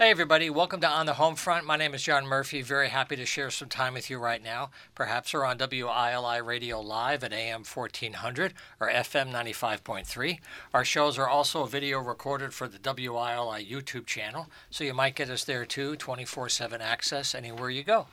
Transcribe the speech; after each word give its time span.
Hey, 0.00 0.12
everybody. 0.12 0.48
Welcome 0.48 0.80
to 0.82 0.88
On 0.88 1.06
the 1.06 1.14
Home 1.14 1.34
Front. 1.34 1.66
My 1.66 1.76
name 1.76 1.92
is 1.92 2.04
John 2.04 2.24
Murphy. 2.24 2.62
Very 2.62 2.88
happy 2.90 3.16
to 3.16 3.26
share 3.26 3.50
some 3.50 3.68
time 3.68 3.94
with 3.94 4.08
you 4.08 4.18
right 4.18 4.40
now. 4.40 4.70
Perhaps 4.94 5.34
we're 5.34 5.44
on 5.44 5.58
WILI 5.58 6.40
Radio 6.46 6.80
Live 6.80 7.24
at 7.24 7.32
AM 7.32 7.64
1400 7.64 8.54
or 8.78 8.88
FM 8.88 9.32
95.3. 9.32 10.38
Our 10.72 10.84
shows 10.84 11.18
are 11.18 11.28
also 11.28 11.64
video 11.64 11.98
recorded 11.98 12.54
for 12.54 12.68
the 12.68 12.78
WILI 12.78 13.68
YouTube 13.68 14.06
channel, 14.06 14.46
so 14.70 14.84
you 14.84 14.94
might 14.94 15.16
get 15.16 15.30
us 15.30 15.42
there 15.42 15.66
too, 15.66 15.96
24 15.96 16.48
7 16.48 16.80
access 16.80 17.34
anywhere 17.34 17.68
you 17.68 17.82
go. 17.82 18.06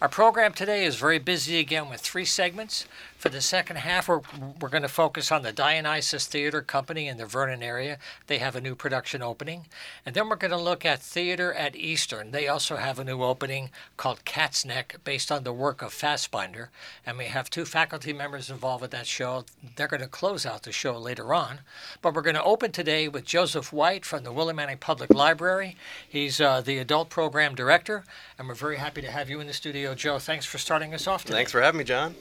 Our 0.00 0.08
program 0.08 0.52
today 0.52 0.84
is 0.84 0.96
very 0.96 1.20
busy 1.20 1.60
again 1.60 1.88
with 1.88 2.00
three 2.00 2.24
segments. 2.24 2.84
For 3.18 3.30
the 3.30 3.40
second 3.40 3.78
half, 3.78 4.06
we're, 4.06 4.20
we're 4.60 4.68
going 4.68 4.82
to 4.82 4.88
focus 4.88 5.32
on 5.32 5.42
the 5.42 5.50
Dionysus 5.50 6.26
Theater 6.26 6.62
Company 6.62 7.08
in 7.08 7.16
the 7.16 7.26
Vernon 7.26 7.64
area. 7.64 7.98
They 8.28 8.38
have 8.38 8.54
a 8.54 8.60
new 8.60 8.76
production 8.76 9.22
opening. 9.22 9.66
And 10.06 10.14
then 10.14 10.28
we're 10.28 10.36
going 10.36 10.52
to 10.52 10.56
look 10.56 10.86
at 10.86 11.02
Theater 11.02 11.52
at 11.52 11.74
Eastern. 11.74 12.30
They 12.30 12.46
also 12.46 12.76
have 12.76 13.00
a 13.00 13.04
new 13.04 13.24
opening 13.24 13.70
called 13.96 14.24
Cat's 14.24 14.64
Neck, 14.64 14.98
based 15.02 15.32
on 15.32 15.42
the 15.42 15.52
work 15.52 15.82
of 15.82 15.92
Fassbinder. 15.92 16.68
And 17.04 17.18
we 17.18 17.24
have 17.24 17.50
two 17.50 17.64
faculty 17.64 18.12
members 18.12 18.50
involved 18.50 18.82
with 18.82 18.92
that 18.92 19.08
show. 19.08 19.44
They're 19.74 19.88
going 19.88 20.00
to 20.00 20.06
close 20.06 20.46
out 20.46 20.62
the 20.62 20.70
show 20.70 20.96
later 20.96 21.34
on. 21.34 21.62
But 22.00 22.14
we're 22.14 22.22
going 22.22 22.36
to 22.36 22.44
open 22.44 22.70
today 22.70 23.08
with 23.08 23.24
Joseph 23.24 23.72
White 23.72 24.04
from 24.04 24.22
the 24.22 24.32
Willimantic 24.32 24.78
Public 24.78 25.12
Library. 25.12 25.76
He's 26.08 26.40
uh, 26.40 26.60
the 26.60 26.78
adult 26.78 27.10
program 27.10 27.56
director. 27.56 28.04
And 28.38 28.46
we're 28.46 28.54
very 28.54 28.76
happy 28.76 29.02
to 29.02 29.10
have 29.10 29.28
you 29.28 29.40
in 29.40 29.48
the 29.48 29.52
studio, 29.52 29.96
Joe. 29.96 30.20
Thanks 30.20 30.46
for 30.46 30.58
starting 30.58 30.94
us 30.94 31.08
off 31.08 31.24
today. 31.24 31.38
Thanks 31.38 31.50
for 31.50 31.60
having 31.60 31.78
me, 31.78 31.84
John. 31.84 32.14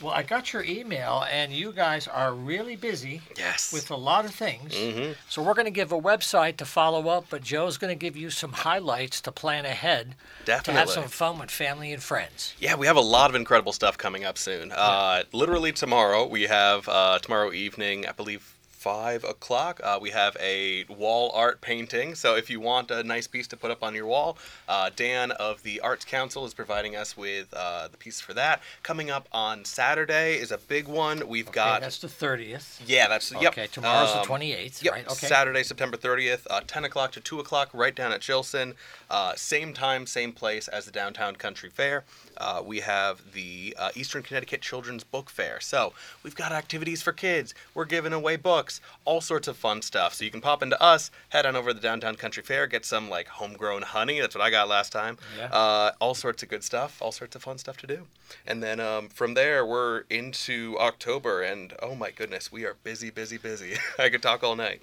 Well, 0.00 0.12
I 0.12 0.22
got 0.22 0.43
your 0.52 0.62
email, 0.64 1.24
and 1.30 1.52
you 1.52 1.72
guys 1.72 2.06
are 2.08 2.32
really 2.34 2.76
busy 2.76 3.22
Yes. 3.36 3.72
with 3.72 3.90
a 3.90 3.96
lot 3.96 4.24
of 4.24 4.34
things. 4.34 4.74
Mhm. 4.74 5.16
So 5.28 5.42
we're 5.42 5.54
going 5.54 5.64
to 5.66 5.70
give 5.70 5.92
a 5.92 6.00
website 6.00 6.56
to 6.58 6.64
follow 6.64 7.08
up, 7.08 7.26
but 7.30 7.42
Joe's 7.42 7.78
going 7.78 7.90
to 7.96 7.98
give 7.98 8.16
you 8.16 8.30
some 8.30 8.52
highlights 8.52 9.20
to 9.22 9.32
plan 9.32 9.64
ahead 9.64 10.14
Definitely. 10.44 10.72
to 10.74 10.78
have 10.80 10.90
some 10.90 11.08
fun 11.08 11.38
with 11.38 11.50
family 11.50 11.92
and 11.92 12.02
friends. 12.02 12.54
Yeah, 12.58 12.74
we 12.74 12.86
have 12.86 12.96
a 12.96 13.00
lot 13.00 13.30
of 13.30 13.36
incredible 13.36 13.72
stuff 13.72 13.96
coming 13.96 14.24
up 14.24 14.38
soon. 14.38 14.72
Uh, 14.72 15.24
literally 15.32 15.72
tomorrow, 15.72 16.26
we 16.26 16.42
have 16.42 16.88
uh, 16.88 17.18
tomorrow 17.20 17.52
evening, 17.52 18.06
I 18.06 18.12
believe. 18.12 18.50
Five 18.88 19.24
o'clock. 19.24 19.80
Uh, 19.82 19.98
we 19.98 20.10
have 20.10 20.36
a 20.38 20.84
wall 20.90 21.30
art 21.34 21.62
painting. 21.62 22.14
So 22.14 22.36
if 22.36 22.50
you 22.50 22.60
want 22.60 22.90
a 22.90 23.02
nice 23.02 23.26
piece 23.26 23.46
to 23.46 23.56
put 23.56 23.70
up 23.70 23.82
on 23.82 23.94
your 23.94 24.04
wall, 24.04 24.36
uh, 24.68 24.90
Dan 24.94 25.30
of 25.30 25.62
the 25.62 25.80
Arts 25.80 26.04
Council 26.04 26.44
is 26.44 26.52
providing 26.52 26.94
us 26.94 27.16
with 27.16 27.48
uh, 27.56 27.88
the 27.90 27.96
piece 27.96 28.20
for 28.20 28.34
that. 28.34 28.60
Coming 28.82 29.08
up 29.10 29.26
on 29.32 29.64
Saturday 29.64 30.34
is 30.34 30.52
a 30.52 30.58
big 30.58 30.86
one. 30.86 31.26
We've 31.26 31.48
Okay, 31.48 31.54
got 31.54 31.80
that's 31.80 31.96
the 31.98 32.08
30th. 32.08 32.82
yeah, 32.86 33.08
that's 33.08 33.32
yep. 33.32 33.52
Okay, 33.52 33.68
tomorrow's 33.68 34.10
Um, 34.10 34.20
the 34.20 34.26
28th, 34.26 34.82
Yep. 34.82 34.92
right? 34.92 35.06
Okay. 35.08 35.28
Saturday, 35.28 35.62
September 35.62 35.96
30th, 35.96 36.46
uh, 36.50 36.60
10 36.66 36.84
o'clock 36.84 37.12
to 37.12 37.20
2 37.20 37.40
o'clock, 37.40 37.70
right 37.72 37.94
down 37.94 38.12
at 38.12 38.20
Chilson. 38.20 38.74
Uh, 39.08 39.32
same 39.34 39.72
time, 39.72 40.06
same 40.06 40.30
place 40.34 40.68
as 40.68 40.84
the 40.84 40.90
Downtown 40.92 41.36
Country 41.36 41.70
Fair. 41.70 42.04
Uh, 42.36 42.60
we 42.62 42.80
have 42.80 43.32
the 43.32 43.74
uh, 43.78 43.92
Eastern 43.94 44.22
Connecticut 44.22 44.60
Children's 44.60 45.04
Book 45.04 45.30
Fair. 45.30 45.58
So 45.60 45.94
we've 46.22 46.34
got 46.34 46.52
activities 46.52 47.00
for 47.00 47.12
kids. 47.14 47.54
We're 47.72 47.86
giving 47.86 48.12
away 48.12 48.36
books, 48.36 48.73
all 49.04 49.20
sorts 49.20 49.48
of 49.48 49.56
fun 49.56 49.82
stuff. 49.82 50.14
So 50.14 50.24
you 50.24 50.30
can 50.30 50.40
pop 50.40 50.62
into 50.62 50.80
us, 50.82 51.10
head 51.30 51.46
on 51.46 51.56
over 51.56 51.70
to 51.70 51.74
the 51.74 51.80
Downtown 51.80 52.14
Country 52.14 52.42
Fair, 52.42 52.66
get 52.66 52.84
some 52.84 53.08
like 53.10 53.28
homegrown 53.28 53.82
honey. 53.82 54.20
That's 54.20 54.34
what 54.34 54.42
I 54.44 54.50
got 54.50 54.68
last 54.68 54.92
time. 54.92 55.18
Yeah. 55.38 55.46
Uh, 55.46 55.92
all 56.00 56.14
sorts 56.14 56.42
of 56.42 56.48
good 56.48 56.64
stuff, 56.64 57.00
all 57.02 57.12
sorts 57.12 57.36
of 57.36 57.42
fun 57.42 57.58
stuff 57.58 57.76
to 57.78 57.86
do. 57.86 58.06
And 58.46 58.62
then 58.62 58.80
um, 58.80 59.08
from 59.08 59.34
there, 59.34 59.64
we're 59.64 60.04
into 60.10 60.76
October, 60.78 61.42
and 61.42 61.72
oh 61.82 61.94
my 61.94 62.10
goodness, 62.10 62.50
we 62.50 62.64
are 62.64 62.74
busy, 62.82 63.10
busy, 63.10 63.38
busy. 63.38 63.74
I 63.98 64.08
could 64.08 64.22
talk 64.22 64.42
all 64.42 64.56
night. 64.56 64.82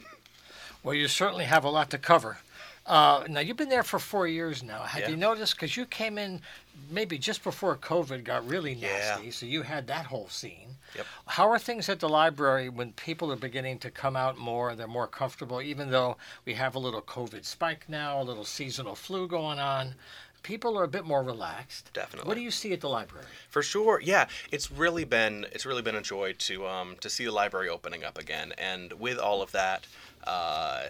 Well, 0.84 0.95
you 0.95 1.08
certainly 1.08 1.45
have 1.45 1.64
a 1.64 1.69
lot 1.69 1.89
to 1.92 1.97
cover. 1.97 2.39
Uh, 2.88 3.23
now, 3.30 3.39
you've 3.39 3.58
been 3.58 3.69
there 3.69 3.84
for 3.84 4.00
four 4.00 4.28
years 4.28 4.64
now. 4.64 4.81
Have 4.81 5.02
Yeah. 5.03 5.09
you 5.09 5.16
noticed? 5.16 5.53
Because 5.56 5.78
you 5.78 5.86
came 5.86 6.17
in 6.17 6.42
maybe 6.90 7.18
just 7.18 7.44
before 7.44 7.78
COVID 7.78 8.24
got 8.24 8.48
really 8.48 8.74
Yeah. 8.74 8.90
nasty, 9.16 9.32
so 9.32 9.46
you 9.46 9.62
had 9.64 9.88
that 9.88 10.08
whole 10.08 10.30
scene. 10.30 10.78
Yep. 10.96 11.06
How 11.28 11.50
are 11.50 11.60
things 11.60 11.88
at 11.88 12.00
the 12.00 12.09
library 12.09 12.68
when 12.70 12.94
people 12.94 13.32
are 13.32 13.38
beginning 13.38 13.80
to 13.80 13.90
come 13.92 14.16
out 14.16 14.38
more? 14.38 14.76
They're 14.76 14.88
more 14.88 15.08
comfortable, 15.08 15.62
even 15.62 15.90
though 15.92 16.18
we 16.46 16.56
have 16.56 16.76
a 16.76 16.80
little 16.80 17.02
COVID 17.02 17.46
spike 17.46 17.88
now, 17.88 18.22
a 18.22 18.24
little 18.24 18.44
seasonal 18.46 18.96
flu 18.96 19.28
going 19.28 19.60
on. 19.60 19.96
People 20.44 20.78
are 20.78 20.84
a 20.84 20.88
bit 20.88 21.06
more 21.06 21.22
relaxed. 21.24 21.92
Definitely. 21.94 22.28
What 22.28 22.34
do 22.34 22.42
you 22.42 22.50
see 22.52 22.74
at 22.74 22.81
the 22.81 22.90
library? 22.90 23.28
For 23.50 23.62
sure, 23.62 24.02
yeah. 24.04 24.28
It's 24.52 24.72
really 24.72 25.04
been 25.04 25.46
it's 25.52 25.66
really 25.68 25.84
been 25.84 25.96
a 25.96 26.02
joy 26.02 26.34
to 26.34 26.66
um 26.68 26.96
to 27.02 27.10
see 27.12 27.26
the 27.26 27.31
library 27.31 27.70
opening 27.70 28.04
up 28.04 28.18
again, 28.18 28.52
and 28.58 28.92
with 28.94 29.20
all 29.20 29.44
of 29.44 29.52
that, 29.52 29.86
uh, 30.26 30.86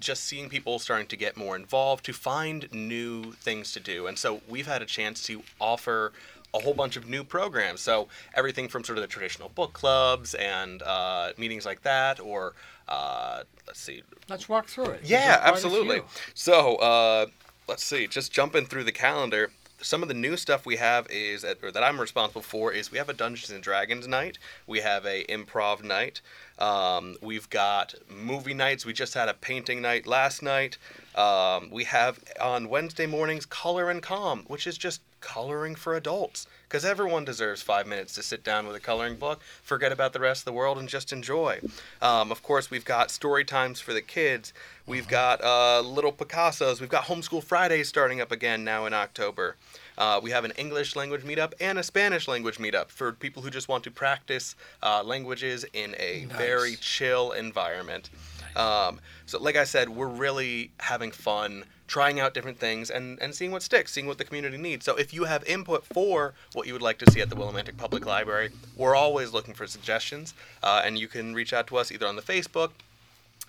just 0.00 0.24
seeing 0.24 0.48
people 0.48 0.78
starting 0.78 1.06
to 1.08 1.16
get 1.16 1.36
more 1.36 1.54
involved, 1.56 2.04
to 2.06 2.12
find 2.12 2.68
new 2.72 3.32
things 3.32 3.72
to 3.72 3.80
do, 3.80 4.06
and 4.06 4.18
so 4.18 4.40
we've 4.48 4.66
had 4.66 4.82
a 4.82 4.86
chance 4.86 5.22
to 5.24 5.42
offer 5.60 6.12
a 6.52 6.58
whole 6.58 6.74
bunch 6.74 6.96
of 6.96 7.08
new 7.08 7.22
programs. 7.22 7.80
So 7.80 8.08
everything 8.34 8.66
from 8.68 8.82
sort 8.82 8.98
of 8.98 9.02
the 9.02 9.08
traditional 9.08 9.50
book 9.50 9.72
clubs 9.72 10.34
and 10.34 10.82
uh, 10.82 11.30
meetings 11.38 11.64
like 11.64 11.82
that, 11.82 12.18
or 12.18 12.54
uh, 12.88 13.44
let's 13.68 13.80
see, 13.80 14.02
Let's 14.28 14.48
walk 14.48 14.66
through 14.66 14.86
it. 14.86 15.00
yeah, 15.04 15.26
there's 15.26 15.36
quite 15.38 15.44
a 15.44 15.52
absolutely. 15.52 16.02
So, 16.34 16.76
uh, 16.76 17.26
let's 17.68 17.84
see. 17.84 18.06
Just 18.08 18.32
jumping 18.32 18.66
through 18.66 18.84
the 18.84 18.92
calendar, 18.92 19.50
some 19.80 20.02
of 20.02 20.08
the 20.08 20.14
new 20.14 20.36
stuff 20.36 20.66
we 20.66 20.76
have 20.76 21.06
is 21.08 21.42
that, 21.42 21.58
or 21.62 21.70
that 21.70 21.82
I'm 21.82 22.00
responsible 22.00 22.42
for 22.42 22.72
is 22.72 22.90
we 22.92 22.98
have 22.98 23.08
a 23.08 23.12
Dungeons 23.14 23.50
and 23.50 23.62
Dragons 23.62 24.06
night. 24.08 24.38
We 24.66 24.80
have 24.80 25.06
a 25.06 25.24
improv 25.26 25.82
night. 25.84 26.20
Um, 26.60 27.16
we've 27.22 27.48
got 27.50 27.94
movie 28.08 28.54
nights. 28.54 28.84
We 28.84 28.92
just 28.92 29.14
had 29.14 29.28
a 29.28 29.34
painting 29.34 29.80
night 29.80 30.06
last 30.06 30.42
night. 30.42 30.78
Um, 31.14 31.70
we 31.70 31.84
have 31.84 32.20
on 32.40 32.68
Wednesday 32.68 33.06
mornings 33.06 33.46
color 33.46 33.90
and 33.90 34.02
calm, 34.02 34.44
which 34.46 34.66
is 34.66 34.76
just 34.78 35.00
coloring 35.20 35.74
for 35.74 35.94
adults 35.94 36.46
because 36.64 36.84
everyone 36.84 37.24
deserves 37.24 37.62
five 37.62 37.86
minutes 37.86 38.14
to 38.14 38.22
sit 38.22 38.44
down 38.44 38.66
with 38.66 38.76
a 38.76 38.80
coloring 38.80 39.16
book, 39.16 39.40
forget 39.62 39.90
about 39.90 40.12
the 40.12 40.20
rest 40.20 40.42
of 40.42 40.44
the 40.44 40.52
world, 40.52 40.78
and 40.78 40.88
just 40.88 41.12
enjoy. 41.12 41.60
Um, 42.00 42.30
of 42.30 42.42
course, 42.42 42.70
we've 42.70 42.84
got 42.84 43.10
story 43.10 43.44
times 43.44 43.80
for 43.80 43.92
the 43.92 44.00
kids. 44.00 44.52
We've 44.86 45.08
got 45.08 45.42
uh, 45.42 45.80
little 45.80 46.12
Picassos. 46.12 46.80
We've 46.80 46.88
got 46.88 47.04
Homeschool 47.04 47.42
Fridays 47.42 47.88
starting 47.88 48.20
up 48.20 48.30
again 48.30 48.62
now 48.64 48.86
in 48.86 48.94
October. 48.94 49.56
Uh, 50.00 50.18
we 50.22 50.30
have 50.30 50.46
an 50.46 50.52
English 50.56 50.96
language 50.96 51.22
meetup 51.22 51.52
and 51.60 51.78
a 51.78 51.82
Spanish 51.82 52.26
language 52.26 52.56
meetup 52.56 52.88
for 52.88 53.12
people 53.12 53.42
who 53.42 53.50
just 53.50 53.68
want 53.68 53.84
to 53.84 53.90
practice 53.90 54.56
uh, 54.82 55.02
languages 55.04 55.66
in 55.74 55.94
a 55.98 56.24
Nice. 56.24 56.38
very 56.38 56.76
chill 56.76 57.32
environment. 57.32 58.08
Um, 58.56 58.98
so, 59.26 59.38
like 59.38 59.56
I 59.56 59.64
said, 59.64 59.90
we're 59.90 60.08
really 60.08 60.70
having 60.80 61.10
fun 61.10 61.64
trying 61.86 62.18
out 62.18 62.32
different 62.32 62.58
things 62.58 62.88
and, 62.90 63.20
and 63.20 63.34
seeing 63.34 63.50
what 63.50 63.62
sticks, 63.62 63.92
seeing 63.92 64.06
what 64.06 64.16
the 64.16 64.24
community 64.24 64.56
needs. 64.56 64.86
So, 64.86 64.96
if 64.96 65.12
you 65.12 65.24
have 65.24 65.44
input 65.44 65.84
for 65.84 66.32
what 66.54 66.66
you 66.66 66.72
would 66.72 66.82
like 66.82 66.96
to 67.00 67.10
see 67.10 67.20
at 67.20 67.28
the 67.28 67.36
Willimantic 67.36 67.76
Public 67.76 68.06
Library, 68.06 68.50
we're 68.76 68.94
always 68.96 69.32
looking 69.34 69.52
for 69.52 69.66
suggestions. 69.66 70.32
Uh, 70.62 70.80
and 70.82 70.98
you 70.98 71.08
can 71.08 71.34
reach 71.34 71.52
out 71.52 71.66
to 71.66 71.76
us 71.76 71.92
either 71.92 72.06
on 72.06 72.16
the 72.16 72.22
Facebook, 72.22 72.70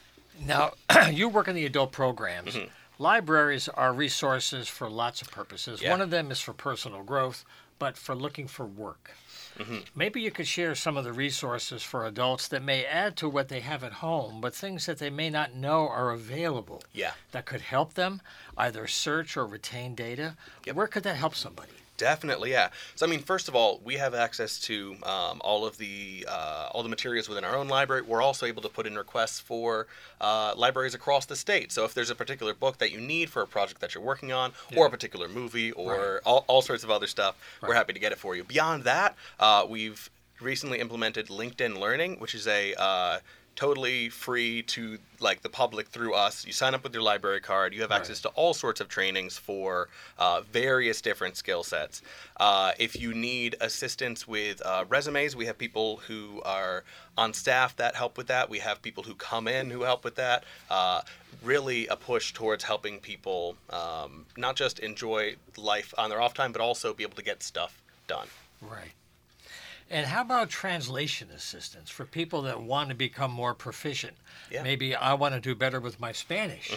Now, 0.46 0.74
you 1.12 1.30
work 1.30 1.48
in 1.48 1.56
the 1.56 1.66
adult 1.66 1.92
programs. 1.92 2.56
Mm-hmm. 2.56 2.68
Libraries 2.98 3.68
are 3.70 3.94
resources 3.94 4.68
for 4.68 4.90
lots 4.90 5.22
of 5.22 5.30
purposes. 5.32 5.82
Yeah. 5.82 5.92
One 5.92 6.02
of 6.02 6.10
them 6.10 6.32
is 6.32 6.40
for 6.40 6.54
personal 6.54 7.04
growth, 7.04 7.44
but 7.78 7.98
for 7.98 8.16
looking 8.16 8.48
for 8.48 8.66
work. 8.66 9.12
Mm-hmm. 9.60 9.78
Maybe 9.96 10.22
you 10.22 10.32
could 10.32 10.48
share 10.48 10.76
some 10.76 10.98
of 10.98 11.04
the 11.06 11.14
resources 11.14 11.82
for 11.84 12.06
adults 12.06 12.48
that 12.50 12.62
may 12.62 12.84
add 12.86 13.16
to 13.18 13.30
what 13.30 13.48
they 13.48 13.62
have 13.62 13.84
at 13.86 13.94
home, 13.94 14.42
but 14.42 14.54
things 14.54 14.86
that 14.86 15.00
they 15.00 15.10
may 15.10 15.30
not 15.30 15.56
know 15.56 15.88
are 15.88 16.12
available 16.12 16.84
Yeah. 16.94 17.12
that 17.32 17.46
could 17.46 17.62
help 17.62 17.94
them 17.94 18.22
either 18.58 18.86
search 18.88 19.38
or 19.38 19.46
retain 19.46 19.96
data. 19.96 20.36
Yep. 20.66 20.76
Where 20.76 20.88
could 20.88 21.04
that 21.04 21.16
help 21.16 21.36
somebody? 21.36 21.72
Definitely, 21.98 22.52
yeah. 22.52 22.70
So 22.96 23.06
I 23.06 23.10
mean, 23.10 23.22
first 23.22 23.48
of 23.48 23.56
all, 23.56 23.80
we 23.84 23.96
have 23.96 24.14
access 24.14 24.60
to 24.62 24.96
um, 25.04 25.40
all 25.42 25.66
of 25.66 25.78
the 25.78 26.26
uh, 26.30 26.70
all 26.72 26.84
the 26.84 26.90
materials 26.90 27.30
within 27.30 27.46
our 27.46 27.56
own 27.56 27.68
library. 27.70 28.02
We're 28.02 28.22
also 28.22 28.46
able 28.46 28.62
to 28.64 28.70
put 28.70 28.86
in 28.86 28.96
requests 28.98 29.40
for 29.40 29.88
uh, 30.20 30.54
libraries 30.58 30.94
across 30.94 31.26
the 31.26 31.36
state. 31.38 31.72
So 31.72 31.86
if 31.86 31.94
there's 31.94 32.10
a 32.10 32.16
particular 32.16 32.54
book 32.54 32.80
that 32.80 32.92
you 32.92 33.00
need 33.00 33.30
for 33.30 33.42
a 33.42 33.48
project 33.48 33.80
that 33.82 33.96
you're 33.96 34.04
working 34.04 34.34
on, 34.34 34.52
or 34.76 34.88
a 34.88 34.90
particular 34.90 35.30
movie, 35.30 35.72
or 35.72 36.16
Right. 36.16 36.22
all, 36.26 36.44
all 36.48 36.62
sorts 36.62 36.84
of 36.84 36.92
other 36.92 37.08
stuff, 37.08 37.36
we're 37.62 37.74
happy 37.76 37.94
to 37.94 38.00
get 38.00 38.12
it 38.12 38.18
for 38.18 38.36
you. 38.36 38.44
Beyond 38.44 38.84
that, 38.84 39.16
uh, 39.40 39.66
we've 39.68 40.10
recently 40.42 40.80
implemented 40.80 41.28
LinkedIn 41.28 41.80
Learning, 41.80 42.20
which 42.20 42.36
is 42.36 42.46
a 42.48 42.74
uh, 42.76 43.20
totally 43.56 44.10
free 44.10 44.62
to 44.64 44.98
like 45.20 45.42
the 45.42 45.50
public 45.50 45.88
through 45.88 46.14
us. 46.14 46.46
You 46.46 46.54
sign 46.54 46.76
up 46.76 46.84
with 46.84 46.94
your 46.94 47.04
library 47.04 47.40
card. 47.40 47.74
You 47.74 47.82
have 47.82 47.92
access 47.92 48.20
to 48.22 48.30
all 48.30 48.54
sorts 48.54 48.82
of 48.82 48.90
trainings 48.90 49.38
for 49.38 49.88
uh, 50.18 50.42
various 50.42 51.02
different 51.02 51.38
skill 51.38 51.64
sets. 51.64 52.02
Uh, 52.38 52.74
if 52.78 53.00
you 53.00 53.14
need 53.14 53.56
assistance 53.62 54.28
with 54.28 54.62
uh, 54.66 54.86
resumes, 54.90 55.36
we 55.36 55.46
have 55.46 55.58
people 55.58 55.98
who 56.08 56.42
are 56.44 56.84
on 57.18 57.34
staff 57.34 57.76
that 57.78 57.96
help 57.96 58.18
with 58.18 58.28
that. 58.28 58.50
We 58.50 58.60
have 58.60 58.82
people 58.82 59.04
who 59.04 59.16
come 59.16 59.48
in 59.48 59.70
who 59.70 59.84
help 59.84 60.04
with 60.04 60.16
that. 60.16 60.44
Uh, 60.70 61.02
really, 61.42 61.88
a 61.88 61.96
push 61.96 62.34
towards 62.34 62.64
helping 62.64 63.00
people 63.00 63.56
um, 63.70 64.26
not 64.36 64.56
just 64.56 64.80
enjoy 64.80 65.36
life 65.58 65.94
on 65.98 66.10
their 66.10 66.22
off 66.22 66.34
time, 66.34 66.52
but 66.52 66.62
also 66.62 66.94
be 66.94 67.04
able 67.04 67.16
to 67.16 67.24
get 67.24 67.42
stuff 67.42 67.82
done. 68.08 68.28
Right. 68.62 68.92
And 69.90 70.08
how 70.08 70.22
about 70.22 70.50
translation 70.50 71.30
assistance 71.36 71.90
for 71.90 72.06
people 72.06 72.42
that 72.44 72.62
want 72.62 72.90
to 72.90 72.96
become 72.96 73.32
more 73.32 73.54
proficient? 73.54 74.16
Yeah. 74.50 74.64
Maybe 74.64 74.96
I 74.96 75.14
want 75.14 75.36
to 75.36 75.40
do 75.40 75.54
better 75.54 75.80
with 75.80 76.00
my 76.00 76.12
Spanish 76.12 76.76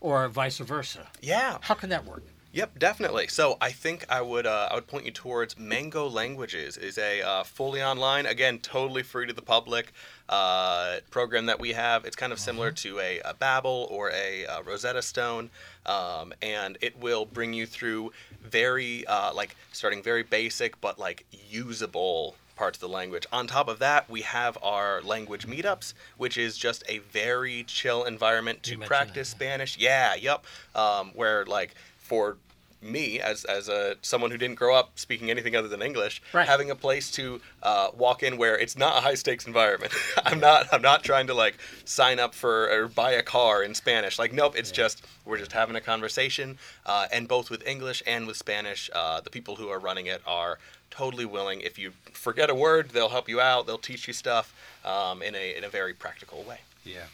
or 0.00 0.28
vice 0.28 0.58
versa. 0.58 1.08
Yeah. 1.22 1.58
How 1.62 1.74
can 1.74 1.88
that 1.88 2.04
work? 2.04 2.22
Yep, 2.52 2.80
definitely. 2.80 3.28
So 3.28 3.56
I 3.60 3.70
think 3.70 4.04
I 4.08 4.20
would 4.20 4.44
uh, 4.44 4.68
I 4.72 4.74
would 4.74 4.88
point 4.88 5.04
you 5.04 5.12
towards 5.12 5.56
Mango 5.56 6.08
Languages 6.08 6.76
is 6.76 6.98
a 6.98 7.22
uh, 7.22 7.44
fully 7.44 7.80
online, 7.80 8.26
again, 8.26 8.58
totally 8.58 9.04
free 9.04 9.26
to 9.28 9.32
the 9.32 9.42
public 9.42 9.92
uh, 10.28 10.96
program 11.10 11.46
that 11.46 11.60
we 11.60 11.72
have. 11.72 12.04
It's 12.04 12.16
kind 12.16 12.32
of 12.32 12.40
similar 12.40 12.72
to 12.72 12.98
a, 12.98 13.20
a 13.20 13.34
Babbel 13.34 13.88
or 13.88 14.10
a, 14.10 14.46
uh 14.46 14.62
Rosetta 14.62 15.00
Stone, 15.00 15.50
um, 15.86 16.34
and 16.42 16.76
it 16.80 16.98
will 17.00 17.24
bring 17.24 17.52
you 17.52 17.66
through 17.66 18.10
very 18.42 19.06
uh, 19.06 19.32
like 19.32 19.54
starting 19.70 20.02
very 20.02 20.24
basic 20.24 20.80
but 20.80 20.98
like 20.98 21.26
usable 21.48 22.34
parts 22.60 22.76
of 22.76 22.80
the 22.82 22.88
language. 22.88 23.26
On 23.32 23.46
top 23.46 23.68
of 23.68 23.78
that, 23.78 24.08
we 24.10 24.20
have 24.20 24.58
our 24.62 25.00
language 25.00 25.46
meetups, 25.46 25.94
which 26.18 26.36
is 26.36 26.58
just 26.58 26.84
a 26.90 26.98
very 26.98 27.64
chill 27.64 28.04
environment 28.04 28.62
to 28.64 28.72
You 28.72 28.78
mentioned 28.78 28.88
practice 28.88 29.28
Spanish. 29.30 29.78
Yeah, 29.78 30.14
yep. 30.14 30.44
Um, 30.74 31.12
where 31.14 31.46
like 31.46 31.74
for 31.96 32.36
me 32.82 33.18
as 33.20 33.44
as 33.44 33.68
a 33.68 33.96
someone 34.02 34.30
who 34.30 34.36
didn't 34.38 34.56
grow 34.56 34.74
up 34.74 34.90
speaking 34.98 35.30
anything 35.30 35.56
other 35.56 35.68
than 35.68 35.80
English, 35.80 36.20
Right. 36.34 36.46
having 36.46 36.70
a 36.70 36.74
place 36.76 37.10
to 37.12 37.40
uh, 37.62 37.88
walk 37.94 38.22
in 38.22 38.36
where 38.36 38.58
it's 38.58 38.76
not 38.76 38.96
a 38.98 39.00
high 39.00 39.14
stakes 39.14 39.46
environment. 39.46 39.92
I'm 40.24 40.38
not 40.40 40.66
I'm 40.70 40.82
not 40.82 41.02
trying 41.02 41.28
to 41.28 41.34
like 41.34 41.56
sign 41.86 42.18
up 42.18 42.34
for 42.34 42.70
or 42.70 42.88
buy 42.88 43.12
a 43.12 43.22
car 43.22 43.62
in 43.62 43.74
Spanish. 43.74 44.18
Like 44.18 44.32
nope, 44.34 44.54
it's 44.56 44.70
just 44.70 45.02
we're 45.24 45.38
just 45.38 45.52
having 45.52 45.76
a 45.76 45.80
conversation, 45.80 46.58
uh, 46.84 47.06
and 47.12 47.26
both 47.26 47.48
with 47.50 47.66
English 47.66 48.02
and 48.06 48.26
with 48.26 48.36
Spanish, 48.36 48.90
uh, 48.94 49.20
the 49.22 49.30
people 49.30 49.56
who 49.56 49.68
are 49.70 49.78
running 49.78 50.06
it 50.06 50.20
are 50.26 50.58
totally 50.90 51.24
willing. 51.24 51.60
If 51.60 51.78
you 51.78 51.92
forget 52.12 52.50
a 52.50 52.54
word, 52.54 52.90
they'll 52.90 53.08
help 53.08 53.28
you 53.28 53.40
out. 53.40 53.66
They'll 53.66 53.78
teach 53.78 54.06
you 54.06 54.12
stuff 54.12 54.54
um, 54.84 55.22
in 55.22 55.34
a 55.34 55.56
in 55.56 55.64
a 55.64 55.68
very 55.68 55.94
practical 55.94 56.42
way. 56.42 56.60
Yeah. 56.84 57.06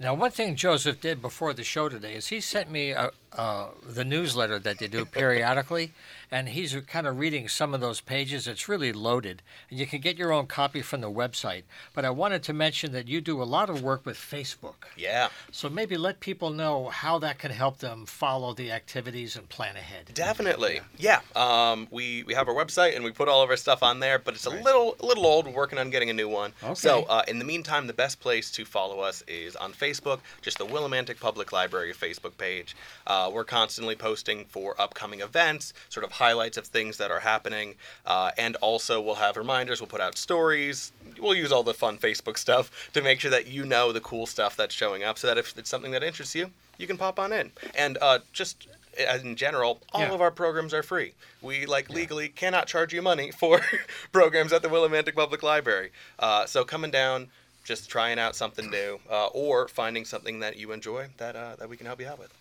Now, 0.00 0.14
one 0.14 0.30
thing 0.30 0.54
Joseph 0.54 1.00
did 1.00 1.20
before 1.20 1.52
the 1.52 1.64
show 1.64 1.88
today 1.88 2.14
is 2.14 2.28
he 2.28 2.40
sent 2.40 2.70
me 2.70 2.90
a, 2.90 3.10
uh, 3.36 3.68
the 3.86 4.04
newsletter 4.04 4.58
that 4.58 4.78
they 4.78 4.88
do 4.88 5.04
periodically, 5.04 5.92
and 6.30 6.48
he's 6.50 6.74
kind 6.86 7.06
of 7.06 7.18
reading 7.18 7.48
some 7.48 7.74
of 7.74 7.80
those 7.80 8.00
pages. 8.00 8.46
It's 8.48 8.68
really 8.68 8.92
loaded, 8.92 9.42
and 9.70 9.78
you 9.78 9.86
can 9.86 10.00
get 10.00 10.16
your 10.16 10.32
own 10.32 10.46
copy 10.46 10.82
from 10.82 11.00
the 11.00 11.10
website. 11.10 11.62
But 11.94 12.04
I 12.04 12.10
wanted 12.10 12.42
to 12.44 12.52
mention 12.52 12.92
that 12.92 13.06
you 13.08 13.20
do 13.20 13.42
a 13.42 13.44
lot 13.44 13.68
of 13.70 13.82
work 13.82 14.04
with 14.06 14.16
Facebook. 14.16 14.86
Yeah. 14.96 15.28
So 15.52 15.68
maybe 15.68 15.96
let 15.96 16.20
people 16.20 16.50
know 16.50 16.88
how 16.88 17.18
that 17.20 17.38
can 17.38 17.50
help 17.50 17.78
them 17.78 18.06
follow 18.06 18.54
the 18.54 18.72
activities 18.72 19.36
and 19.36 19.48
plan 19.48 19.76
ahead. 19.76 20.10
Definitely, 20.14 20.80
yeah. 20.96 21.20
Um, 21.36 21.88
we 21.90 22.22
we 22.24 22.34
have 22.34 22.48
our 22.48 22.54
website 22.54 22.94
and 22.96 23.04
we 23.04 23.10
put 23.10 23.28
all 23.28 23.42
of 23.42 23.50
our 23.50 23.56
stuff 23.56 23.82
on 23.82 24.00
there, 24.00 24.18
but 24.18 24.34
it's 24.34 24.46
a 24.46 24.50
Right. 24.50 24.64
little 24.64 24.96
a 25.00 25.06
little 25.06 25.26
old. 25.26 25.46
We're 25.46 25.52
working 25.52 25.78
on 25.78 25.90
getting 25.90 26.10
a 26.10 26.14
new 26.14 26.28
one. 26.28 26.52
So 26.74 26.98
Okay. 27.00 27.06
uh, 27.08 27.22
in 27.28 27.38
the 27.38 27.44
meantime, 27.44 27.86
the 27.86 27.92
best 27.92 28.20
place 28.20 28.50
to 28.52 28.64
follow 28.64 29.00
us 29.00 29.22
is 29.28 29.54
on 29.56 29.72
Facebook, 29.72 30.20
just 30.42 30.58
the 30.58 30.66
Willimantic 30.66 31.20
Public 31.20 31.52
Library 31.52 31.92
Facebook 31.92 32.36
page. 32.38 32.74
Uh, 33.06 33.17
we're 33.32 33.44
constantly 33.44 33.94
posting 33.96 34.44
for 34.46 34.74
upcoming 34.80 35.20
events, 35.20 35.72
sort 35.88 36.04
of 36.04 36.12
highlights 36.12 36.56
of 36.56 36.66
things 36.66 36.96
that 36.98 37.10
are 37.10 37.20
happening, 37.20 37.74
uh, 38.06 38.30
and 38.38 38.56
also 38.56 39.00
we'll 39.00 39.14
have 39.26 39.36
reminders. 39.36 39.80
We'll 39.80 39.88
put 39.88 40.00
out 40.00 40.16
stories. 40.18 40.92
We'll 41.20 41.34
use 41.34 41.52
all 41.52 41.62
the 41.62 41.74
fun 41.74 41.98
Facebook 41.98 42.36
stuff 42.38 42.90
to 42.94 43.02
make 43.02 43.20
sure 43.20 43.30
that 43.30 43.46
you 43.46 43.64
know 43.64 43.92
the 43.92 44.00
cool 44.00 44.26
stuff 44.26 44.56
that's 44.56 44.74
showing 44.74 45.02
up, 45.04 45.18
so 45.18 45.26
that 45.26 45.38
if 45.38 45.56
it's 45.58 45.70
something 45.70 45.92
that 45.92 46.02
interests 46.02 46.34
you, 46.34 46.50
you 46.78 46.86
can 46.86 46.96
pop 46.98 47.18
on 47.18 47.32
in. 47.32 47.50
And 47.76 47.98
uh, 48.00 48.18
just 48.32 48.68
as 48.98 49.22
in 49.22 49.36
general, 49.36 49.80
all 49.92 50.00
Yeah. 50.02 50.12
of 50.14 50.20
our 50.20 50.30
programs 50.32 50.74
are 50.74 50.82
free. 50.82 51.12
We 51.42 51.66
like 51.66 51.88
legally 51.90 52.28
cannot 52.28 52.66
charge 52.66 52.92
you 52.92 53.00
money 53.02 53.30
for 53.30 53.60
programs 54.12 54.52
at 54.52 54.62
the 54.62 54.68
Willimantic 54.68 55.14
Public 55.14 55.42
Library. 55.42 55.90
Uh, 56.18 56.46
so 56.46 56.64
coming 56.64 56.90
down, 56.90 57.28
just 57.64 57.88
trying 57.88 58.18
out 58.18 58.34
something 58.34 58.70
new, 58.70 58.98
uh, 59.10 59.26
or 59.26 59.68
finding 59.68 60.04
something 60.04 60.40
that 60.40 60.56
you 60.56 60.72
enjoy 60.72 61.06
that 61.18 61.36
uh, 61.36 61.54
that 61.58 61.68
we 61.68 61.76
can 61.76 61.86
help 61.86 62.00
you 62.00 62.08
out 62.08 62.18
with. 62.18 62.32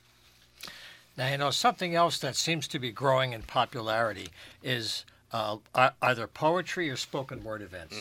Now, 1.18 1.30
you 1.30 1.38
know, 1.38 1.50
something 1.50 1.96
else 1.96 2.19
that 2.19 2.36
seems 2.36 2.68
to 2.69 2.80
be 2.80 2.92
growing 2.92 3.34
in 3.34 3.42
popularity 3.42 4.30
is 4.64 5.04
uh, 5.34 5.58
either 6.02 6.28
poetry 6.28 6.90
or 6.90 6.96
spoken 6.96 7.44
word 7.44 7.62
events. 7.62 7.98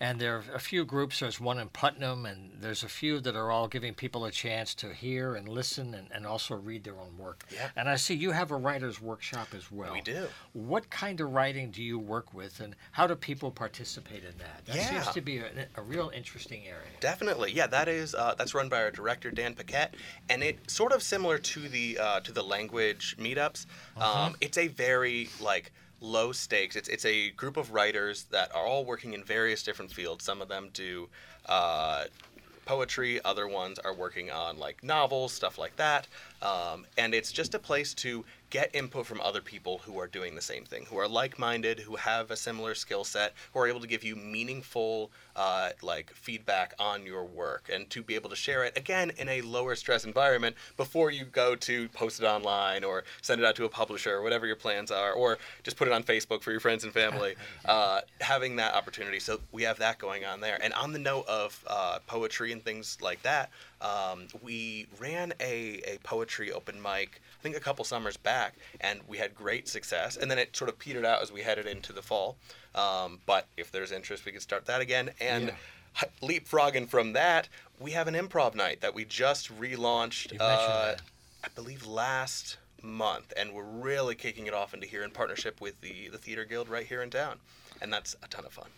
And 0.00 0.20
there 0.20 0.36
are 0.36 0.44
a 0.54 0.60
few 0.60 0.84
groups. 0.84 1.18
There's 1.18 1.40
one 1.40 1.58
in 1.58 1.70
Putnam, 1.70 2.24
and 2.24 2.52
there's 2.60 2.84
a 2.84 2.88
few 2.88 3.18
that 3.18 3.34
are 3.34 3.50
all 3.50 3.66
giving 3.66 3.94
people 3.94 4.24
a 4.26 4.30
chance 4.30 4.72
to 4.76 4.94
hear 4.94 5.34
and 5.34 5.48
listen 5.48 5.92
and, 5.92 6.06
and 6.12 6.24
also 6.24 6.54
read 6.54 6.84
their 6.84 7.00
own 7.00 7.18
work. 7.18 7.44
Yeah. 7.52 7.70
And 7.76 7.88
I 7.88 7.96
see 7.96 8.14
you 8.14 8.30
have 8.30 8.52
a 8.52 8.56
writer's 8.56 9.00
workshop 9.00 9.48
as 9.56 9.72
well. 9.72 9.92
We 9.92 10.00
do. 10.00 10.28
What 10.52 10.88
kind 10.90 11.20
of 11.20 11.32
writing 11.32 11.72
do 11.72 11.82
you 11.82 11.98
work 11.98 12.32
with, 12.32 12.60
and 12.60 12.76
how 12.92 13.08
do 13.08 13.16
people 13.16 13.50
participate 13.50 14.22
in 14.22 14.38
that? 14.38 14.66
That 14.66 14.76
Yeah. 14.76 15.02
seems 15.02 15.14
to 15.14 15.20
be 15.20 15.38
a, 15.38 15.50
a 15.76 15.82
real 15.82 16.12
interesting 16.14 16.62
area. 16.66 16.92
Definitely, 17.00 17.50
yeah. 17.52 17.66
That 17.66 17.88
is 17.88 18.14
uh, 18.14 18.36
that's 18.38 18.54
run 18.54 18.68
by 18.68 18.82
our 18.84 18.92
director 18.92 19.32
Dan 19.32 19.54
Paquette, 19.54 19.94
and 20.28 20.44
it's 20.44 20.72
sort 20.72 20.92
of 20.92 21.02
similar 21.02 21.38
to 21.38 21.68
the 21.68 21.98
uh, 21.98 22.20
to 22.20 22.30
the 22.30 22.42
language 22.44 23.16
meetups. 23.18 23.66
Um, 23.96 24.36
it's 24.40 24.58
a 24.58 24.68
very 24.68 25.28
like 25.40 25.72
low 26.00 26.32
stakes. 26.32 26.76
It's 26.76 26.88
it's 26.88 27.04
a 27.04 27.30
group 27.30 27.56
of 27.56 27.72
writers 27.72 28.24
that 28.30 28.54
are 28.54 28.66
all 28.66 28.84
working 28.84 29.14
in 29.14 29.24
various 29.24 29.62
different 29.62 29.92
fields. 29.92 30.24
Some 30.24 30.42
of 30.42 30.48
them 30.48 30.70
do. 30.72 31.08
Uh, 31.46 32.04
poetry 32.64 33.18
other 33.24 33.48
ones 33.48 33.78
are 33.78 33.94
working 33.94 34.30
on 34.30 34.58
like 34.58 34.84
novels 34.84 35.32
stuff 35.32 35.56
like 35.56 35.74
that 35.76 36.06
um, 36.42 36.84
and 36.98 37.14
it's 37.14 37.32
just 37.32 37.54
a 37.54 37.58
place 37.58 37.94
to 37.94 38.22
get 38.50 38.74
input 38.74 39.06
from 39.06 39.20
other 39.20 39.40
people 39.40 39.78
who 39.84 39.98
are 39.98 40.06
doing 40.06 40.34
the 40.34 40.42
same 40.42 40.64
thing 40.64 40.86
who 40.86 40.96
are 40.96 41.08
like-minded 41.08 41.80
who 41.80 41.96
have 41.96 42.30
a 42.30 42.36
similar 42.36 42.74
skill 42.74 43.04
set 43.04 43.34
who 43.52 43.60
are 43.60 43.68
able 43.68 43.80
to 43.80 43.86
give 43.86 44.02
you 44.04 44.16
meaningful 44.16 45.10
uh, 45.36 45.70
like 45.82 46.10
feedback 46.12 46.74
on 46.78 47.04
your 47.04 47.24
work 47.24 47.70
and 47.72 47.88
to 47.90 48.02
be 48.02 48.14
able 48.14 48.30
to 48.30 48.36
share 48.36 48.64
it 48.64 48.76
again 48.76 49.12
in 49.18 49.28
a 49.28 49.40
lower 49.42 49.74
stress 49.74 50.04
environment 50.04 50.56
before 50.76 51.10
you 51.10 51.24
go 51.24 51.54
to 51.54 51.88
post 51.90 52.20
it 52.20 52.26
online 52.26 52.84
or 52.84 53.04
send 53.22 53.40
it 53.40 53.46
out 53.46 53.54
to 53.54 53.64
a 53.64 53.68
publisher 53.68 54.16
or 54.16 54.22
whatever 54.22 54.46
your 54.46 54.56
plans 54.56 54.90
are 54.90 55.12
or 55.12 55.38
just 55.62 55.76
put 55.76 55.86
it 55.86 55.92
on 55.92 56.02
facebook 56.02 56.42
for 56.42 56.50
your 56.50 56.60
friends 56.60 56.84
and 56.84 56.92
family. 56.92 57.34
Uh, 57.64 58.00
having 58.20 58.56
that 58.56 58.74
opportunity. 58.74 59.20
So 59.20 59.40
we 59.52 59.62
have 59.64 59.78
that 59.78 59.98
going 59.98 60.24
on 60.24 60.40
there. 60.40 60.58
And 60.62 60.72
on 60.74 60.92
the 60.92 60.98
note 60.98 61.26
of 61.26 61.62
uh, 61.66 61.98
poetry 62.06 62.52
and 62.52 62.62
things 62.62 62.96
like 63.02 63.22
that 63.22 63.50
um, 63.80 64.26
we 64.42 64.86
ran 64.98 65.32
a, 65.40 65.80
a 65.86 65.98
poetry 66.02 66.52
open 66.52 66.80
mic 66.80 67.20
i 67.38 67.42
think 67.42 67.56
a 67.56 67.60
couple 67.60 67.84
summers 67.84 68.16
back 68.16 68.54
and 68.80 69.00
we 69.06 69.18
had 69.18 69.34
great 69.34 69.68
success. 69.68 70.16
And 70.16 70.30
then 70.30 70.38
it 70.38 70.56
sort 70.56 70.68
of 70.70 70.78
petered 70.78 71.04
out 71.04 71.22
as 71.22 71.30
we 71.32 71.42
headed 71.42 71.66
into 71.66 71.92
the 71.92 72.02
fall. 72.02 72.36
Um, 72.74 73.20
but 73.26 73.46
if 73.56 73.70
there's 73.70 73.92
interest 73.92 74.24
we 74.24 74.32
could 74.32 74.42
start 74.42 74.66
that 74.66 74.80
again. 74.80 75.10
And 75.20 75.48
Yeah. 75.48 76.08
leapfrogging 76.22 76.88
from 76.88 77.12
that 77.14 77.48
we 77.80 77.92
have 77.92 78.08
an 78.08 78.14
improv 78.14 78.54
night 78.54 78.80
that 78.80 78.94
we 78.94 79.04
just 79.04 79.56
relaunched 79.58 80.38
uh, 80.40 80.94
i 81.44 81.48
believe 81.54 81.86
last 81.86 82.56
month. 82.82 83.32
And 83.36 83.52
we're 83.52 83.62
really 83.64 84.14
kicking 84.14 84.46
it 84.46 84.54
off 84.54 84.74
into 84.74 84.86
here 84.86 85.02
in 85.02 85.10
partnership 85.10 85.60
with 85.60 85.80
the, 85.80 86.08
the 86.08 86.18
theater 86.18 86.44
guild 86.44 86.68
right 86.68 86.86
here 86.86 87.02
in 87.02 87.10
town. 87.10 87.38
And 87.80 87.92
that's 87.92 88.16
a 88.22 88.28
ton 88.28 88.44
of 88.44 88.52
fun. 88.52 88.68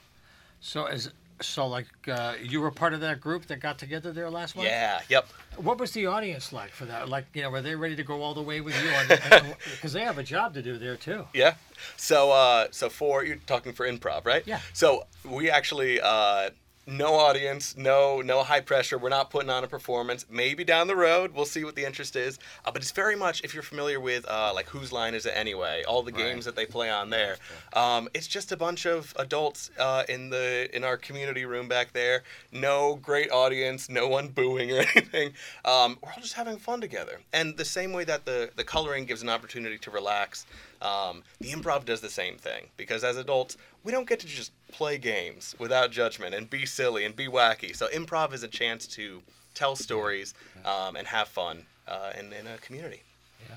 So, 0.61 0.85
as 0.85 1.11
so 1.43 1.67
like 1.67 1.87
uh, 2.09 2.35
you 2.43 2.61
were 2.61 2.71
part 2.71 2.93
of 2.95 3.01
that 3.01 3.21
group 3.21 3.47
that 3.47 3.61
got 3.61 3.79
together 3.79 4.13
there 4.13 4.31
last 4.31 4.57
month. 4.57 4.69
yeah 4.69 5.01
yep 5.09 5.27
What 5.57 5.79
was 5.79 5.93
the 5.93 6.07
audience 6.07 6.53
like 6.53 6.71
for 6.71 6.85
that? 6.87 7.09
Like, 7.09 7.27
you 7.35 7.43
know, 7.43 7.51
were 7.51 7.63
they 7.63 7.75
ready 7.75 7.97
to 7.97 8.03
go 8.05 8.23
all 8.23 8.35
the 8.35 8.43
way 8.43 8.61
with 8.61 8.75
you? 8.83 8.91
Because 9.73 9.93
they 9.93 10.03
have 10.03 10.19
a 10.19 10.23
job 10.23 10.55
to 10.55 10.63
do 10.63 10.79
there 10.79 10.97
too. 10.97 11.27
Yeah. 11.35 11.55
So 11.97 12.31
uh 12.33 12.69
so 12.71 12.89
for 12.89 13.25
you're 13.25 13.37
talking 13.47 13.73
for 13.73 13.87
improv, 13.87 14.25
right? 14.25 14.43
Yeah. 14.47 14.61
So 14.73 15.05
we 15.25 15.51
actually 15.51 16.01
uh 16.01 16.51
no 16.87 17.15
audience, 17.15 17.77
no 17.77 18.21
no 18.21 18.43
high 18.43 18.61
pressure. 18.61 18.99
We're 18.99 19.11
not 19.11 19.31
putting 19.31 19.51
on 19.51 19.63
a 19.63 19.69
performance. 19.69 20.27
Maybe 20.31 20.65
down 20.65 20.87
the 20.89 20.97
road, 20.97 21.33
we'll 21.35 21.45
see 21.45 21.63
what 21.65 21.77
the 21.77 21.85
interest 21.85 22.17
is. 22.17 22.39
Uh, 22.65 22.71
but 22.73 22.83
it's 22.83 22.91
very 22.91 23.15
much 23.17 23.43
if 23.45 23.55
you're 23.55 23.63
familiar 23.63 24.01
with 24.01 24.25
uh, 24.29 24.53
like 24.55 24.67
whose 24.69 24.91
line 24.93 25.15
is 25.15 25.27
it 25.27 25.33
anyway? 25.37 25.85
All 25.87 26.03
the 26.03 26.11
Right. 26.13 26.25
games 26.25 26.45
that 26.47 26.57
they 26.57 26.67
play 26.67 26.91
on 26.91 27.11
there. 27.11 27.37
Um, 27.75 28.09
it's 28.15 28.27
just 28.27 28.51
a 28.51 28.57
bunch 28.57 28.87
of 28.87 29.13
adults 29.17 29.71
uh, 29.79 30.03
in 30.09 30.31
the 30.31 30.69
in 30.75 30.83
our 30.83 30.97
community 30.97 31.45
room 31.45 31.69
back 31.69 31.93
there. 31.93 32.25
No 32.51 32.97
great 32.97 33.31
audience, 33.31 33.89
no 33.89 34.09
one 34.09 34.29
booing 34.29 34.73
or 34.73 34.79
anything. 34.97 35.35
Um, 35.65 35.99
we're 36.03 36.11
all 36.11 36.21
just 36.23 36.35
having 36.35 36.57
fun 36.57 36.81
together. 36.81 37.21
And 37.33 37.57
the 37.57 37.65
same 37.65 37.93
way 37.93 38.05
that 38.05 38.25
the 38.25 38.51
the 38.57 38.65
coloring 38.65 39.05
gives 39.05 39.23
an 39.23 39.29
opportunity 39.29 39.79
to 39.79 39.91
relax. 39.91 40.47
Um, 40.83 41.23
the 41.41 41.51
improv 41.53 41.85
does 41.85 42.01
the 42.01 42.09
same 42.09 42.37
thing 42.39 42.69
because 42.79 43.05
as 43.05 43.19
adults, 43.19 43.59
we 43.85 43.93
don't 43.93 44.09
get 44.09 44.21
to 44.21 44.27
just 44.27 44.53
play 44.73 44.99
games 44.99 45.55
without 45.59 45.91
judgment 45.91 46.35
and 46.35 46.49
be 46.49 46.67
silly 46.67 47.05
and 47.05 47.17
be 47.17 47.27
wacky. 47.27 47.75
So 47.75 47.89
improv 47.89 48.33
is 48.33 48.43
a 48.43 48.49
chance 48.49 48.87
to 48.89 49.23
tell 49.55 49.77
stories 49.77 50.35
um, 50.65 50.97
and 50.97 51.07
have 51.07 51.29
fun 51.29 51.65
uh, 51.89 52.13
in, 52.19 52.33
in 52.33 52.47
a 52.47 52.59
community. 52.59 53.03
Yeah. 53.49 53.57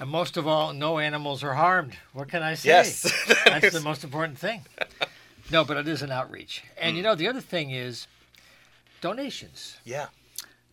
And 0.00 0.10
most 0.10 0.36
of 0.36 0.46
all, 0.46 0.72
no 0.72 0.98
animals 0.98 1.44
are 1.44 1.54
harmed. 1.54 1.96
What 2.12 2.28
can 2.28 2.42
I 2.42 2.54
say? 2.54 2.70
Yes. 2.70 3.02
That's 3.44 3.72
the 3.72 3.80
most 3.80 4.04
important 4.04 4.38
thing. 4.38 4.62
No, 5.50 5.64
but 5.64 5.76
it 5.76 5.86
is 5.86 6.02
an 6.02 6.10
outreach. 6.10 6.64
And 6.78 6.96
you 6.96 7.02
know, 7.02 7.14
the 7.14 7.28
other 7.28 7.40
thing 7.40 7.70
is 7.70 8.06
donations. 9.00 9.76
Yeah. 9.84 10.06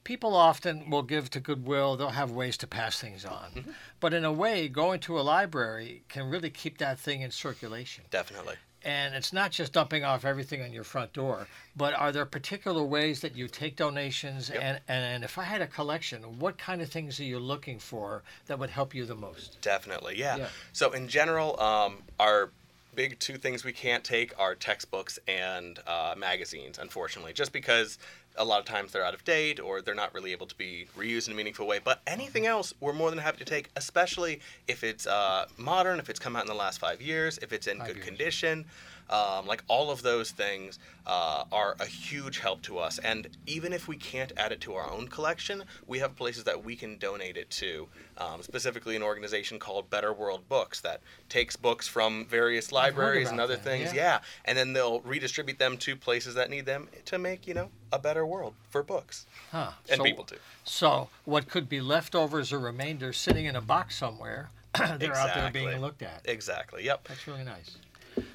People 0.03 0.35
often 0.35 0.89
will 0.89 1.03
give 1.03 1.29
to 1.31 1.39
Goodwill, 1.39 1.95
they'll 1.95 2.09
have 2.09 2.31
ways 2.31 2.57
to 2.57 2.67
pass 2.67 2.99
things 2.99 3.25
on. 3.25 3.75
But 3.99 4.13
in 4.13 4.25
a 4.25 4.31
way, 4.31 4.67
going 4.67 4.99
to 5.01 5.19
a 5.19 5.21
library 5.21 6.03
can 6.09 6.29
really 6.29 6.49
keep 6.49 6.77
that 6.79 6.99
thing 6.99 7.21
in 7.21 7.31
circulation. 7.31 8.05
Definitely. 8.09 8.55
And 8.83 9.13
it's 9.13 9.33
not 9.33 9.51
just 9.51 9.73
dumping 9.73 10.05
off 10.05 10.23
everything 10.23 10.61
on 10.61 10.71
your 10.71 10.85
front 10.85 11.11
door, 11.11 11.47
but 11.75 11.93
are 11.93 12.13
there 12.13 12.25
particular 12.25 12.81
ways 12.81 13.19
that 13.21 13.35
you 13.35 13.49
take 13.49 13.75
donations? 13.75 14.49
Yep. 14.49 14.61
And, 14.61 14.79
and 14.87 15.23
if 15.23 15.37
I 15.37 15.43
had 15.43 15.61
a 15.61 15.67
collection, 15.67 16.23
what 16.39 16.57
kind 16.57 16.81
of 16.81 16.89
things 16.89 17.19
are 17.19 17.25
you 17.25 17.39
looking 17.39 17.77
for 17.77 18.23
that 18.47 18.57
would 18.57 18.69
help 18.69 18.95
you 18.95 19.05
the 19.05 19.15
most? 19.15 19.59
Definitely, 19.61 20.17
yeah. 20.17 20.37
Yeah. 20.37 20.47
So 20.71 20.91
in 20.93 21.09
general, 21.09 21.59
um, 21.59 21.97
our 22.19 22.51
big 22.95 23.19
two 23.19 23.37
things 23.37 23.63
we 23.63 23.73
can't 23.73 24.03
take 24.03 24.37
are 24.39 24.55
textbooks 24.55 25.19
and 25.27 25.79
uh, 25.85 26.15
magazines, 26.17 26.79
unfortunately, 26.79 27.33
just 27.33 27.51
because 27.51 27.97
a 28.39 28.45
lot 28.45 28.59
of 28.59 28.65
times 28.65 28.93
they're 28.93 29.03
out 29.05 29.13
of 29.13 29.23
date 29.25 29.59
or 29.59 29.81
they're 29.81 29.93
not 29.93 30.13
really 30.13 30.31
able 30.31 30.47
to 30.47 30.55
be 30.55 30.87
reused 30.97 31.27
in 31.27 31.33
a 31.33 31.35
meaningful 31.35 31.67
way. 31.67 31.79
But 31.83 32.01
anything 32.07 32.45
else, 32.47 32.73
we're 32.79 32.93
more 32.93 33.09
than 33.09 33.19
happy 33.19 33.37
to 33.37 33.45
take, 33.45 33.69
especially 33.75 34.39
if 34.67 34.83
it's 34.83 35.05
uh, 35.05 35.45
modern, 35.57 35.99
if 35.99 36.09
it's 36.09 36.19
come 36.19 36.35
out 36.35 36.43
in 36.43 36.47
the 36.47 36.55
last 36.55 36.79
five 36.79 37.01
years, 37.01 37.37
if 37.39 37.51
it's 37.51 37.67
in 37.67 37.77
Five 37.79 37.87
good 37.87 37.95
years. 37.97 38.05
condition. 38.07 38.65
Um, 39.09 39.47
like 39.47 39.63
all 39.67 39.91
of 39.91 40.01
those 40.01 40.31
things 40.31 40.79
uh, 41.05 41.45
are 41.51 41.75
a 41.79 41.85
huge 41.85 42.39
help 42.39 42.61
to 42.63 42.77
us. 42.77 42.99
And 42.99 43.27
even 43.47 43.73
if 43.73 43.87
we 43.87 43.97
can't 43.97 44.31
add 44.37 44.51
it 44.51 44.61
to 44.61 44.75
our 44.75 44.89
own 44.89 45.07
collection, 45.07 45.63
we 45.87 45.99
have 45.99 46.15
places 46.15 46.43
that 46.45 46.63
we 46.63 46.75
can 46.75 46.97
donate 46.97 47.37
it 47.37 47.49
to. 47.51 47.87
Um, 48.17 48.41
specifically, 48.41 48.95
an 48.95 49.03
organization 49.03 49.59
called 49.59 49.89
Better 49.89 50.13
World 50.13 50.47
Books 50.49 50.81
that 50.81 51.01
takes 51.29 51.55
books 51.55 51.87
from 51.87 52.25
various 52.25 52.71
libraries 52.71 53.29
and 53.29 53.39
other 53.39 53.55
that, 53.55 53.63
things. 53.63 53.93
yeah. 53.93 53.99
Yeah, 53.99 54.19
and 54.45 54.57
then 54.57 54.73
they'll 54.73 55.01
redistribute 55.01 55.59
them 55.59 55.77
to 55.79 55.95
places 55.95 56.35
that 56.35 56.49
need 56.49 56.65
them 56.65 56.87
to 57.05 57.17
make 57.19 57.47
you 57.47 57.53
know 57.53 57.69
a 57.91 57.99
better 57.99 58.25
world 58.25 58.53
for 58.69 58.81
books 58.81 59.25
Huh. 59.51 59.71
and 59.89 59.97
so, 59.97 60.03
people 60.03 60.23
too. 60.23 60.37
So, 60.63 61.09
what 61.25 61.49
could 61.49 61.67
be 61.67 61.81
leftovers 61.81 62.53
or 62.53 62.59
remainders 62.59 63.17
sitting 63.17 63.45
in 63.45 63.55
a 63.55 63.61
box 63.61 63.97
somewhere, 63.97 64.51
they're 64.97 65.15
out 65.15 65.33
there 65.35 65.51
being 65.51 65.81
looked 65.81 66.01
at. 66.01 66.21
Exactly. 66.25 66.85
Yep. 66.85 67.07
That's 67.07 67.27
really 67.27 67.43
nice. 67.43 67.77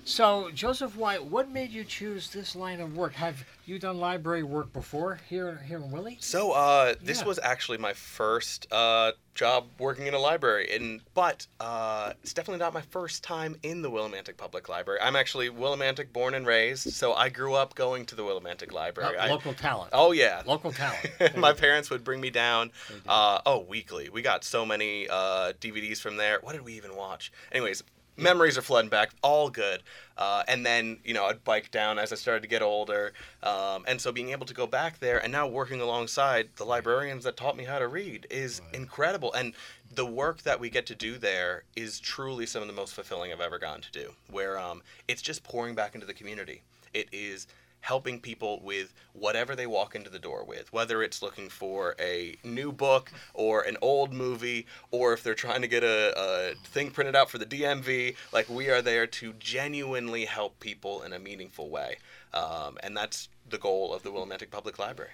So, 0.05 0.51
Joseph 0.53 0.97
White, 0.97 1.25
what 1.25 1.51
made 1.51 1.71
you 1.71 1.85
choose 1.85 2.31
this 2.31 2.55
line 2.55 2.81
of 2.81 2.97
work? 2.97 3.15
Have 3.15 3.45
you 3.67 3.79
done 3.79 3.99
library 3.99 4.43
work 4.43 4.73
before 4.73 5.19
here 5.29 5.61
here 5.67 5.79
in 5.79 5.91
Willie? 5.91 6.19
So 6.21 6.53
uh, 6.53 6.95
this 7.03 7.21
Yeah. 7.21 7.27
was 7.27 7.39
actually 7.43 7.79
my 7.79 7.93
first 7.95 8.67
uh, 8.71 9.13
job 9.35 9.67
working 9.79 10.07
in 10.07 10.15
a 10.15 10.19
library, 10.19 10.75
and 10.75 11.01
but 11.15 11.47
uh, 11.61 12.13
it's 12.23 12.35
definitely 12.35 12.59
not 12.61 12.75
my 12.75 12.83
first 12.83 13.25
time 13.25 13.57
in 13.63 13.81
the 13.83 13.91
Willimantic 13.91 14.37
Public 14.37 14.69
Library. 14.69 15.01
I'm 15.03 15.17
actually 15.17 15.49
Willimantic 15.51 16.13
born 16.13 16.35
and 16.35 16.47
raised, 16.47 16.93
so 16.93 17.15
I 17.15 17.29
grew 17.31 17.55
up 17.55 17.75
going 17.75 18.05
to 18.07 18.15
the 18.15 18.23
Willimantic 18.23 18.73
Library. 18.73 19.17
I- 19.17 19.29
local 19.31 19.55
talent. 19.55 19.91
oh 19.93 20.13
yeah, 20.13 20.43
Local 20.47 20.73
talent. 20.73 21.11
my 21.37 21.53
parents 21.55 21.89
would 21.91 22.05
bring 22.05 22.21
me 22.21 22.31
down. 22.31 22.71
Uh, 23.09 23.41
oh, 23.47 23.61
weekly. 23.61 24.09
We 24.11 24.21
got 24.23 24.45
so 24.45 24.67
many 24.67 25.09
uh, 25.09 25.53
DVDs 25.61 25.99
from 25.99 26.17
there. 26.17 26.39
What 26.43 26.53
did 26.53 26.63
we 26.65 26.75
even 26.75 26.95
watch? 26.97 27.33
Anyways, 27.51 27.83
memories 28.17 28.57
are 28.57 28.63
flooding 28.63 28.91
back. 28.91 29.11
All 29.23 29.51
good. 29.51 29.83
Uh, 30.17 30.45
and 30.47 30.65
then 30.65 30.99
you 31.05 31.13
know 31.13 31.25
I'd 31.25 31.43
bike 31.45 31.71
down 31.71 31.99
as 31.99 32.13
I 32.13 32.17
started 32.17 32.43
to 32.43 32.49
get 32.49 32.63
older, 32.63 33.13
um, 33.43 33.85
and 33.89 34.01
so 34.01 34.13
being 34.13 34.31
able 34.31 34.47
to 34.47 34.55
go 34.55 34.67
back 34.67 35.01
there 35.01 35.21
and 35.21 35.33
now 35.33 35.47
working 35.49 35.81
alongside 35.81 36.51
the 36.57 36.65
librarians 36.65 37.25
that 37.25 37.37
taught 37.37 37.57
me 37.57 37.65
how 37.65 37.81
to 37.81 37.89
read 37.89 38.27
is 38.31 38.63
incredible. 38.73 39.33
And 39.33 39.55
the 39.93 40.07
work 40.07 40.43
that 40.43 40.61
we 40.61 40.71
get 40.71 40.87
to 40.87 40.95
do 40.95 41.19
there 41.19 41.65
is 41.75 41.99
truly 41.99 42.47
some 42.47 42.63
of 42.63 42.69
the 42.69 42.75
most 42.75 42.95
fulfilling 42.95 43.33
I've 43.33 43.41
ever 43.41 43.59
gotten 43.59 43.83
to 43.83 43.93
do. 43.93 44.13
Where 44.31 44.59
um, 44.59 44.83
it's 45.09 45.23
just 45.23 45.43
pouring 45.43 45.75
back 45.75 45.95
into 45.95 46.07
the 46.07 46.15
community. 46.15 46.63
It 46.93 47.09
is 47.11 47.49
helping 47.85 48.19
people 48.19 48.61
with 48.63 48.95
whatever 49.13 49.55
they 49.55 49.67
walk 49.67 49.95
into 49.95 50.09
the 50.09 50.19
door 50.19 50.43
with, 50.43 50.73
whether 50.73 51.03
it's 51.03 51.21
looking 51.21 51.51
for 51.51 51.95
a 52.01 52.35
new 52.43 52.73
book 52.73 53.13
or 53.35 53.61
an 53.61 53.77
old 53.83 54.11
movie, 54.11 54.67
or 54.91 55.13
if 55.13 55.23
they're 55.23 55.35
trying 55.35 55.61
to 55.61 55.69
get 55.69 55.85
a, 55.85 56.15
a 56.19 56.55
thing 56.69 56.91
printed 56.91 57.15
out 57.15 57.29
for 57.29 57.37
the 57.37 57.45
DMV. 57.45 58.17
Like, 58.33 58.49
we 58.49 58.71
are 58.71 58.81
there 58.81 59.07
to 59.07 59.35
genuinely 59.35 60.25
help 60.25 60.59
people 60.61 61.03
in 61.03 61.13
a 61.13 61.19
meaningful 61.19 61.69
way. 61.69 61.99
Um, 62.33 62.79
and 62.83 62.97
that's 62.97 63.29
the 63.51 63.59
goal 63.59 63.93
of 63.93 64.03
the 64.03 64.11
Willimantic 64.11 64.51
Public 64.51 64.79
Library. 64.79 65.11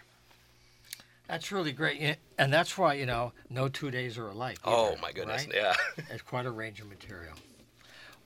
That's 1.26 1.50
really 1.50 1.72
great. 1.72 2.18
And 2.38 2.52
that's 2.52 2.78
why, 2.78 2.94
you 2.94 3.06
know, 3.06 3.32
no 3.50 3.68
two 3.68 3.90
days 3.90 4.16
are 4.16 4.28
alike. 4.28 4.58
Oh, 4.64 4.96
my 5.02 5.10
goodness. 5.10 5.46
right? 5.46 5.54
Yeah. 5.56 5.74
It's 6.10 6.22
quite 6.22 6.46
a 6.46 6.50
range 6.52 6.80
of 6.80 6.88
material. 6.88 7.34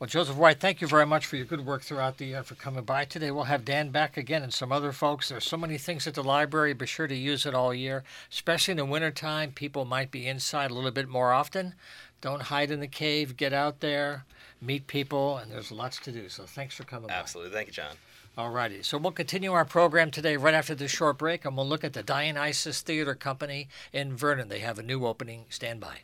Well, 0.00 0.08
Joseph 0.08 0.36
White, 0.36 0.58
thank 0.58 0.80
you 0.80 0.88
very 0.88 1.06
much 1.06 1.24
for 1.24 1.36
your 1.36 1.46
good 1.46 1.64
work 1.64 1.82
throughout 1.82 2.18
the 2.18 2.26
year 2.26 2.42
for 2.42 2.56
coming 2.56 2.82
by 2.82 3.04
today. 3.04 3.30
We'll 3.30 3.44
have 3.44 3.64
Dan 3.64 3.90
back 3.90 4.16
again 4.16 4.42
and 4.42 4.52
some 4.52 4.72
other 4.72 4.90
folks. 4.90 5.28
There's 5.28 5.44
so 5.44 5.56
many 5.56 5.78
things 5.78 6.08
at 6.08 6.14
the 6.14 6.22
library. 6.24 6.72
Be 6.74 6.84
sure 6.84 7.06
to 7.06 7.14
use 7.14 7.46
it 7.46 7.54
all 7.54 7.72
year, 7.72 8.02
especially 8.28 8.72
in 8.72 8.78
the 8.78 8.84
wintertime. 8.84 9.52
People 9.52 9.84
might 9.84 10.10
be 10.10 10.26
inside 10.26 10.72
a 10.72 10.74
little 10.74 10.90
bit 10.90 11.08
more 11.08 11.32
often. 11.32 11.74
Don't 12.20 12.42
hide 12.42 12.72
in 12.72 12.80
the 12.80 12.88
cave. 12.88 13.36
Get 13.36 13.52
out 13.52 13.78
there, 13.78 14.24
meet 14.60 14.88
people, 14.88 15.38
and 15.38 15.52
there's 15.52 15.70
lots 15.70 16.00
to 16.00 16.10
do. 16.10 16.28
So 16.28 16.42
thanks 16.42 16.74
for 16.74 16.82
coming 16.82 17.06
by. 17.06 17.14
Absolutely. 17.14 17.52
Thank 17.52 17.68
you, 17.68 17.74
John. 17.74 17.94
All 18.36 18.50
righty. 18.50 18.82
so 18.82 18.98
we'll 18.98 19.12
continue 19.12 19.52
our 19.52 19.64
program 19.64 20.10
today 20.10 20.36
right 20.36 20.54
after 20.54 20.74
this 20.74 20.90
short 20.90 21.18
break, 21.18 21.44
and 21.44 21.56
we'll 21.56 21.68
look 21.68 21.84
at 21.84 21.92
the 21.92 22.02
Dionysus 22.02 22.80
Theater 22.80 23.14
Company 23.14 23.68
in 23.92 24.16
Vernon. 24.16 24.48
They 24.48 24.58
have 24.58 24.80
a 24.80 24.82
new 24.82 25.06
opening. 25.06 25.44
Stand 25.50 25.78
by. 25.78 25.98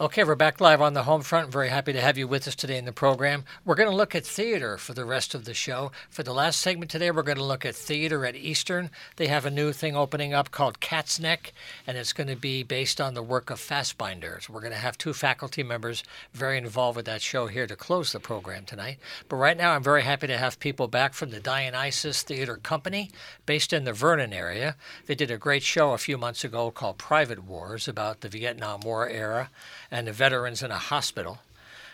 Okay, 0.00 0.24
we're 0.24 0.34
back 0.34 0.60
live 0.60 0.80
on 0.80 0.92
the 0.94 1.04
home 1.04 1.22
front. 1.22 1.52
Very 1.52 1.68
happy 1.68 1.92
to 1.92 2.00
have 2.00 2.18
you 2.18 2.26
with 2.26 2.48
us 2.48 2.56
today 2.56 2.78
in 2.78 2.84
the 2.84 2.90
program. 2.90 3.44
We're 3.64 3.76
going 3.76 3.88
to 3.88 3.94
look 3.94 4.16
at 4.16 4.26
theater 4.26 4.76
for 4.76 4.92
the 4.92 5.04
rest 5.04 5.36
of 5.36 5.44
the 5.44 5.54
show. 5.54 5.92
For 6.10 6.24
the 6.24 6.34
last 6.34 6.60
segment 6.60 6.90
today, 6.90 7.12
we're 7.12 7.22
going 7.22 7.38
to 7.38 7.44
look 7.44 7.64
at 7.64 7.76
theater 7.76 8.26
at 8.26 8.34
Eastern. 8.34 8.90
They 9.14 9.28
have 9.28 9.46
a 9.46 9.52
new 9.52 9.72
thing 9.72 9.94
opening 9.94 10.34
up 10.34 10.50
called 10.50 10.80
Cat's 10.80 11.20
Neck, 11.20 11.52
and 11.86 11.96
it's 11.96 12.12
going 12.12 12.26
to 12.26 12.34
be 12.34 12.64
based 12.64 13.00
on 13.00 13.14
the 13.14 13.22
work 13.22 13.50
of 13.50 13.60
Fassbinder. 13.60 14.42
So 14.42 14.52
we're 14.52 14.62
going 14.62 14.72
to 14.72 14.78
have 14.78 14.98
two 14.98 15.12
faculty 15.12 15.62
members 15.62 16.02
very 16.32 16.58
involved 16.58 16.96
with 16.96 17.06
that 17.06 17.22
show 17.22 17.46
here 17.46 17.68
to 17.68 17.76
close 17.76 18.10
the 18.10 18.18
program 18.18 18.64
tonight. 18.64 18.98
But 19.28 19.36
right 19.36 19.56
now, 19.56 19.74
I'm 19.74 19.84
very 19.84 20.02
happy 20.02 20.26
to 20.26 20.38
have 20.38 20.58
people 20.58 20.88
back 20.88 21.14
from 21.14 21.30
the 21.30 21.38
Dionysus 21.38 22.24
Theater 22.24 22.56
Company, 22.56 23.12
based 23.46 23.72
in 23.72 23.84
the 23.84 23.92
Vernon 23.92 24.32
area. 24.32 24.74
They 25.06 25.14
did 25.14 25.30
a 25.30 25.38
great 25.38 25.62
show 25.62 25.92
a 25.92 25.98
few 25.98 26.18
months 26.18 26.42
ago 26.42 26.72
called 26.72 26.98
Private 26.98 27.44
Wars 27.44 27.86
about 27.86 28.22
the 28.22 28.28
Vietnam 28.28 28.80
War 28.80 29.08
era 29.08 29.50
and 29.90 30.06
the 30.06 30.12
veterans 30.12 30.62
in 30.62 30.70
a 30.70 30.78
hospital. 30.78 31.38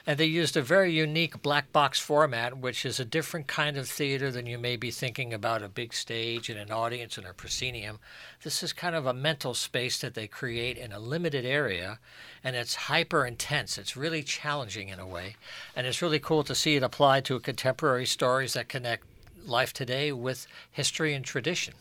And 0.06 0.18
they 0.18 0.26
used 0.26 0.56
a 0.56 0.62
very 0.62 0.92
unique 0.92 1.42
black 1.42 1.72
box 1.72 2.00
format, 2.00 2.56
which 2.56 2.86
is 2.86 2.98
a 2.98 3.04
different 3.04 3.46
kind 3.46 3.76
of 3.76 3.88
theater 3.88 4.30
than 4.30 4.46
you 4.46 4.56
may 4.56 4.76
be 4.76 4.90
thinking 4.90 5.34
about 5.34 5.62
a 5.62 5.68
big 5.68 5.92
stage 5.92 6.48
and 6.48 6.58
an 6.58 6.72
audience 6.72 7.18
and 7.18 7.26
a 7.26 7.34
proscenium. 7.34 7.98
This 8.42 8.62
is 8.62 8.72
kind 8.72 8.96
of 8.96 9.04
a 9.04 9.12
mental 9.12 9.52
space 9.52 10.00
that 10.00 10.14
they 10.14 10.26
create 10.26 10.78
in 10.78 10.92
a 10.92 10.98
limited 10.98 11.44
area, 11.44 11.98
and 12.42 12.56
it's 12.56 12.74
hyper 12.74 13.26
intense. 13.26 13.76
It's 13.76 13.96
really 13.96 14.22
challenging 14.22 14.88
in 14.88 14.98
a 14.98 15.06
way. 15.06 15.36
And 15.76 15.86
it's 15.86 16.00
really 16.00 16.18
cool 16.18 16.44
to 16.44 16.54
see 16.54 16.76
it 16.76 16.82
applied 16.82 17.26
to 17.26 17.38
contemporary 17.38 18.06
stories 18.06 18.54
that 18.54 18.68
connect 18.68 19.04
life 19.44 19.72
today 19.74 20.12
with 20.12 20.46
history 20.72 21.12
and 21.12 21.24
tradition. 21.24 21.74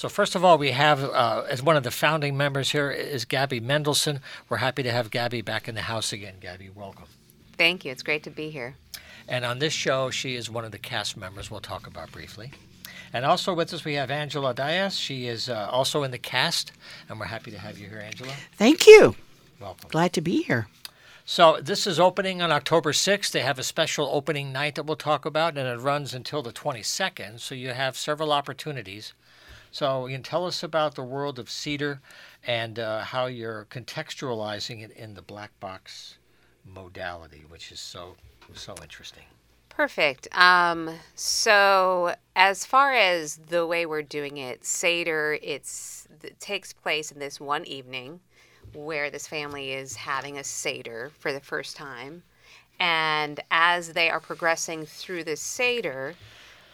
So 0.00 0.08
first 0.08 0.34
of 0.34 0.42
all, 0.42 0.56
we 0.56 0.70
have 0.70 1.04
uh, 1.04 1.44
as 1.50 1.62
one 1.62 1.76
of 1.76 1.82
the 1.82 1.90
founding 1.90 2.34
members 2.34 2.72
here 2.72 2.90
is 2.90 3.26
Gabi 3.26 3.60
Mendelsohn. 3.60 4.20
We're 4.48 4.56
happy 4.56 4.82
to 4.82 4.90
have 4.90 5.10
Gabi 5.10 5.44
back 5.44 5.68
in 5.68 5.74
the 5.74 5.82
house 5.82 6.10
again. 6.10 6.36
Gabi, 6.40 6.74
welcome. 6.74 7.04
Thank 7.58 7.84
you. 7.84 7.92
It's 7.92 8.02
great 8.02 8.22
to 8.22 8.30
be 8.30 8.48
here. 8.48 8.76
And 9.28 9.44
on 9.44 9.58
this 9.58 9.74
show, 9.74 10.08
she 10.08 10.36
is 10.36 10.48
one 10.48 10.64
of 10.64 10.72
the 10.72 10.78
cast 10.78 11.18
members 11.18 11.50
we'll 11.50 11.60
talk 11.60 11.86
about 11.86 12.10
briefly. 12.12 12.50
And 13.12 13.26
also 13.26 13.52
with 13.52 13.74
us, 13.74 13.84
we 13.84 13.92
have 13.92 14.10
Angela 14.10 14.54
Diaz. 14.54 14.98
She 14.98 15.26
is 15.26 15.50
uh, 15.50 15.68
also 15.70 16.02
in 16.02 16.12
the 16.12 16.18
cast, 16.18 16.72
and 17.10 17.20
we're 17.20 17.26
happy 17.26 17.50
to 17.50 17.58
have 17.58 17.78
you 17.78 17.86
here, 17.86 18.00
Angela. 18.00 18.32
Thank 18.56 18.86
you. 18.86 19.16
Welcome. 19.60 19.90
Glad 19.90 20.14
to 20.14 20.22
be 20.22 20.44
here. 20.44 20.66
So 21.26 21.58
this 21.60 21.86
is 21.86 22.00
opening 22.00 22.40
on 22.40 22.50
October 22.50 22.92
6th. 22.92 23.32
They 23.32 23.42
have 23.42 23.58
a 23.58 23.62
special 23.62 24.08
opening 24.10 24.50
night 24.50 24.76
that 24.76 24.86
we'll 24.86 24.96
talk 24.96 25.26
about, 25.26 25.58
and 25.58 25.68
it 25.68 25.78
runs 25.78 26.14
until 26.14 26.40
the 26.40 26.54
22nd. 26.54 27.38
So 27.40 27.54
you 27.54 27.68
have 27.68 27.98
several 27.98 28.32
opportunities. 28.32 29.12
So 29.70 30.06
you 30.06 30.16
can 30.16 30.22
tell 30.22 30.46
us 30.46 30.62
about 30.62 30.94
the 30.94 31.02
world 31.02 31.38
of 31.38 31.48
Seder 31.48 32.00
and 32.46 32.78
uh, 32.78 33.00
how 33.00 33.26
you're 33.26 33.66
contextualizing 33.70 34.82
it 34.82 34.90
in 34.92 35.14
the 35.14 35.22
black 35.22 35.58
box 35.60 36.18
modality, 36.64 37.44
which 37.48 37.70
is 37.72 37.80
so 37.80 38.16
so 38.54 38.74
interesting. 38.82 39.24
Perfect. 39.68 40.28
Um, 40.36 40.90
so, 41.14 42.14
as 42.34 42.66
far 42.66 42.92
as 42.92 43.36
the 43.36 43.64
way 43.64 43.86
we're 43.86 44.02
doing 44.02 44.36
it, 44.36 44.64
Seder, 44.64 45.38
it's 45.42 46.08
it 46.22 46.38
takes 46.40 46.72
place 46.72 47.12
in 47.12 47.18
this 47.18 47.40
one 47.40 47.64
evening 47.64 48.20
where 48.74 49.10
this 49.10 49.26
family 49.26 49.72
is 49.72 49.96
having 49.96 50.36
a 50.36 50.44
Seder 50.44 51.12
for 51.18 51.32
the 51.32 51.40
first 51.40 51.76
time. 51.76 52.22
And 52.78 53.40
as 53.50 53.92
they 53.92 54.10
are 54.10 54.20
progressing 54.20 54.86
through 54.86 55.24
the 55.24 55.36
Seder, 55.36 56.14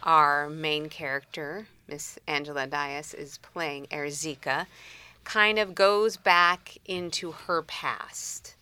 our 0.02 0.48
main 0.48 0.88
character, 0.88 1.66
Miss 1.88 2.18
Angela 2.26 2.66
Dias, 2.66 3.14
is 3.14 3.38
playing 3.38 3.86
Erzika, 3.86 4.66
kind 5.24 5.58
of 5.58 5.74
goes 5.74 6.16
back 6.16 6.78
into 6.84 7.32
her 7.32 7.62
past. 7.62 8.54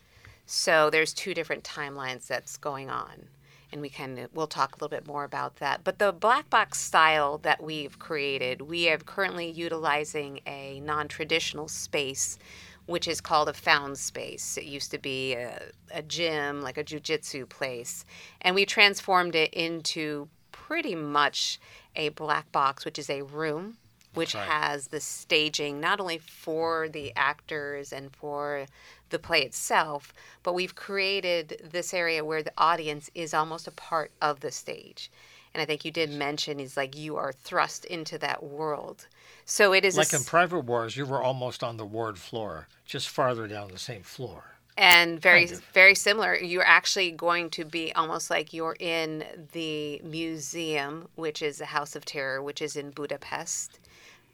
So 0.46 0.90
there's 0.90 1.12
two 1.12 1.34
different 1.34 1.64
timelines 1.64 2.26
that's 2.26 2.56
going 2.56 2.90
on. 2.90 3.28
And 3.72 3.80
we 3.80 3.88
can 3.88 4.28
we'll 4.32 4.46
talk 4.46 4.72
a 4.72 4.76
little 4.76 4.88
bit 4.88 5.06
more 5.06 5.24
about 5.24 5.56
that. 5.56 5.82
But 5.82 5.98
the 5.98 6.12
black 6.12 6.48
box 6.48 6.80
style 6.80 7.38
that 7.38 7.62
we've 7.62 7.98
created, 7.98 8.62
we 8.62 8.88
are 8.88 8.98
currently 8.98 9.50
utilizing 9.50 10.40
a 10.46 10.80
non-traditional 10.80 11.66
space 11.66 12.38
which 12.86 13.08
is 13.08 13.20
called 13.20 13.48
a 13.48 13.54
found 13.54 13.98
space. 13.98 14.56
It 14.56 14.64
used 14.64 14.90
to 14.90 14.98
be 14.98 15.34
a, 15.34 15.70
a 15.92 16.02
gym, 16.02 16.60
like 16.60 16.76
a 16.76 16.84
jujitsu 16.84 17.48
place. 17.48 18.04
And 18.42 18.54
we 18.54 18.66
transformed 18.66 19.34
it 19.34 19.54
into 19.54 20.28
pretty 20.66 20.94
much 20.94 21.58
a 21.94 22.08
black 22.10 22.50
box, 22.52 22.84
which 22.84 22.98
is 22.98 23.10
a 23.10 23.22
room 23.22 23.76
which 24.14 24.34
Right. 24.34 24.48
has 24.48 24.88
the 24.88 25.00
staging 25.00 25.80
not 25.80 26.00
only 26.00 26.18
for 26.18 26.88
the 26.88 27.12
actors 27.16 27.92
and 27.92 28.14
for 28.14 28.66
the 29.10 29.18
play 29.18 29.42
itself, 29.42 30.12
but 30.42 30.54
we've 30.54 30.76
created 30.76 31.68
this 31.72 31.92
area 31.92 32.24
where 32.24 32.42
the 32.42 32.52
audience 32.56 33.10
is 33.14 33.34
almost 33.34 33.66
a 33.66 33.72
part 33.72 34.12
of 34.22 34.40
the 34.40 34.52
stage. 34.52 35.10
And 35.52 35.60
I 35.60 35.66
think 35.66 35.84
you 35.84 35.90
did 35.90 36.10
mention 36.10 36.60
is 36.60 36.76
like 36.76 36.96
you 36.96 37.16
are 37.16 37.32
thrust 37.32 37.84
into 37.84 38.18
that 38.18 38.42
world. 38.42 39.06
So 39.44 39.72
it 39.72 39.84
is 39.84 39.96
a 39.96 40.00
Like 40.00 40.12
in 40.12 40.24
Private 40.24 40.60
Wars, 40.60 40.96
you 40.96 41.06
were 41.06 41.22
almost 41.22 41.62
on 41.62 41.76
the 41.76 41.84
ward 41.86 42.18
floor, 42.18 42.68
just 42.86 43.08
farther 43.08 43.46
down 43.46 43.70
the 43.70 43.78
same 43.78 44.02
floor. 44.02 44.53
And 44.76 45.20
very 45.20 45.46
Kind 45.46 45.58
of. 45.58 45.64
very 45.72 45.94
similar. 45.94 46.34
You're 46.36 46.66
actually 46.66 47.10
going 47.12 47.50
to 47.50 47.64
be 47.64 47.92
almost 47.94 48.30
like 48.30 48.52
you're 48.52 48.76
in 48.80 49.24
the 49.52 50.00
museum 50.04 51.08
which 51.14 51.42
is 51.42 51.58
the 51.58 51.66
house 51.66 51.94
of 51.96 52.04
terror 52.04 52.42
which 52.42 52.60
is 52.60 52.76
in 52.76 52.90
budapest. 52.90 53.78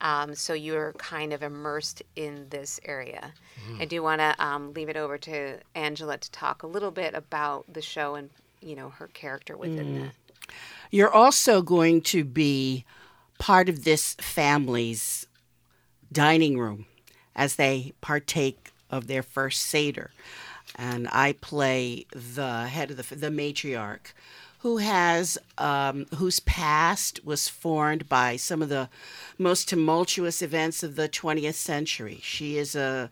Um, 0.02 0.34
so 0.34 0.54
you're 0.54 0.94
kind 0.94 1.34
of 1.34 1.42
immersed 1.42 2.02
in 2.16 2.46
this 2.48 2.80
area. 2.86 3.34
I 3.78 3.84
do 3.84 4.02
want 4.02 4.20
to 4.22 4.34
um, 4.42 4.72
leave 4.72 4.88
it 4.88 4.96
over 4.96 5.18
to 5.18 5.58
angela 5.74 6.16
to 6.16 6.30
talk 6.30 6.62
a 6.62 6.66
little 6.66 6.90
bit 6.90 7.12
about 7.14 7.70
the 7.70 7.82
show 7.82 8.14
and 8.14 8.30
you 8.62 8.74
know 8.74 8.88
her 8.88 9.08
character 9.08 9.56
within 9.58 10.00
that. 10.00 10.12
You're 10.90 11.12
also 11.12 11.60
going 11.60 12.00
to 12.02 12.24
be 12.24 12.86
part 13.38 13.68
of 13.68 13.84
this 13.84 14.14
family's 14.14 15.26
dining 16.10 16.58
room 16.58 16.86
as 17.36 17.56
they 17.56 17.92
partake 18.00 18.69
of 18.90 19.06
their 19.06 19.22
first 19.22 19.62
Seder. 19.62 20.10
And 20.76 21.08
I 21.10 21.32
play 21.32 22.06
the 22.12 22.66
head 22.68 22.90
of 22.90 22.96
the, 22.96 23.14
the 23.14 23.30
matriarch 23.30 24.12
who 24.60 24.76
has, 24.76 25.38
um, 25.56 26.06
whose 26.16 26.40
past 26.40 27.24
was 27.24 27.48
formed 27.48 28.08
by 28.08 28.36
some 28.36 28.60
of 28.60 28.68
the 28.68 28.88
most 29.38 29.68
tumultuous 29.68 30.42
events 30.42 30.82
of 30.82 30.96
the 30.96 31.08
20th 31.08 31.54
century. 31.54 32.20
She 32.22 32.58
is 32.58 32.74
a, 32.74 33.10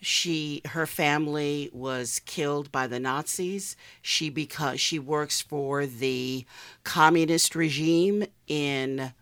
she 0.00 0.60
her 0.66 0.84
family 0.84 1.70
was 1.72 2.20
killed 2.26 2.72
by 2.72 2.88
the 2.88 2.98
Nazis. 2.98 3.76
She 4.02 4.28
because 4.28 4.80
she 4.80 4.98
works 4.98 5.40
for 5.40 5.86
the 5.86 6.44
communist 6.82 7.54
regime 7.54 8.24
in 8.48 9.12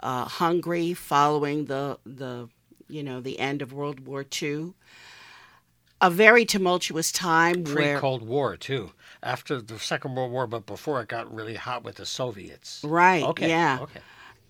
uh, 0.00 0.24
Hungary 0.24 0.94
following 0.94 1.66
the 1.66 1.98
the 2.06 2.48
you 2.88 3.02
know 3.02 3.20
the 3.20 3.38
end 3.38 3.60
of 3.60 3.74
World 3.74 4.06
War 4.06 4.24
II. 4.42 4.72
A 6.02 6.10
very 6.10 6.44
tumultuous 6.44 7.12
time 7.12 7.62
Pre 7.62 7.94
Cold 7.94 8.22
War, 8.26 8.56
too. 8.56 8.90
After 9.22 9.62
the 9.62 9.78
Second 9.78 10.16
World 10.16 10.32
War, 10.32 10.46
but 10.48 10.66
before 10.66 11.00
it 11.00 11.08
got 11.08 11.32
really 11.32 11.54
hot 11.54 11.84
with 11.84 11.96
the 11.96 12.04
Soviets. 12.06 12.80
right 12.82 13.22
Okay. 13.22 13.48
yeah 13.48 13.78
Okay. 13.80 14.00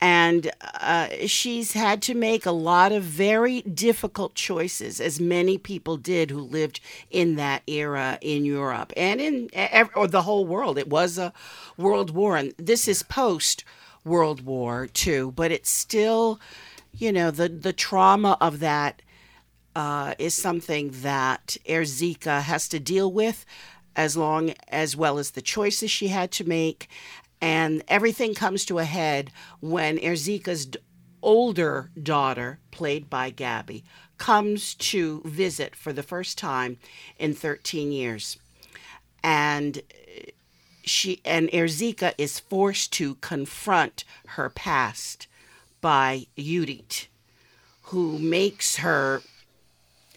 and 0.00 0.50
uh, 0.80 1.08
she's 1.26 1.74
had 1.74 2.00
to 2.02 2.14
make 2.14 2.46
a 2.46 2.50
lot 2.52 2.90
of 2.90 3.02
very 3.02 3.60
difficult 3.62 4.34
choices, 4.34 4.98
as 4.98 5.20
many 5.20 5.58
people 5.58 5.96
did 5.98 6.30
who 6.30 6.40
lived 6.40 6.80
in 7.10 7.36
that 7.36 7.62
era 7.66 8.18
in 8.22 8.46
Europe 8.46 8.92
and 8.96 9.20
in 9.20 9.50
or 9.94 10.08
the 10.08 10.22
whole 10.22 10.46
world. 10.46 10.78
It 10.78 10.88
was 10.88 11.18
a 11.18 11.34
world 11.76 12.10
war, 12.12 12.36
and 12.38 12.54
this 12.56 12.88
is 12.88 13.02
post 13.02 13.62
World 14.04 14.40
War 14.44 14.88
II, 15.06 15.30
but 15.32 15.52
it's 15.52 15.70
still, 15.70 16.40
you 16.96 17.12
know, 17.12 17.30
the 17.30 17.48
the 17.48 17.74
trauma 17.74 18.36
of 18.40 18.58
that 18.60 19.02
uh, 19.74 20.14
is 20.18 20.34
something 20.34 20.90
that 21.02 21.56
Erzika 21.66 22.42
has 22.42 22.68
to 22.68 22.80
deal 22.80 23.10
with, 23.10 23.44
as 23.96 24.16
long 24.16 24.54
as 24.68 24.96
well 24.96 25.18
as 25.18 25.32
the 25.32 25.42
choices 25.42 25.90
she 25.90 26.08
had 26.08 26.30
to 26.32 26.44
make, 26.44 26.88
and 27.40 27.82
everything 27.88 28.34
comes 28.34 28.64
to 28.66 28.78
a 28.78 28.84
head 28.84 29.30
when 29.60 29.98
Erzika's 29.98 30.66
d- 30.66 30.78
older 31.22 31.90
daughter, 32.00 32.58
played 32.70 33.10
by 33.10 33.30
Gabi, 33.30 33.82
comes 34.18 34.74
to 34.74 35.22
visit 35.24 35.74
for 35.74 35.92
the 35.92 36.02
first 36.02 36.38
time 36.38 36.78
in 37.18 37.34
13 37.34 37.92
years, 37.92 38.38
and 39.22 39.82
she 40.84 41.20
and 41.24 41.48
Erzika 41.50 42.12
is 42.18 42.40
forced 42.40 42.92
to 42.94 43.14
confront 43.16 44.04
her 44.28 44.50
past 44.50 45.26
by 45.80 46.26
Judith, 46.36 47.08
who 47.82 48.18
makes 48.18 48.76
her 48.76 49.22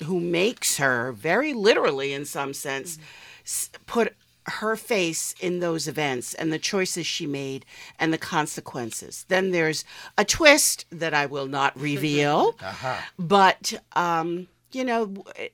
who 0.03 0.19
makes 0.19 0.77
her 0.77 1.11
very 1.13 1.53
literally 1.53 2.13
in 2.13 2.25
some 2.25 2.53
sense 2.53 2.97
mm-hmm. 2.97 3.03
s- 3.45 3.69
put 3.85 4.13
her 4.47 4.75
face 4.75 5.33
in 5.39 5.59
those 5.59 5.87
events 5.87 6.33
and 6.35 6.53
the 6.53 6.59
choices 6.59 7.07
she 7.07 7.25
made 7.25 7.65
and 7.97 8.13
the 8.13 8.17
consequences. 8.17 9.25
Then 9.27 9.51
there's 9.51 9.83
a 10.17 10.25
twist 10.25 10.85
that 10.91 11.13
i 11.15 11.25
will 11.25 11.47
not 11.47 11.75
reveal 11.91 12.55
Aha. 12.61 13.03
but 13.17 13.73
um, 13.93 14.47
you 14.71 14.83
know 14.83 15.23
eh, 15.37 15.47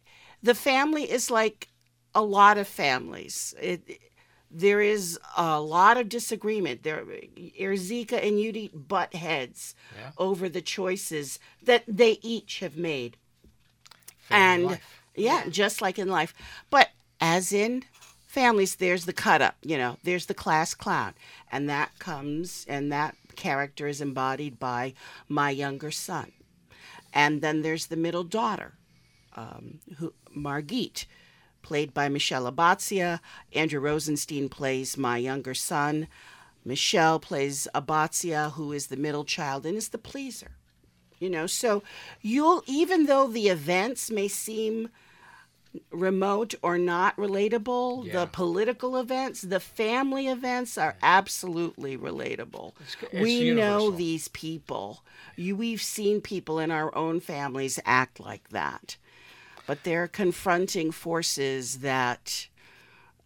the 0.43 0.55
family 0.55 1.09
is 1.09 1.31
like 1.31 1.69
a 2.13 2.21
lot 2.21 2.57
of 2.57 2.67
families. 2.67 3.53
It, 3.61 3.99
there 4.53 4.81
is 4.81 5.17
a 5.37 5.61
lot 5.61 5.95
of 5.97 6.09
disagreement. 6.09 6.83
There 6.83 6.99
eh, 7.09 7.49
erzika 7.61 8.17
and 8.21 8.37
Yudi 8.37 8.69
butt 8.73 9.13
heads 9.13 9.73
Yeah. 9.97 10.11
over 10.17 10.49
the 10.49 10.61
choices 10.61 11.39
that 11.63 11.83
they 11.87 12.19
each 12.21 12.59
have 12.59 12.75
made 12.75 13.15
and 14.29 14.65
life. 14.65 14.99
yeah, 15.15 15.45
just 15.49 15.81
like 15.81 15.99
in 15.99 16.07
life. 16.07 16.33
But 16.69 16.89
as 17.19 17.51
in 17.53 17.83
families, 18.27 18.75
there's 18.75 19.05
the 19.05 19.13
cut 19.13 19.41
up, 19.41 19.57
you 19.61 19.77
know, 19.77 19.97
there's 20.03 20.27
the 20.27 20.33
class 20.33 20.73
clown. 20.73 21.13
And 21.51 21.69
that 21.69 21.97
comes, 21.99 22.65
and 22.67 22.91
that 22.91 23.15
character 23.35 23.87
is 23.87 24.01
embodied 24.01 24.59
by 24.59 24.93
my 25.27 25.49
younger 25.49 25.91
son. 25.91 26.31
And 27.13 27.41
then 27.41 27.61
there's 27.61 27.87
the 27.87 27.97
middle 27.97 28.23
daughter, 28.23 28.73
um, 29.35 29.79
who, 29.97 30.13
Margit, 30.33 31.05
played 31.61 31.93
by 31.93 32.07
Michelle 32.07 32.49
Abbazia. 32.49 33.19
Andrew 33.53 33.81
Rosenstein 33.81 34.47
plays 34.47 34.97
my 34.97 35.17
younger 35.17 35.53
son. 35.53 36.07
Michelle 36.63 37.19
plays 37.19 37.67
Abbazia, 37.75 38.53
who 38.53 38.71
is 38.71 38.87
the 38.87 38.97
middle 38.97 39.25
child 39.25 39.65
and 39.65 39.75
is 39.75 39.89
the 39.89 39.97
pleaser 39.97 40.51
you 41.21 41.29
know? 41.29 41.47
So 41.47 41.83
you'll 42.21 42.63
even 42.65 43.05
though 43.05 43.27
the 43.27 43.47
events 43.47 44.11
may 44.11 44.27
seem 44.27 44.89
remote 45.89 46.53
or 46.61 46.77
not 46.77 47.15
relatable 47.15 48.05
Yeah. 48.05 48.11
the 48.19 48.25
political 48.27 48.97
events 48.97 49.41
the 49.41 49.61
family 49.61 50.27
events 50.27 50.77
are 50.77 50.97
absolutely 51.01 51.97
relatable. 51.97 52.73
It's- 52.81 53.23
we 53.23 53.51
it's 53.51 53.55
know 53.57 53.89
these 53.91 54.27
people. 54.27 55.01
You 55.37 55.55
we've 55.55 55.81
seen 55.81 56.19
people 56.19 56.59
in 56.59 56.71
our 56.71 56.93
own 56.93 57.21
families 57.21 57.79
act 57.85 58.19
like 58.19 58.49
that. 58.49 58.97
But 59.65 59.85
they're 59.85 60.09
confronting 60.09 60.91
forces 60.91 61.77
that 61.79 62.47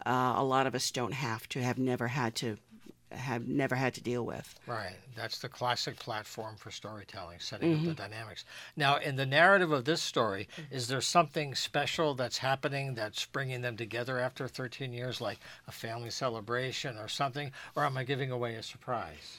uh, 0.05 0.33
a 0.37 0.43
lot 0.43 0.67
of 0.67 0.75
us 0.75 0.91
don't 0.91 1.13
have 1.15 1.49
to 1.49 1.63
have 1.63 1.79
never 1.79 2.09
had 2.09 2.35
to 2.35 2.57
have 3.11 3.47
never 3.47 3.75
had 3.75 3.93
to 3.93 4.01
deal 4.01 4.25
with 4.25 4.55
Right. 4.67 4.95
That's 5.15 5.39
the 5.39 5.47
classic 5.49 5.97
platform 5.97 6.55
for 6.57 6.71
storytelling, 6.71 7.39
setting 7.39 7.71
Mm-hmm. 7.71 7.89
up 7.89 7.95
the 7.95 8.01
dynamics. 8.03 8.45
Now, 8.75 8.97
in 8.97 9.15
the 9.15 9.25
narrative 9.25 9.71
of 9.71 9.85
this 9.85 10.01
story, 10.01 10.47
is 10.71 10.87
there 10.87 11.01
something 11.01 11.55
special 11.55 12.13
that's 12.15 12.39
happening 12.39 12.95
that's 12.95 13.25
bringing 13.25 13.61
them 13.61 13.77
together 13.77 14.19
after 14.19 14.47
13 14.47 14.91
years, 14.91 15.21
like 15.21 15.39
a 15.67 15.71
family 15.71 16.09
celebration 16.09 16.97
or 16.97 17.07
something? 17.07 17.51
Or 17.75 17.85
am 17.85 17.95
I 17.97 18.03
giving 18.03 18.31
away 18.31 18.55
a 18.55 18.63
surprise? 18.63 19.37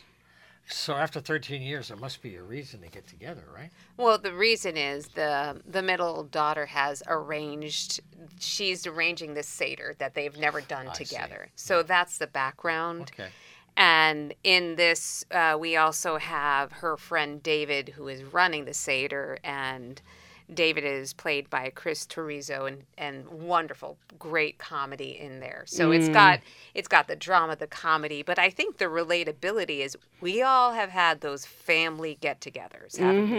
So, 0.68 0.94
after 0.94 1.20
13 1.20 1.62
years, 1.62 1.88
there 1.88 1.96
must 1.96 2.22
be 2.22 2.34
a 2.34 2.42
reason 2.42 2.80
to 2.80 2.88
get 2.88 3.06
together, 3.06 3.44
right? 3.54 3.70
Well, 3.96 4.18
the 4.18 4.32
reason 4.34 4.76
is 4.76 5.06
the 5.08 5.60
the 5.64 5.80
middle 5.82 6.24
daughter 6.24 6.66
has 6.66 7.04
arranged. 7.06 8.00
She's 8.40 8.84
arranging 8.86 9.34
this 9.34 9.46
seder 9.46 9.94
that 9.98 10.14
they've 10.14 10.36
never 10.36 10.60
done 10.60 10.88
I 10.88 10.94
see. 10.94 11.04
together. 11.04 11.48
So 11.54 11.84
that's 11.84 12.18
the 12.18 12.26
background. 12.26 13.12
Okay. 13.12 13.28
And 13.76 14.32
in 14.42 14.76
this, 14.76 15.24
uh, 15.30 15.56
we 15.60 15.76
also 15.76 16.16
have 16.16 16.72
her 16.72 16.96
friend 16.96 17.42
David, 17.42 17.90
who 17.90 18.08
is 18.08 18.22
running 18.24 18.64
the 18.64 18.72
seder, 18.72 19.38
and 19.44 20.00
David 20.52 20.84
is 20.84 21.12
played 21.12 21.50
by 21.50 21.70
Chris 21.74 22.06
Torizo 22.06 22.68
and, 22.68 22.84
and 22.96 23.28
wonderful, 23.28 23.98
great 24.18 24.58
comedy 24.58 25.18
in 25.20 25.40
there. 25.40 25.64
So 25.66 25.90
it's 25.90 26.08
got 26.14 26.40
it's 26.74 26.88
got 26.88 27.08
the 27.08 27.16
drama, 27.16 27.56
the 27.56 27.66
comedy, 27.66 28.22
but 28.22 28.38
I 28.38 28.48
think 28.50 28.78
the 28.78 28.86
relatability 28.86 29.80
is 29.80 29.96
we 30.20 30.42
all 30.42 30.72
have 30.72 30.90
had 30.90 31.20
those 31.20 31.44
family 31.44 32.16
get-togethers, 32.20 32.96
haven't 32.98 33.30
we? 33.30 33.38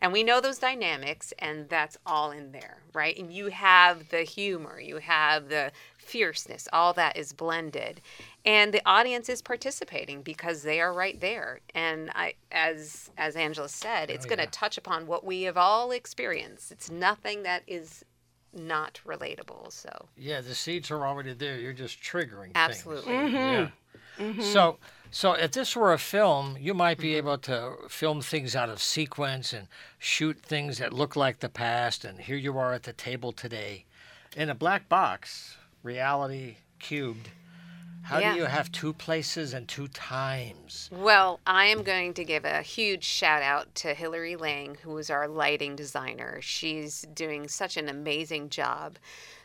And 0.00 0.12
we 0.12 0.22
know 0.22 0.40
those 0.40 0.58
dynamics, 0.58 1.32
and 1.38 1.68
that's 1.68 1.96
all 2.06 2.30
in 2.30 2.52
there, 2.52 2.78
right? 2.92 3.18
And 3.18 3.32
you 3.32 3.48
have 3.48 4.10
the 4.10 4.22
humor, 4.22 4.78
you 4.80 4.98
have 4.98 5.48
the 5.48 5.72
fierceness, 5.96 6.68
all 6.72 6.92
that 6.94 7.16
is 7.16 7.32
blended. 7.32 8.00
And 8.44 8.72
the 8.72 8.80
audience 8.86 9.28
is 9.28 9.42
participating 9.42 10.22
because 10.22 10.62
they 10.62 10.80
are 10.80 10.92
right 10.92 11.20
there. 11.20 11.60
And 11.74 12.10
I 12.14 12.34
as 12.52 13.10
as 13.18 13.36
Angela 13.36 13.68
said, 13.68 14.08
it's 14.10 14.24
Oh, 14.24 14.28
going 14.28 14.38
to 14.38 14.44
yeah. 14.44 14.50
touch 14.52 14.78
upon 14.78 15.06
what 15.06 15.24
we 15.24 15.42
have 15.42 15.56
all 15.56 15.90
experienced. 15.90 16.70
It's 16.72 16.90
nothing 16.90 17.42
that 17.42 17.62
is 17.66 18.04
not 18.54 19.00
relatable. 19.06 19.70
So, 19.72 20.08
Yeah, 20.16 20.40
the 20.40 20.54
seeds 20.54 20.90
are 20.90 21.06
already 21.06 21.34
there. 21.34 21.58
You're 21.58 21.72
just 21.74 22.00
triggering 22.00 22.52
Absolutely. 22.54 23.14
things. 23.14 23.32
Yeah. 23.34 23.68
Mm-hmm. 24.18 24.22
Mm-hmm. 24.22 24.40
So, 24.42 24.78
so 25.10 25.32
if 25.32 25.52
this 25.52 25.74
were 25.74 25.92
a 25.92 25.98
film, 25.98 26.56
you 26.60 26.74
might 26.74 26.98
be 26.98 27.08
mm-hmm. 27.08 27.28
able 27.28 27.38
to 27.38 27.74
film 27.88 28.20
things 28.20 28.54
out 28.54 28.68
of 28.68 28.80
sequence 28.80 29.52
and 29.52 29.68
shoot 29.98 30.38
things 30.40 30.78
that 30.78 30.92
look 30.92 31.16
like 31.16 31.40
the 31.40 31.48
past. 31.48 32.04
And 32.04 32.20
here 32.20 32.36
you 32.36 32.56
are 32.58 32.72
at 32.72 32.84
the 32.84 32.92
table 32.92 33.32
today, 33.32 33.84
in 34.36 34.50
a 34.50 34.54
black 34.54 34.88
box, 34.88 35.56
reality 35.82 36.56
cubed. 36.78 37.30
How 38.02 38.20
Yeah. 38.20 38.32
do 38.32 38.38
you 38.38 38.44
have 38.46 38.72
two 38.72 38.94
places 38.94 39.52
and 39.52 39.68
two 39.68 39.88
times? 39.88 40.88
Well, 40.90 41.40
I 41.46 41.66
am 41.66 41.82
going 41.82 42.14
to 42.14 42.24
give 42.24 42.44
a 42.46 42.62
huge 42.62 43.04
shout 43.04 43.42
out 43.42 43.74
to 43.76 43.92
Hilary 43.92 44.36
Lang, 44.36 44.76
who 44.76 44.96
is 44.96 45.10
our 45.10 45.28
lighting 45.28 45.76
designer. 45.76 46.40
She's 46.40 47.02
doing 47.12 47.48
such 47.48 47.76
an 47.76 47.88
amazing 47.88 48.48
job. 48.48 48.96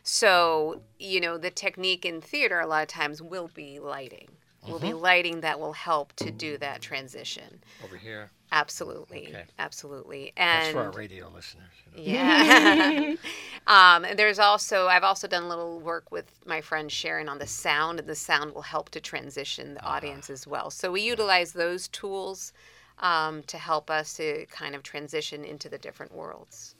So, 0.01 0.81
you 0.97 1.19
know, 1.19 1.37
the 1.37 1.51
technique 1.51 2.05
in 2.05 2.21
theater 2.21 2.59
a 2.59 2.67
lot 2.67 2.83
of 2.83 2.87
times 2.87 3.21
will 3.21 3.49
be 3.53 3.79
lighting. 3.79 4.29
Will 4.67 4.79
be 4.79 4.93
lighting 4.93 5.41
that 5.41 5.59
will 5.59 5.73
help 5.73 6.13
to 6.13 6.31
do 6.31 6.57
that 6.57 6.81
transition. 6.81 7.61
Over 7.83 7.97
here. 7.97 8.29
Absolutely. 8.51 9.29
Okay. 9.29 9.43
Absolutely. 9.57 10.31
That's 10.37 10.67
And 10.67 10.73
for 10.73 10.83
our 10.83 10.91
radio 10.91 11.29
listeners. 11.33 11.71
you 11.95 12.13
know. 12.13 12.19
yeah. 12.19 13.15
um, 13.67 14.05
and 14.05 14.17
there's 14.17 14.37
also 14.39 14.87
I've 14.87 15.03
also 15.03 15.27
done 15.27 15.43
a 15.43 15.49
little 15.49 15.79
work 15.79 16.11
with 16.11 16.31
my 16.45 16.61
friend 16.61 16.91
Sharon 16.91 17.27
on 17.29 17.39
the 17.39 17.47
sound, 17.47 17.99
and 17.99 18.07
the 18.07 18.15
sound 18.15 18.53
will 18.53 18.61
help 18.61 18.89
to 18.91 19.01
transition 19.01 19.73
the 19.73 19.83
audience 19.83 20.29
as 20.29 20.45
well. 20.45 20.69
So 20.69 20.91
we 20.91 21.01
utilize 21.01 21.53
those 21.53 21.87
tools 21.87 22.53
um, 22.99 23.41
to 23.43 23.57
help 23.57 23.89
us 23.89 24.13
to 24.15 24.45
kind 24.47 24.75
of 24.75 24.83
transition 24.83 25.43
into 25.43 25.67
the 25.67 25.79
different 25.79 26.13
worlds. 26.13 26.72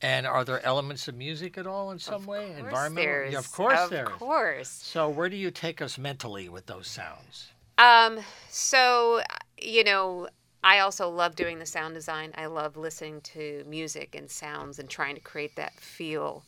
And 0.00 0.26
are 0.26 0.44
there 0.44 0.64
elements 0.64 1.08
of 1.08 1.16
music 1.16 1.58
at 1.58 1.66
all 1.66 1.90
in 1.90 1.98
some 1.98 2.24
way? 2.24 2.46
course 2.50 2.58
Environmental? 2.58 3.32
Yeah, 3.32 3.38
of 3.38 3.50
course 3.50 3.78
of 3.80 3.90
there 3.90 4.04
is. 4.04 4.12
Of 4.12 4.18
course. 4.18 4.68
So 4.68 5.08
where 5.08 5.28
do 5.28 5.36
you 5.36 5.50
take 5.50 5.82
us 5.82 5.98
mentally 5.98 6.48
with 6.48 6.66
those 6.66 6.86
sounds? 6.86 7.48
Um, 7.78 8.20
so 8.48 9.22
you 9.60 9.84
know, 9.84 10.28
I 10.62 10.80
also 10.80 11.08
love 11.08 11.36
doing 11.36 11.58
the 11.58 11.66
sound 11.66 11.94
design. 11.94 12.32
I 12.36 12.46
love 12.46 12.76
listening 12.76 13.20
to 13.22 13.64
music 13.66 14.14
and 14.14 14.30
sounds 14.30 14.78
and 14.78 14.88
trying 14.88 15.14
to 15.14 15.20
create 15.20 15.56
that 15.56 15.74
feel. 15.74 16.44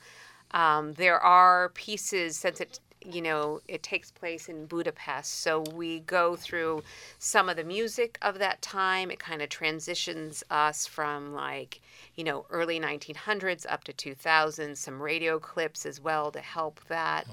Um, 0.53 0.95
there 0.95 1.19
are 1.21 1.71
pieces 1.71 2.37
since 2.37 2.61
it 2.61 2.81
you 3.05 3.23
know 3.23 3.61
it 3.69 3.83
takes 3.83 4.11
place 4.11 4.49
in 4.49 4.67
Budapest, 4.67 5.41
so 5.41 5.61
we 5.75 6.01
go 6.01 6.37
through 6.37 6.83
some 7.19 7.49
of 7.49 7.57
the 7.57 7.65
music 7.65 8.19
of 8.23 8.39
that 8.39 8.61
time. 8.63 9.11
It 9.11 9.19
kind 9.19 9.43
of 9.43 9.49
transitions 9.49 10.43
us 10.51 10.87
from 10.87 11.33
like 11.33 11.81
you 12.15 12.25
know 12.25 12.47
early 12.51 12.79
1900s 12.81 13.67
up 13.69 13.85
to 13.85 13.93
2000. 13.93 14.77
Some 14.77 15.01
radio 15.03 15.39
clips 15.39 15.87
as 15.87 16.01
well 16.01 16.31
to 16.33 16.41
help 16.41 16.81
that. 16.89 17.27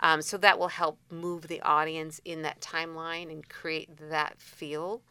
Um, 0.00 0.22
so 0.22 0.36
that 0.38 0.58
will 0.58 0.68
help 0.68 0.98
move 1.10 1.48
the 1.48 1.60
audience 1.60 2.20
in 2.24 2.42
that 2.42 2.60
timeline 2.60 3.30
and 3.30 3.46
create 3.48 3.90
that 4.08 4.40
feel 4.40 5.02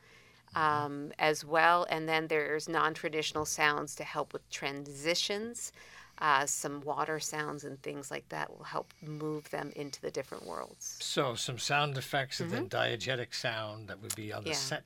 um, 0.55 1.11
as 1.19 1.45
well. 1.45 1.85
And 1.89 2.07
then 2.07 2.27
there's 2.27 2.67
non 2.67 2.93
traditional 2.93 3.45
sounds 3.45 3.95
to 3.95 4.03
help 4.03 4.33
with 4.33 4.49
transitions. 4.49 5.71
Uh, 6.19 6.45
some 6.45 6.81
water 6.81 7.19
sounds 7.19 7.63
and 7.63 7.81
things 7.81 8.11
like 8.11 8.27
that 8.29 8.49
will 8.55 8.65
help 8.65 8.93
move 9.01 9.49
them 9.51 9.71
into 9.75 10.01
the 10.01 10.11
different 10.11 10.45
worlds. 10.45 10.97
So 10.99 11.33
some 11.35 11.57
sound 11.57 11.97
effects 11.97 12.41
and 12.41 12.51
then 12.51 12.67
diegetic 12.67 13.33
sound 13.33 13.87
that 13.87 14.01
would 14.01 14.15
be 14.15 14.33
on 14.33 14.43
the 14.43 14.49
Yeah. 14.49 14.55
set. 14.55 14.83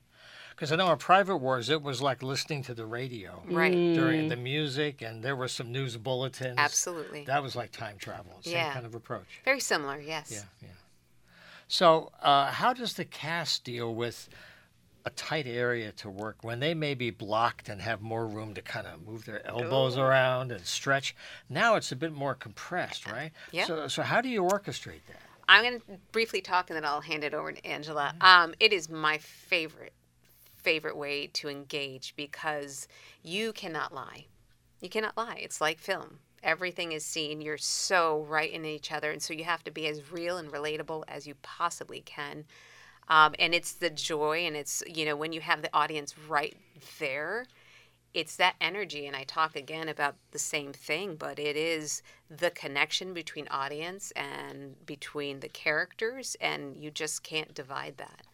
Because 0.50 0.70
I 0.70 0.76
know 0.76 0.92
in 0.92 0.98
Private 0.98 1.38
Wars 1.38 1.68
it 1.68 1.82
was 1.82 2.00
like 2.00 2.22
listening 2.22 2.62
to 2.64 2.74
the 2.74 2.86
radio 2.86 3.42
Right. 3.46 3.92
during 3.92 4.28
the 4.28 4.36
music, 4.36 5.02
and 5.02 5.24
there 5.24 5.34
were 5.34 5.48
some 5.48 5.72
news 5.72 5.96
bulletins. 5.96 6.58
Absolutely. 6.58 7.24
That 7.24 7.42
was 7.42 7.56
like 7.56 7.72
time 7.72 7.98
travel. 7.98 8.40
Same 8.42 8.52
Yeah. 8.54 8.72
kind 8.72 8.86
of 8.86 8.94
approach. 8.94 9.40
Very 9.44 9.58
similar, 9.58 9.98
yes. 9.98 10.30
Yeah, 10.30 10.44
yeah. 10.62 10.74
So 11.66 12.12
uh, 12.22 12.52
how 12.52 12.72
does 12.72 12.94
the 12.94 13.04
cast 13.04 13.64
deal 13.64 13.92
with 13.92 14.28
a 15.06 15.10
tight 15.10 15.46
area 15.46 15.92
to 15.92 16.08
work 16.08 16.36
when 16.42 16.60
they 16.60 16.74
may 16.74 16.94
be 16.94 17.10
blocked 17.10 17.68
and 17.68 17.80
have 17.80 18.00
more 18.00 18.26
room 18.26 18.54
to 18.54 18.62
kind 18.62 18.86
of 18.86 19.06
move 19.06 19.24
their 19.24 19.46
elbows 19.46 19.98
around 19.98 20.50
and 20.50 20.64
stretch? 20.64 21.14
Now 21.48 21.76
it's 21.76 21.92
a 21.92 21.96
bit 21.96 22.12
more 22.12 22.34
compressed, 22.34 23.10
right? 23.10 23.32
Yeah. 23.52 23.66
So, 23.66 23.88
so 23.88 24.02
how 24.02 24.20
do 24.20 24.28
you 24.28 24.42
orchestrate 24.42 25.04
that? 25.08 25.20
I'm 25.48 25.62
going 25.62 25.80
to 25.80 25.86
briefly 26.12 26.40
talk 26.40 26.70
and 26.70 26.76
then 26.76 26.84
I'll 26.84 27.00
hand 27.00 27.24
it 27.24 27.34
over 27.34 27.52
to 27.52 27.66
Angela. 27.66 28.14
Um, 28.20 28.54
it 28.60 28.72
is 28.72 28.88
my 28.88 29.18
favorite, 29.18 29.92
favorite 30.56 30.96
way 30.96 31.26
to 31.34 31.48
engage 31.48 32.14
because 32.16 32.88
you 33.22 33.52
cannot 33.52 33.94
lie. 33.94 34.26
You 34.80 34.88
cannot 34.88 35.16
lie. 35.16 35.38
It's 35.42 35.60
like 35.60 35.78
film. 35.78 36.18
Everything 36.42 36.92
is 36.92 37.04
seen. 37.04 37.40
You're 37.40 37.58
so 37.58 38.26
right 38.28 38.50
in 38.50 38.64
each 38.64 38.92
other. 38.92 39.10
And 39.10 39.22
so 39.22 39.34
you 39.34 39.44
have 39.44 39.64
to 39.64 39.70
be 39.70 39.86
as 39.86 40.10
real 40.10 40.36
and 40.36 40.50
relatable 40.50 41.04
as 41.08 41.26
you 41.26 41.34
possibly 41.42 42.00
can. 42.00 42.44
Um, 43.08 43.34
and 43.38 43.54
it's 43.54 43.72
the 43.72 43.90
joy 43.90 44.46
and 44.46 44.56
it's, 44.56 44.82
you 44.86 45.04
know, 45.04 45.16
when 45.16 45.32
you 45.32 45.40
have 45.40 45.62
the 45.62 45.74
audience 45.74 46.14
right 46.28 46.56
there, 46.98 47.46
it's 48.14 48.36
that 48.36 48.54
energy. 48.60 49.06
And 49.06 49.16
i 49.16 49.24
talk 49.24 49.56
again 49.56 49.88
about 49.88 50.14
the 50.30 50.38
same 50.38 50.72
thing 50.72 51.16
but 51.16 51.38
it 51.38 51.56
is 51.56 52.02
the 52.30 52.50
connection 52.50 53.12
between 53.12 53.48
audience 53.48 54.12
and 54.16 54.86
between 54.86 55.40
the 55.40 55.48
characters 55.48 56.36
and 56.40 56.76
you 56.76 56.90
just 56.90 57.22
can't 57.22 57.54
divide 57.54 57.96
that 57.98 58.26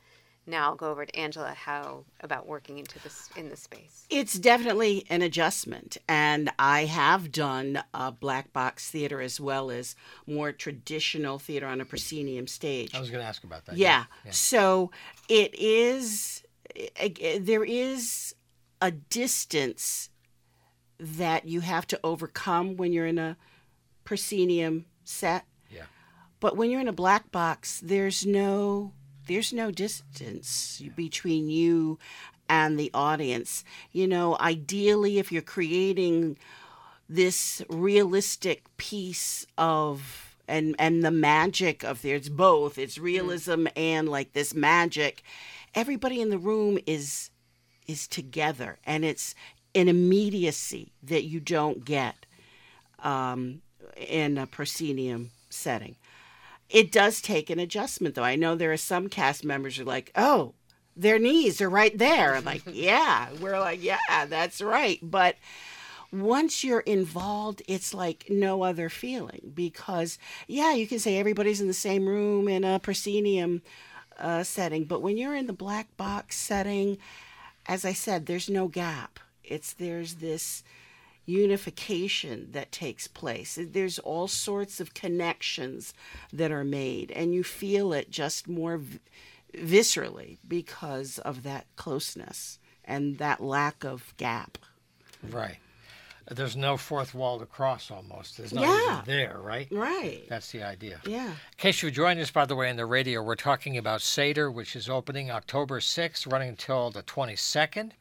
now 0.51 0.71
i'll 0.71 0.77
go 0.77 0.91
over 0.91 1.07
to 1.07 1.17
angela 1.17 1.55
how 1.55 2.05
about 2.21 2.47
working 2.47 2.79
into 2.79 2.99
this 3.03 3.29
in 3.37 3.49
this 3.49 3.61
space 3.61 4.07
It's 4.11 4.39
definitely 4.39 5.07
an 5.09 5.23
adjustment, 5.23 5.97
and 6.09 6.51
I 6.59 6.87
have 6.87 7.31
done 7.31 7.81
uh, 7.95 8.11
black 8.11 8.53
box 8.53 8.91
theater 8.91 9.21
as 9.21 9.41
well 9.41 9.71
as 9.71 9.95
more 10.27 10.51
traditional 10.51 11.39
theater 11.39 11.67
on 11.69 11.81
a 11.81 11.85
proscenium 11.85 12.49
stage. 12.49 12.93
I 12.93 12.99
was 12.99 13.09
going 13.09 13.23
to 13.23 13.29
ask 13.29 13.45
about 13.45 13.67
that. 13.67 13.77
Yeah. 13.77 14.07
yeah. 14.25 14.33
So 14.33 14.91
it 15.29 15.55
is, 15.55 16.43
there 17.41 17.65
is 17.65 18.35
a 18.83 18.91
distance 18.91 20.11
that 20.99 21.47
you 21.47 21.61
have 21.61 21.87
to 21.87 22.01
overcome 22.03 22.77
when 22.77 22.93
you're 22.93 23.07
in 23.07 23.19
a 23.19 23.37
proscenium 24.03 24.87
set. 25.05 25.45
Yeah. 25.71 25.85
But 26.41 26.57
when 26.57 26.71
you're 26.71 26.81
in 26.81 26.89
a 26.89 26.93
black 26.93 27.31
box, 27.31 27.81
there's 27.81 28.27
no 28.27 28.93
there's 29.31 29.53
no 29.53 29.71
distance 29.71 30.83
between 30.97 31.49
you 31.49 32.01
and 32.49 32.77
the 32.77 32.91
audience. 32.93 33.63
You 33.93 34.09
know, 34.09 34.37
ideally 34.41 35.21
if 35.21 35.31
you're 35.31 35.41
creating 35.41 36.37
this 37.09 37.63
realistic 37.69 38.65
piece 38.77 39.47
of 39.57 40.35
and 40.49 40.75
and 40.81 41.05
the 41.05 41.13
magic 41.13 41.85
of 41.85 42.03
there's 42.03 42.29
both 42.29 42.77
it's 42.77 42.99
realism 42.99 43.67
and 43.77 44.09
like 44.09 44.33
this 44.33 44.53
magic 44.53 45.23
everybody 45.75 46.21
in 46.21 46.31
the 46.31 46.39
room 46.39 46.79
is 46.87 47.31
is 47.87 48.09
together 48.09 48.79
and 48.85 49.05
it's 49.05 49.35
an 49.77 49.89
immediacy 49.89 50.93
that 51.03 51.25
you 51.25 51.39
don't 51.39 51.85
get 51.85 52.27
um, 53.01 53.63
in 53.97 54.39
a 54.39 54.47
proscenium 54.47 55.31
setting 55.49 55.97
it 56.71 56.93
does 56.93 57.21
take 57.21 57.51
an 57.51 57.59
adjustment 57.59 58.15
though. 58.15 58.25
I 58.25 58.37
know 58.37 58.55
there 58.55 58.73
are 58.73 58.77
some 58.77 59.09
cast 59.09 59.45
members 59.45 59.77
who 59.77 59.83
are 59.83 59.87
like 59.87 60.13
oh 60.15 60.55
their 60.97 61.19
knees 61.19 61.61
are 61.61 61.71
right 61.71 61.97
there. 61.97 62.35
I'm 62.35 62.45
like 62.45 62.63
yeah. 62.67 63.29
We're 63.41 63.61
like 63.61 63.83
yeah 63.83 64.27
that's 64.27 64.61
right. 64.61 64.99
But 65.03 65.37
once 66.13 66.65
you're 66.65 66.81
involved, 66.81 67.63
it's 67.69 67.95
like 67.95 68.27
no 68.29 68.63
other 68.63 68.89
feeling 68.89 69.53
because, 69.55 70.19
yeah, 70.49 70.73
you 70.75 70.87
can 70.87 70.99
say 70.99 71.19
everybody's 71.19 71.61
in 71.61 71.69
the 71.69 71.73
same 71.73 72.07
room 72.07 72.49
in 72.49 72.65
a 72.65 72.81
proscenium 72.81 73.63
uh, 74.19 74.43
setting, 74.43 74.85
but 74.85 75.03
when 75.03 75.17
you're 75.17 75.37
in 75.37 75.47
the 75.47 75.53
black 75.53 75.97
box 75.97 76.37
setting, 76.37 76.99
as 77.67 77.85
I 77.85 77.93
said, 77.93 78.27
there's 78.27 78.51
no 78.51 78.69
gap. 78.69 79.21
It's 79.45 79.73
there's 79.73 80.17
this 80.17 80.63
unification 81.31 82.49
that 82.53 82.73
takes 82.73 83.07
place. 83.07 83.59
There's 83.61 83.99
all 83.99 84.29
sorts 84.29 84.81
of 84.81 84.95
connections 84.95 85.95
that 86.33 86.51
are 86.51 86.65
made, 86.65 87.11
and 87.13 87.35
you 87.35 87.43
feel 87.45 87.93
it 87.93 88.11
just 88.11 88.49
more 88.49 88.79
v- 88.79 88.99
viscerally 89.55 90.39
because 90.47 91.19
of 91.19 91.43
that 91.43 91.67
closeness 91.77 92.59
and 92.85 93.19
that 93.19 93.41
lack 93.43 93.85
of 93.85 94.15
gap. 94.17 94.59
Right. 95.23 95.59
There's 96.33 96.57
no 96.57 96.77
fourth 96.77 97.13
wall 97.13 97.41
to 97.41 97.47
cross 97.47 97.91
almost. 97.91 98.37
There's 98.39 98.53
not 98.53 98.63
Yeah. 98.63 99.03
even 99.03 99.05
there, 99.05 99.39
right? 99.39 99.67
Right. 99.73 100.27
That's 100.29 100.53
the 100.53 100.63
idea. 100.63 101.01
Yeah. 101.05 101.27
In 101.31 101.37
case 101.57 101.83
you 101.83 101.91
joined 101.91 102.21
us, 102.21 102.31
by 102.31 102.45
the 102.47 102.55
way, 102.55 102.71
in 102.71 102.77
the 102.77 102.87
radio, 102.87 103.21
we're 103.21 103.35
talking 103.35 103.77
about 103.77 104.01
Seder, 104.01 104.49
which 104.49 104.77
is 104.77 104.89
opening 104.89 105.31
October 105.31 105.81
6th, 105.81 106.31
running 106.31 106.51
until 106.51 106.91
the 106.93 107.03
22nd. 107.03 107.93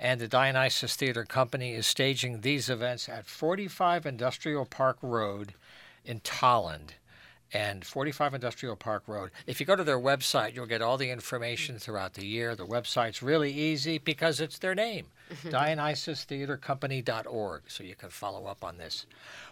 And 0.00 0.20
the 0.20 0.28
Dionysus 0.28 0.94
Theater 0.94 1.24
Company 1.24 1.72
is 1.72 1.86
staging 1.86 2.40
these 2.40 2.70
events 2.70 3.08
at 3.08 3.26
45 3.26 4.06
Industrial 4.06 4.64
Park 4.64 4.98
Road 5.02 5.54
in 6.04 6.20
Tolland. 6.20 6.90
And 7.52 7.84
45 7.84 8.34
Industrial 8.34 8.76
Park 8.76 9.02
Road. 9.06 9.30
If 9.46 9.60
you 9.60 9.66
go 9.66 9.74
to 9.74 9.84
their 9.84 9.98
website, 9.98 10.54
you'll 10.54 10.66
get 10.66 10.82
all 10.82 10.98
the 10.98 11.10
information 11.10 11.78
throughout 11.78 12.12
the 12.14 12.26
year. 12.26 12.54
The 12.54 12.66
website's 12.66 13.22
really 13.22 13.52
easy 13.52 13.98
because 13.98 14.40
it's 14.40 14.58
their 14.58 14.74
name, 14.74 15.06
DionysusTheaterCompany.org. 15.46 17.62
So 17.68 17.84
you 17.84 17.94
can 17.94 18.10
follow 18.10 18.44
up 18.46 18.62
on 18.62 18.76
this. 18.76 19.06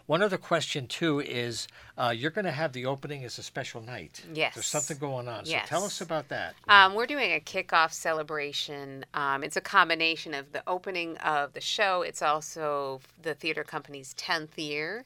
One 0.07 0.23
other 0.23 0.39
question, 0.39 0.87
too, 0.87 1.21
is 1.21 1.67
uh, 1.99 2.15
you're 2.17 2.31
going 2.31 2.45
to 2.45 2.53
have 2.53 2.73
the 2.73 2.87
opening 2.87 3.25
as 3.25 3.39
a 3.39 3.43
special 3.43 3.81
night. 3.81 4.23
Yes. 4.33 4.55
There's 4.55 4.67
something 4.67 4.99
going 4.99 5.27
on. 5.27 5.47
So 5.47 5.59
tell 5.67 5.85
us 5.85 6.01
about 6.01 6.29
that. 6.29 6.55
Um, 6.69 6.95
we're 6.95 7.07
doing 7.07 7.33
a 7.33 7.41
kickoff 7.41 7.93
celebration. 7.93 9.05
Um, 9.15 9.43
it's 9.43 9.57
a 9.57 9.61
combination 9.61 10.35
of 10.35 10.53
the 10.53 10.63
opening 10.67 11.17
of 11.19 11.55
the 11.55 11.61
show. 11.61 12.03
It's 12.03 12.23
also 12.23 13.01
the 13.21 13.35
theater 13.35 13.65
company's 13.65 14.15
tenth 14.15 14.57
year, 14.59 15.05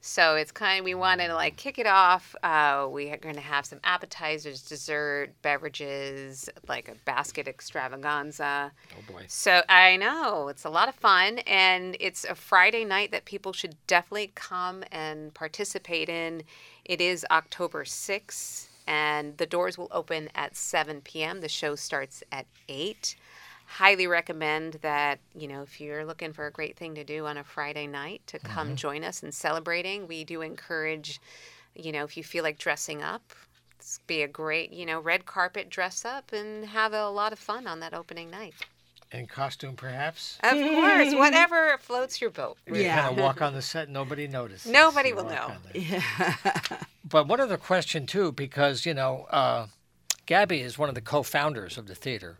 so 0.00 0.34
it's 0.34 0.50
kind. 0.50 0.80
of, 0.80 0.84
we 0.84 0.94
want 0.94 1.20
to 1.20 1.34
like 1.34 1.56
kick 1.56 1.78
it 1.78 1.86
off. 1.86 2.34
Uh, 2.42 2.88
we 2.90 3.10
are 3.10 3.18
going 3.18 3.34
to 3.34 3.40
have 3.40 3.66
some 3.66 3.80
appetizers, 3.84 4.62
dessert, 4.62 5.30
beverages, 5.42 6.48
like 6.68 6.88
a 6.88 6.94
basket 7.04 7.46
extravaganza. 7.46 8.72
Oh, 8.92 9.12
boy. 9.12 9.24
So 9.28 9.62
I 9.68 9.96
know 9.96 10.48
it's 10.48 10.64
a 10.64 10.70
lot 10.70 10.88
of 10.88 10.94
fun, 10.94 11.38
and 11.40 11.96
it's 12.00 12.24
a 12.24 12.34
Friday 12.34 12.84
night 12.84 13.10
that 13.12 13.26
people 13.26 13.52
should 13.52 13.76
definitely 13.86 14.32
come 14.34 14.84
and 14.90 15.34
participate 15.34 16.08
in. 16.08 16.44
It 16.86 17.02
is 17.02 17.26
October 17.30 17.84
6th, 17.84 18.68
and 18.86 19.36
the 19.36 19.46
doors 19.46 19.76
will 19.76 19.88
open 19.90 20.30
at 20.34 20.56
7 20.56 21.02
p.m. 21.02 21.42
The 21.42 21.48
show 21.48 21.74
starts 21.74 22.22
at 22.32 22.46
8. 22.68 23.16
Highly 23.70 24.08
recommend 24.08 24.74
that, 24.82 25.20
you 25.32 25.46
know, 25.46 25.62
if 25.62 25.80
you're 25.80 26.04
looking 26.04 26.32
for 26.32 26.44
a 26.46 26.50
great 26.50 26.76
thing 26.76 26.96
to 26.96 27.04
do 27.04 27.26
on 27.26 27.36
a 27.36 27.44
Friday 27.44 27.86
night, 27.86 28.20
to 28.26 28.40
come 28.40 28.74
join 28.74 29.04
us 29.04 29.22
in 29.22 29.30
celebrating. 29.30 30.08
We 30.08 30.24
do 30.24 30.42
encourage, 30.42 31.20
you 31.76 31.92
know, 31.92 32.02
if 32.02 32.16
you 32.16 32.24
feel 32.24 32.42
like 32.42 32.58
dressing 32.58 33.00
up, 33.00 33.22
it's 33.78 34.00
be 34.08 34.22
a 34.22 34.28
great, 34.28 34.72
you 34.72 34.84
know, 34.84 34.98
red 34.98 35.24
carpet 35.24 35.70
dress 35.70 36.04
up 36.04 36.32
and 36.32 36.64
have 36.66 36.92
a 36.92 37.08
lot 37.10 37.32
of 37.32 37.38
fun 37.38 37.68
on 37.68 37.78
that 37.78 37.94
opening 37.94 38.28
night. 38.28 38.54
and 39.12 39.28
costume, 39.28 39.76
perhaps? 39.76 40.36
Of 40.42 40.58
course, 40.58 41.14
whatever 41.14 41.78
floats 41.78 42.20
your 42.20 42.30
boat. 42.30 42.56
You 42.66 42.74
Yeah. 42.74 42.94
kind 43.02 43.06
of 43.16 43.22
walk 43.22 43.40
on 43.40 43.54
the 43.54 43.62
set, 43.72 43.88
nobody 43.88 44.26
notices. 44.26 44.70
Nobody 44.70 45.10
You 45.10 45.16
will 45.16 45.24
know. 45.24 45.54
on 45.54 45.58
there. 45.72 46.02
But 47.08 47.26
one 47.28 47.40
other 47.40 47.56
question, 47.56 48.06
too, 48.06 48.30
because, 48.32 48.84
you 48.84 48.94
know, 48.94 49.26
uh, 49.30 49.66
Gabi 50.26 50.60
is 50.60 50.76
one 50.76 50.88
of 50.88 50.94
the 50.96 51.00
co 51.00 51.22
founders 51.22 51.78
of 51.78 51.86
the 51.86 51.94
theater. 51.94 52.38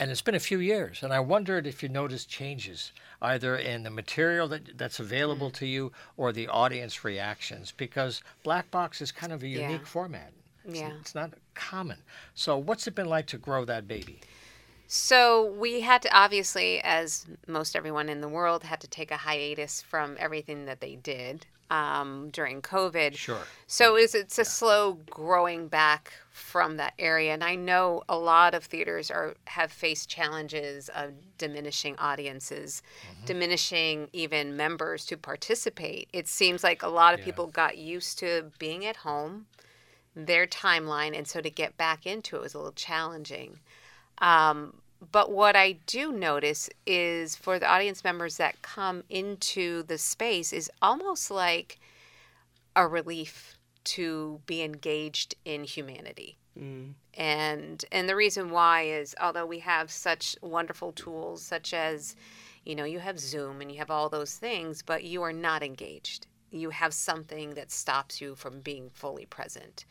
And 0.00 0.10
it's 0.10 0.22
been 0.22 0.34
a 0.34 0.40
few 0.40 0.60
years. 0.60 1.02
And 1.02 1.12
I 1.12 1.20
wondered 1.20 1.66
if 1.66 1.82
you 1.82 1.88
noticed 1.88 2.28
changes 2.28 2.92
either 3.20 3.56
in 3.56 3.82
the 3.82 3.90
material 3.90 4.46
that, 4.48 4.78
that's 4.78 5.00
available 5.00 5.50
mm. 5.50 5.54
to 5.54 5.66
you 5.66 5.92
or 6.16 6.32
the 6.32 6.48
audience 6.48 7.04
reactions, 7.04 7.72
because 7.76 8.22
Black 8.44 8.70
Box 8.70 9.00
is 9.00 9.10
kind 9.10 9.32
of 9.32 9.42
a 9.42 9.48
Yeah. 9.48 9.68
unique 9.68 9.86
format. 9.86 10.32
It's, 10.64 10.78
Yeah. 10.78 10.92
it's 11.00 11.14
not 11.14 11.32
common. 11.54 11.98
So, 12.34 12.56
what's 12.56 12.86
it 12.86 12.94
been 12.94 13.08
like 13.08 13.26
to 13.28 13.38
grow 13.38 13.64
that 13.64 13.88
baby? 13.88 14.20
So 14.90 15.44
we 15.44 15.82
had 15.82 16.00
to 16.02 16.16
obviously, 16.16 16.80
as 16.82 17.26
most 17.46 17.76
everyone 17.76 18.08
in 18.08 18.22
the 18.22 18.28
world, 18.28 18.64
had 18.64 18.80
to 18.80 18.88
take 18.88 19.10
a 19.10 19.18
hiatus 19.18 19.82
from 19.82 20.16
everything 20.18 20.64
that 20.64 20.80
they 20.80 20.96
did 20.96 21.44
um, 21.70 22.30
during 22.30 22.62
COVID. 22.62 23.14
Sure. 23.14 23.40
So 23.66 23.96
it's 23.96 24.14
it's 24.14 24.38
a 24.38 24.44
slow 24.44 24.98
growing 25.10 25.68
back 25.68 26.12
from 26.30 26.76
that 26.76 26.94
area, 26.98 27.32
and 27.34 27.42
I 27.44 27.56
know 27.56 28.02
a 28.08 28.16
lot 28.16 28.54
of 28.54 28.64
theaters 28.64 29.10
are 29.10 29.34
have 29.46 29.70
faced 29.72 30.08
challenges 30.08 30.88
of 30.94 31.12
diminishing 31.36 31.96
audiences, 31.98 32.82
diminishing 33.26 34.08
even 34.12 34.56
members 34.56 35.04
to 35.06 35.16
participate. 35.16 36.08
It 36.12 36.28
seems 36.28 36.62
like 36.64 36.82
a 36.82 36.88
lot 36.88 37.14
of 37.14 37.20
Yeah. 37.20 37.26
people 37.26 37.46
got 37.48 37.76
used 37.76 38.18
to 38.20 38.50
being 38.58 38.86
at 38.86 38.96
home, 38.96 39.46
their 40.14 40.46
timeline, 40.46 41.16
and 41.16 41.26
so 41.28 41.40
to 41.40 41.50
get 41.50 41.76
back 41.76 42.06
into 42.06 42.36
it 42.36 42.42
was 42.42 42.54
a 42.54 42.58
little 42.58 42.72
challenging. 42.72 43.60
Um, 44.18 44.80
but 45.12 45.30
what 45.30 45.56
I 45.56 45.72
do 45.86 46.12
notice 46.12 46.68
is 46.86 47.36
for 47.36 47.58
the 47.58 47.70
audience 47.70 48.02
members 48.02 48.36
that 48.36 48.62
come 48.62 49.04
into 49.08 49.82
the 49.84 49.98
space 49.98 50.52
is 50.52 50.70
almost 50.82 51.30
like 51.30 51.78
a 52.74 52.86
relief 52.86 53.58
to 53.84 54.40
be 54.46 54.62
engaged 54.62 55.34
in 55.44 55.64
humanity. 55.64 56.36
Mm. 56.58 56.94
And 57.14 57.84
and 57.92 58.08
the 58.08 58.16
reason 58.16 58.50
why 58.50 58.82
is 58.82 59.14
although 59.20 59.46
we 59.46 59.60
have 59.60 59.90
such 59.90 60.36
wonderful 60.42 60.92
tools 60.92 61.42
such 61.42 61.72
as 61.72 62.16
you 62.64 62.74
know 62.74 62.84
you 62.84 62.98
have 62.98 63.18
Zoom 63.18 63.60
and 63.60 63.70
you 63.70 63.78
have 63.78 63.90
all 63.90 64.08
those 64.08 64.34
things 64.34 64.82
but 64.82 65.04
you 65.04 65.22
are 65.22 65.32
not 65.32 65.62
engaged. 65.62 66.26
You 66.50 66.70
have 66.70 66.94
something 66.94 67.54
that 67.54 67.70
stops 67.70 68.20
you 68.20 68.34
from 68.34 68.60
being 68.60 68.88
fully 68.90 69.26
present. 69.26 69.84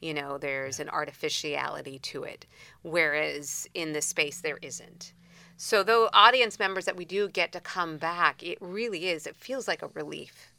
You 0.00 0.14
know, 0.14 0.38
there's 0.38 0.80
an 0.80 0.88
artificiality 0.88 1.98
to 2.00 2.24
it 2.24 2.46
whereas 2.82 3.68
in 3.74 3.92
this 3.92 4.06
space 4.06 4.40
there 4.40 4.58
isn't. 4.62 5.12
So 5.56 5.82
though 5.82 6.08
audience 6.14 6.58
members 6.58 6.86
that 6.86 6.96
we 6.96 7.04
do 7.04 7.28
get 7.28 7.52
to 7.52 7.60
come 7.60 7.98
back, 7.98 8.42
it 8.42 8.56
really 8.60 9.08
is 9.08 9.26
it 9.26 9.36
feels 9.36 9.68
like 9.68 9.82
a 9.82 9.88
relief 9.88 10.52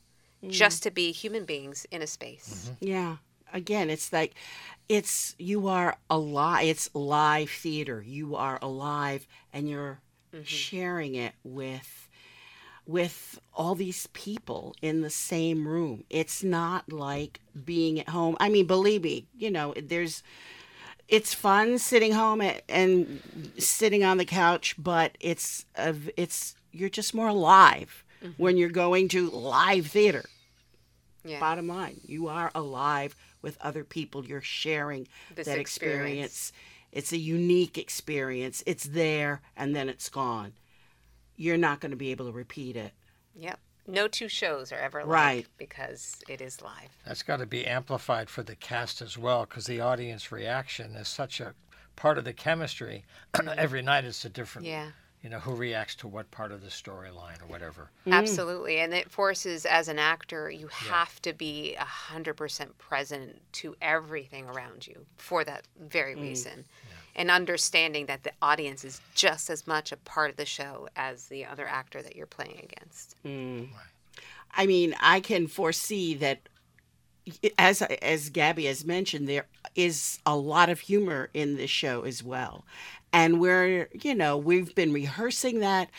mm. 0.43 0.51
just 0.51 0.83
to 0.83 0.91
be 0.91 1.11
human 1.11 1.45
beings 1.45 1.85
in 1.89 2.01
a 2.01 2.07
space. 2.07 2.69
Mm-hmm. 2.69 2.85
Yeah. 2.87 3.15
Again, 3.53 3.89
it's 3.89 4.13
like 4.13 4.35
it's 4.87 5.35
you 5.39 5.67
are 5.67 5.97
alive. 6.09 6.67
It's 6.67 6.89
live 6.93 7.49
theater. 7.49 8.03
You 8.05 8.35
are 8.35 8.59
alive 8.61 9.27
and 9.51 9.67
you're 9.67 9.99
mm-hmm. 10.33 10.43
sharing 10.43 11.15
it 11.15 11.33
with 11.43 12.09
with 12.87 13.39
all 13.53 13.75
these 13.75 14.07
people 14.07 14.75
in 14.81 15.01
the 15.01 15.09
same 15.09 15.67
room. 15.67 16.03
It's 16.09 16.43
not 16.43 16.91
like 16.91 17.39
being 17.65 17.99
at 17.99 18.09
home. 18.09 18.35
I 18.39 18.49
mean, 18.49 18.65
believe 18.65 19.03
me, 19.03 19.27
you 19.37 19.51
know, 19.51 19.73
there's 19.81 20.23
it's 21.07 21.33
fun 21.33 21.77
sitting 21.77 22.13
home 22.13 22.41
at, 22.41 22.63
and 22.69 23.21
sitting 23.57 24.03
on 24.03 24.17
the 24.17 24.25
couch, 24.25 24.75
but 24.77 25.17
it's 25.19 25.65
a, 25.75 25.93
it's 26.15 26.55
you're 26.71 26.89
just 26.89 27.13
more 27.13 27.27
alive 27.27 28.03
mm-hmm. 28.23 28.41
when 28.41 28.57
you're 28.57 28.69
going 28.69 29.09
to 29.09 29.29
live 29.29 29.87
theater. 29.87 30.23
Yeah. 31.23 31.39
Bottom 31.39 31.67
line, 31.67 31.99
you 32.05 32.29
are 32.29 32.49
alive 32.55 33.15
with 33.41 33.57
other 33.61 33.83
people. 33.83 34.25
You're 34.25 34.41
sharing 34.41 35.07
This 35.35 35.45
that 35.45 35.59
experience. 35.59 36.49
experience. 36.49 36.51
It's 36.91 37.11
a 37.13 37.17
unique 37.17 37.77
experience. 37.77 38.63
It's 38.65 38.85
there 38.85 39.41
and 39.55 39.75
then 39.75 39.87
it's 39.87 40.09
gone. 40.09 40.53
You're 41.35 41.57
not 41.57 41.79
going 41.79 41.91
to 41.91 41.97
be 41.97 42.11
able 42.11 42.25
to 42.27 42.31
repeat 42.31 42.75
it. 42.75 42.91
Yep. 43.35 43.59
No 43.87 44.07
two 44.07 44.27
shows 44.27 44.71
are 44.71 44.77
ever 44.79 44.99
alike 44.99 45.11
Right. 45.11 45.47
because 45.57 46.21
it 46.29 46.39
is 46.39 46.61
live. 46.61 46.89
That's 47.05 47.23
got 47.23 47.37
to 47.37 47.45
be 47.45 47.65
amplified 47.65 48.29
for 48.29 48.43
the 48.43 48.55
cast 48.55 49.01
as 49.01 49.17
well, 49.17 49.45
because 49.45 49.65
the 49.65 49.81
audience 49.81 50.31
reaction 50.31 50.95
is 50.95 51.07
such 51.07 51.39
a 51.41 51.55
part 51.95 52.17
of 52.17 52.23
the 52.23 52.33
chemistry. 52.33 53.05
Every 53.57 53.81
night 53.81 54.05
it's 54.05 54.23
a 54.23 54.29
different, 54.29 54.67
Yeah. 54.67 54.91
you 55.23 55.29
know, 55.29 55.39
who 55.39 55.55
reacts 55.55 55.95
to 55.95 56.07
what 56.07 56.29
part 56.29 56.51
of 56.51 56.61
the 56.61 56.69
storyline 56.69 57.41
or 57.41 57.47
whatever. 57.47 57.89
Mm. 58.05 58.13
Absolutely. 58.13 58.79
And 58.79 58.93
it 58.93 59.09
forces, 59.09 59.65
as 59.65 59.87
an 59.87 59.97
actor, 59.99 60.49
you 60.51 60.67
have 60.67 61.19
to 61.23 61.33
be 61.33 61.75
100% 61.79 62.77
present 62.77 63.41
to 63.53 63.75
everything 63.81 64.47
around 64.47 64.85
you 64.87 65.05
for 65.17 65.43
that 65.43 65.67
very 65.79 66.15
mm. 66.15 66.21
reason. 66.21 66.65
And 67.15 67.29
understanding 67.29 68.05
that 68.05 68.23
the 68.23 68.31
audience 68.41 68.85
is 68.85 69.01
just 69.13 69.49
as 69.49 69.67
much 69.67 69.91
a 69.91 69.97
part 69.97 70.31
of 70.31 70.37
the 70.37 70.45
show 70.45 70.87
as 70.95 71.25
the 71.25 71.45
other 71.45 71.67
actor 71.67 72.01
that 72.01 72.15
you're 72.15 72.25
playing 72.25 72.61
against. 72.63 73.15
Mm. 73.25 73.69
I 74.55 74.65
mean, 74.65 74.95
I 75.01 75.19
can 75.19 75.47
foresee 75.47 76.13
that 76.15 76.41
as 77.57 77.81
as 77.81 78.29
Gabi 78.29 78.65
has 78.65 78.83
mentioned 78.85 79.27
there 79.27 79.45
is 79.75 80.19
a 80.25 80.35
lot 80.35 80.69
of 80.69 80.79
humor 80.79 81.29
in 81.33 81.55
this 81.55 81.69
show 81.69 82.01
as 82.01 82.23
well. 82.23 82.65
And 83.13 83.39
we're, 83.39 83.89
you 83.93 84.15
know, 84.15 84.37
we've 84.37 84.73
been 84.73 84.93
rehearsing 84.93 85.59
that 85.59 85.89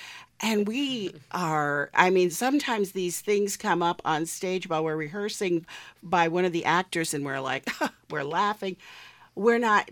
and 0.41 0.67
we 0.67 1.15
are 1.33 1.91
I 1.95 2.11
mean, 2.11 2.31
sometimes 2.31 2.93
these 2.93 3.21
things 3.21 3.57
come 3.57 3.83
up 3.83 4.03
on 4.05 4.27
stage 4.27 4.69
while 4.69 4.85
we're 4.85 4.97
rehearsing 4.97 5.67
by 6.03 6.29
one 6.29 6.45
of 6.45 6.53
the 6.53 6.65
actors 6.65 7.15
and 7.15 7.25
we're 7.25 7.41
like 7.41 7.69
we're 8.11 8.25
laughing. 8.25 8.77
We're 9.35 9.59
not 9.59 9.91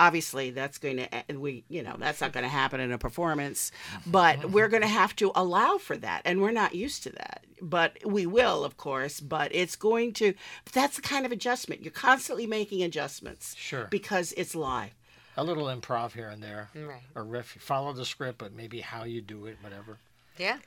obviously 0.00 0.50
that's 0.50 0.78
going 0.78 0.96
to 0.96 1.14
eh, 1.14 1.22
we 1.34 1.62
you 1.68 1.82
know 1.82 1.94
that's 1.98 2.20
not 2.20 2.32
going 2.32 2.42
to 2.42 2.48
happen 2.48 2.80
in 2.80 2.90
a 2.90 2.98
performance 2.98 3.70
mm-hmm. 3.92 4.10
but 4.10 4.38
mm-hmm. 4.38 4.52
we're 4.52 4.68
going 4.68 4.82
to 4.82 4.88
have 4.88 5.14
to 5.14 5.30
allow 5.34 5.76
for 5.78 5.96
that 5.96 6.22
and 6.24 6.40
we're 6.40 6.50
not 6.50 6.74
used 6.74 7.02
to 7.02 7.10
that 7.10 7.44
but 7.60 7.98
we 8.04 8.24
will 8.26 8.64
of 8.64 8.76
course 8.76 9.20
but 9.20 9.54
it's 9.54 9.76
going 9.76 10.12
to 10.12 10.32
that's 10.72 10.96
the 10.96 11.02
kind 11.02 11.26
of 11.26 11.32
adjustment 11.32 11.82
you're 11.82 11.92
constantly 11.92 12.46
making 12.46 12.82
adjustments 12.82 13.54
Sure. 13.56 13.86
because 13.90 14.32
it's 14.36 14.54
live 14.54 14.94
A 15.36 15.44
little 15.44 15.66
improv 15.66 16.12
here 16.12 16.28
and 16.28 16.42
there, 16.42 16.70
Right. 16.74 17.02
a 17.14 17.22
riff. 17.22 17.56
Follow 17.60 17.92
the 17.92 18.04
script, 18.04 18.38
but 18.38 18.52
maybe 18.52 18.80
how 18.80 19.04
you 19.04 19.20
do 19.22 19.46
it, 19.46 19.58
whatever. 19.62 19.98
Yeah. 20.36 20.58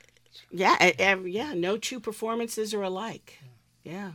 Yeah, 0.50 0.74
e- 0.84 0.94
ev- 0.98 1.28
yeah. 1.28 1.52
No 1.54 1.76
two 1.76 2.00
performances 2.00 2.72
are 2.74 2.82
alike. 2.82 3.38
Mm. 3.42 3.48
Yeah. 3.92 4.12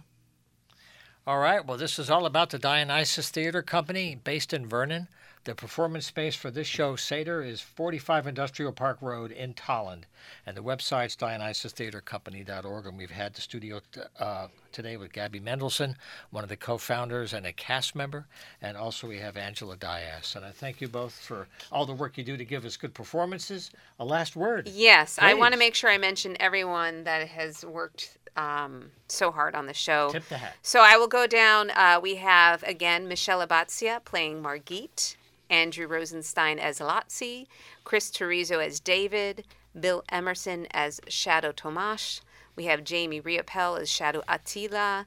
All 1.29 1.37
right. 1.37 1.63
Well, 1.63 1.77
this 1.77 1.99
is 1.99 2.09
all 2.09 2.25
about 2.25 2.49
the 2.49 2.57
Dionysus 2.57 3.29
Theater 3.29 3.61
Company 3.61 4.15
based 4.15 4.51
in 4.51 4.65
Vernon. 4.65 5.07
The 5.43 5.53
performance 5.53 6.07
space 6.07 6.35
for 6.35 6.49
this 6.49 6.65
show, 6.65 6.95
Seder, 6.95 7.43
is 7.43 7.61
45 7.61 8.25
Industrial 8.25 8.71
Park 8.71 8.97
Road 8.99 9.31
in 9.31 9.53
Tolland. 9.53 10.05
And 10.47 10.57
the 10.57 10.63
website's 10.63 11.15
DionysusTheaterCompany.org. 11.15 12.87
And 12.87 12.97
we've 12.97 13.11
had 13.11 13.35
the 13.35 13.41
studio 13.41 13.79
t- 13.91 14.01
uh, 14.19 14.47
today 14.71 14.97
with 14.97 15.13
Gabi 15.13 15.39
Mendelsohn, 15.39 15.95
one 16.31 16.43
of 16.43 16.49
the 16.49 16.57
co 16.57 16.79
founders 16.79 17.31
and 17.31 17.45
a 17.45 17.53
cast 17.53 17.95
member. 17.95 18.25
And 18.59 18.75
also 18.75 19.07
we 19.07 19.19
have 19.19 19.37
Angela 19.37 19.77
Dias. 19.77 20.35
And 20.35 20.43
I 20.43 20.49
thank 20.49 20.81
you 20.81 20.87
both 20.87 21.13
for 21.13 21.47
all 21.71 21.85
the 21.85 21.93
work 21.93 22.17
you 22.17 22.23
do 22.23 22.37
to 22.37 22.45
give 22.45 22.65
us 22.65 22.75
good 22.75 22.95
performances. 22.95 23.69
A 23.99 24.03
last 24.03 24.35
word. 24.35 24.67
Yes, 24.67 25.19
I 25.21 25.35
want 25.35 25.53
to 25.53 25.59
make 25.59 25.75
sure 25.75 25.91
I 25.91 25.99
mention 25.99 26.37
everyone 26.39 27.03
that 27.03 27.27
has 27.27 27.63
worked 27.63 28.17
um, 28.39 28.91
so 29.09 29.31
hard 29.31 29.53
on 29.53 29.65
the 29.65 29.73
show. 29.73 30.09
Tip 30.11 30.27
the 30.29 30.37
hat. 30.37 30.55
So 30.61 30.79
I 30.81 30.97
will 30.97 31.07
go 31.07 31.27
down. 31.27 31.71
Uh, 31.71 31.99
we 32.01 32.15
have 32.15 32.63
again 32.63 33.07
Michelle 33.07 33.45
Abatzia 33.45 34.03
playing 34.05 34.41
Margit, 34.41 35.17
Andrew 35.49 35.87
Rosenstein 35.87 36.57
as 36.57 36.79
Lotzi, 36.79 37.47
Chris 37.83 38.09
Terizo 38.09 38.65
as 38.65 38.79
David, 38.79 39.45
Bill 39.77 40.03
Emerson 40.09 40.67
as 40.71 41.01
Shadow 41.09 41.51
Tomash. 41.51 42.21
We 42.55 42.65
have 42.65 42.83
Jamie 42.83 43.21
Riopel 43.21 43.79
as 43.79 43.89
Shadow 43.89 44.23
Attila. 44.27 45.05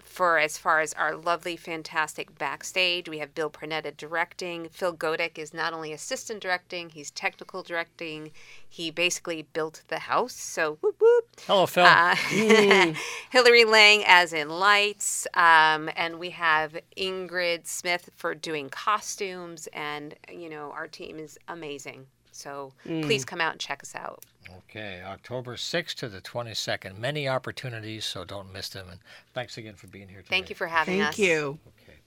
For 0.00 0.38
as 0.38 0.58
far 0.58 0.80
as 0.80 0.92
our 0.94 1.14
lovely, 1.14 1.56
fantastic 1.56 2.38
backstage, 2.38 3.08
we 3.08 3.18
have 3.18 3.34
Bill 3.34 3.50
Pernetta 3.50 3.96
directing. 3.96 4.68
Phil 4.68 4.94
Godek 4.94 5.38
is 5.38 5.52
not 5.52 5.72
only 5.72 5.92
assistant 5.92 6.40
directing, 6.40 6.90
he's 6.90 7.10
technical 7.10 7.62
directing. 7.62 8.32
He 8.68 8.90
basically 8.90 9.42
built 9.42 9.82
the 9.88 10.00
house. 10.00 10.34
So 10.34 10.78
whoop 10.80 10.96
whoop. 11.00 11.26
Hello, 11.46 11.66
Phil. 11.66 11.84
Uh, 11.84 12.14
Hillary 13.30 13.64
Lang 13.64 14.02
as 14.06 14.32
in 14.32 14.48
lights, 14.48 15.26
um, 15.34 15.90
and 15.96 16.18
we 16.18 16.30
have 16.30 16.76
Ingrid 16.96 17.66
Smith 17.66 18.10
for 18.16 18.34
doing 18.34 18.68
costumes, 18.70 19.68
and 19.72 20.14
you 20.30 20.48
know 20.48 20.72
our 20.72 20.88
team 20.88 21.18
is 21.18 21.38
amazing. 21.48 22.06
So 22.32 22.72
please 22.84 23.24
come 23.24 23.40
out 23.40 23.52
and 23.52 23.60
check 23.60 23.82
us 23.82 23.94
out. 23.94 24.24
Okay, 24.58 25.02
October 25.04 25.56
6th 25.56 25.94
to 25.96 26.08
the 26.08 26.20
22nd. 26.20 26.98
Many 26.98 27.28
opportunities, 27.28 28.04
so 28.04 28.24
don't 28.24 28.52
miss 28.52 28.68
them. 28.68 28.86
And 28.90 29.00
thanks 29.34 29.58
again 29.58 29.74
for 29.74 29.86
being 29.86 30.08
here 30.08 30.18
today. 30.18 30.30
Thank 30.30 30.50
you 30.50 30.56
for 30.56 30.66
having 30.66 30.98
Thank 30.98 31.10
us. 31.10 31.16
Thank 31.16 31.28
you. 31.28 31.58
Okay. 31.82 31.98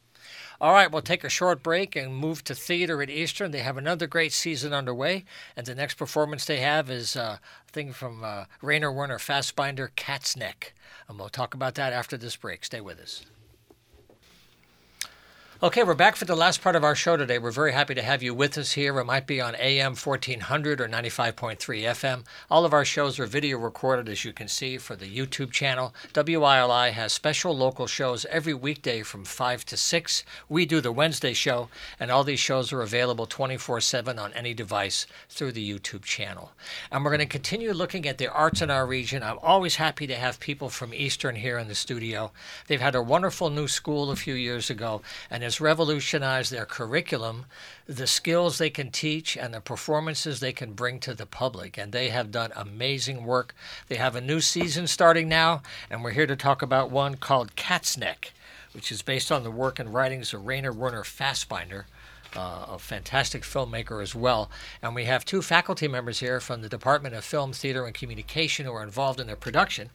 All 0.62 0.72
right, 0.72 0.90
we'll 0.92 1.02
take 1.02 1.24
a 1.24 1.30
short 1.30 1.62
break 1.62 1.96
and 1.96 2.16
move 2.16 2.44
to 2.46 2.56
theater 2.56 3.02
at 3.02 3.10
Eastern. 3.10 3.52
They 3.52 3.60
have 3.60 3.78
another 3.78 4.08
great 4.08 4.32
season 4.32 4.74
underway, 4.74 5.26
and 5.56 5.66
the 5.66 5.76
next 5.76 5.96
performance 5.96 6.46
they 6.46 6.60
have 6.60 6.90
is 6.90 7.16
uh, 7.16 7.38
a 7.68 7.72
thing 7.72 7.92
from 7.92 8.24
uh, 8.24 8.46
Rainer 8.62 8.92
Werner 8.92 9.18
Fassbinder, 9.18 9.90
Cat's 9.96 10.38
Neck. 10.38 10.74
And 11.08 11.20
we'll 11.20 11.30
talk 11.30 11.54
about 11.54 11.76
that 11.76 11.94
after 11.94 12.18
this 12.18 12.36
break. 12.38 12.64
Stay 12.64 12.82
with 12.82 13.00
us. 13.00 13.26
Okay, 15.66 15.82
we're 15.82 15.96
back 15.96 16.16
for 16.16 16.26
the 16.26 16.36
last 16.36 16.62
part 16.62 16.76
of 16.76 16.84
our 16.84 16.94
show 16.94 17.18
today. 17.18 17.40
We're 17.40 17.50
very 17.50 17.72
happy 17.72 17.96
to 17.96 18.04
have 18.04 18.22
you 18.22 18.36
with 18.36 18.56
us 18.56 18.74
here. 18.74 19.00
It 19.00 19.06
might 19.06 19.26
be 19.26 19.42
on 19.42 19.56
AM 19.56 19.96
1400 19.96 20.80
or 20.80 20.88
95.3 20.88 21.58
FM. 21.58 22.24
All 22.52 22.66
of 22.66 22.74
our 22.74 22.86
shows 22.86 23.18
are 23.18 23.26
video 23.26 23.58
recorded, 23.58 24.08
as 24.08 24.24
you 24.24 24.32
can 24.32 24.48
see, 24.48 24.78
for 24.78 24.96
the 24.96 25.10
YouTube 25.10 25.50
channel. 25.50 25.96
WILI 26.14 26.92
has 26.92 27.14
special 27.14 27.58
local 27.58 27.88
shows 27.88 28.28
every 28.30 28.54
weekday 28.54 29.02
from 29.02 29.26
5 29.26 29.66
to 29.66 29.76
6. 29.76 30.24
We 30.48 30.68
do 30.68 30.82
the 30.82 30.92
Wednesday 30.92 31.34
show, 31.34 31.70
and 32.00 32.12
all 32.12 32.24
these 32.24 32.40
shows 32.40 32.72
are 32.72 32.84
available 32.84 33.26
24 33.26 33.82
7 33.82 34.20
on 34.20 34.34
any 34.34 34.54
device 34.54 35.08
through 35.30 35.54
the 35.54 35.68
YouTube 35.68 36.04
channel. 36.04 36.52
And 36.92 37.04
we're 37.04 37.10
going 37.10 37.22
to 37.22 37.26
continue 37.26 37.74
looking 37.74 38.08
at 38.08 38.20
the 38.20 38.32
arts 38.32 38.62
in 38.62 38.70
our 38.70 38.86
region. 38.86 39.24
I'm 39.24 39.40
always 39.42 39.78
happy 39.78 40.06
to 40.06 40.16
have 40.16 40.40
people 40.40 40.70
from 40.70 40.94
Eastern 40.94 41.38
here 41.38 41.58
in 41.58 41.68
the 41.68 41.74
studio. 41.74 42.32
They've 42.68 42.80
had 42.80 42.94
a 42.94 43.02
wonderful 43.02 43.50
new 43.50 43.68
school 43.68 44.12
a 44.12 44.16
few 44.16 44.36
years 44.36 44.70
ago, 44.70 45.02
and 45.32 45.44
has 45.56 45.62
revolutionized 45.62 46.52
their 46.52 46.66
curriculum, 46.66 47.46
the 47.88 48.08
skills 48.08 48.58
they 48.58 48.70
can 48.70 48.92
teach, 48.92 49.38
and 49.38 49.54
the 49.54 49.62
performances 49.62 50.42
they 50.42 50.52
can 50.52 50.74
bring 50.74 51.00
to 51.00 51.14
the 51.14 51.26
public. 51.26 51.78
And 51.78 51.94
they 51.94 52.10
have 52.10 52.30
done 52.30 52.52
amazing 52.58 53.24
work. 53.24 53.56
They 53.88 53.96
have 53.96 54.18
a 54.18 54.22
new 54.22 54.42
season 54.42 54.86
starting 54.88 55.30
now, 55.30 55.62
and 55.90 56.04
we're 56.04 56.12
here 56.12 56.28
to 56.28 56.36
talk 56.36 56.62
about 56.62 56.92
one 56.92 57.16
called 57.16 57.56
Cat's 57.56 57.96
Neck, 57.98 58.34
which 58.74 58.92
is 58.92 59.02
based 59.02 59.32
on 59.32 59.44
the 59.44 59.52
work 59.52 59.80
and 59.80 59.94
writings 59.94 60.34
of 60.34 60.46
Rainer 60.46 60.74
Werner 60.74 61.04
Fassbinder. 61.04 61.86
Uh, 62.36 62.66
a 62.72 62.80
fantastic 62.80 63.44
filmmaker 63.44 64.04
as 64.04 64.14
well. 64.14 64.52
And 64.82 64.94
we 64.94 65.06
have 65.06 65.24
two 65.24 65.42
faculty 65.42 65.88
members 65.88 66.20
here 66.20 66.42
from 66.42 66.62
the 66.62 66.68
Department 66.68 67.16
of 67.16 67.24
Film, 67.24 67.54
Theater, 67.54 67.86
and 67.86 67.94
Communication 67.94 68.66
who 68.66 68.74
are 68.74 68.84
involved 68.84 69.22
in 69.22 69.28
the 69.28 69.38
production. 69.38 69.90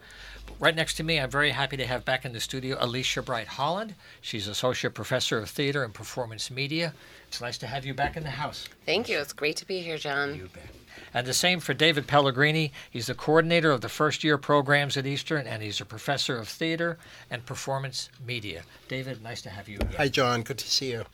Right 0.59 0.75
next 0.75 0.95
to 0.95 1.03
me, 1.03 1.21
I'm 1.21 1.31
very 1.31 1.51
happy 1.51 1.77
to 1.77 1.87
have 1.87 2.05
back 2.05 2.25
in 2.25 2.33
the 2.33 2.41
studio 2.41 2.77
Alycia 2.79 3.25
Bright 3.25 3.47
Holland. 3.47 3.95
She's 4.21 4.49
Associate 4.49 4.93
Professor 4.93 5.39
of 5.39 5.51
Theater 5.51 5.85
and 5.85 5.93
Performance 5.93 6.51
Media. 6.51 6.95
It's 7.29 7.41
nice 7.41 7.59
to 7.59 7.67
have 7.67 7.85
you 7.85 7.95
back 7.95 8.17
in 8.17 8.23
the 8.23 8.31
house. 8.31 8.69
Thank 8.87 9.09
you. 9.09 9.19
It's 9.19 9.33
great 9.33 9.57
to 9.57 9.67
be 9.67 9.81
here, 9.81 9.99
John. 9.99 10.35
You 10.35 10.49
bet. 10.53 10.65
And 11.13 11.27
the 11.27 11.35
same 11.35 11.61
for 11.61 11.75
David 11.75 12.07
Pellegrini. 12.07 12.73
He's 12.91 13.07
the 13.07 13.15
coordinator 13.15 13.71
of 13.71 13.81
the 13.81 13.89
first 13.89 14.25
year 14.25 14.39
programs 14.39 14.97
at 14.97 15.07
Eastern, 15.07 15.47
and 15.47 15.63
he's 15.63 15.81
a 15.81 15.85
professor 15.85 16.37
of 16.37 16.49
theater 16.49 16.99
and 17.31 17.45
performance 17.45 18.11
media. 18.25 18.63
David, 18.89 19.23
nice 19.23 19.43
to 19.43 19.51
have 19.51 19.69
you 19.69 19.77
again. 19.77 19.95
Hi, 19.97 20.09
John. 20.09 20.43
Good 20.43 20.59
to 20.59 20.69
see 20.69 20.93
you. 20.93 21.05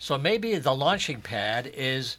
So 0.00 0.16
maybe 0.16 0.56
the 0.56 0.74
launching 0.74 1.20
pad 1.20 1.70
is 1.74 2.16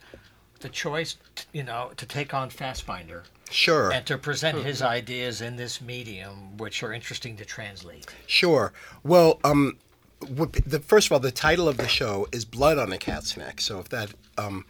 the 0.59 0.69
choice, 0.69 1.17
t- 1.35 1.45
you 1.51 1.63
know, 1.63 1.89
to 1.97 2.05
take 2.05 2.31
on 2.31 2.51
Fassbinder 2.51 3.23
Sure. 3.49 3.91
and 3.91 4.05
to 4.05 4.19
present 4.19 4.59
his 4.59 4.83
ideas 4.83 5.41
in 5.41 5.55
this 5.55 5.81
medium, 5.81 6.57
which 6.57 6.83
are 6.83 6.93
interesting 6.93 7.35
to 7.37 7.43
translate. 7.43 8.05
Sure. 8.27 8.71
Well, 9.03 9.39
um, 9.43 9.77
the 10.21 10.79
first 10.79 11.07
of 11.07 11.13
all, 11.13 11.19
the 11.19 11.31
title 11.31 11.67
of 11.67 11.77
the 11.77 11.87
show 11.87 12.27
is 12.31 12.45
"Blood 12.45 12.77
on 12.77 12.93
a 12.93 12.99
Cat's 12.99 13.35
Neck." 13.35 13.59
So 13.59 13.79
if 13.79 13.89
that 13.89 14.13
um, 14.37 14.63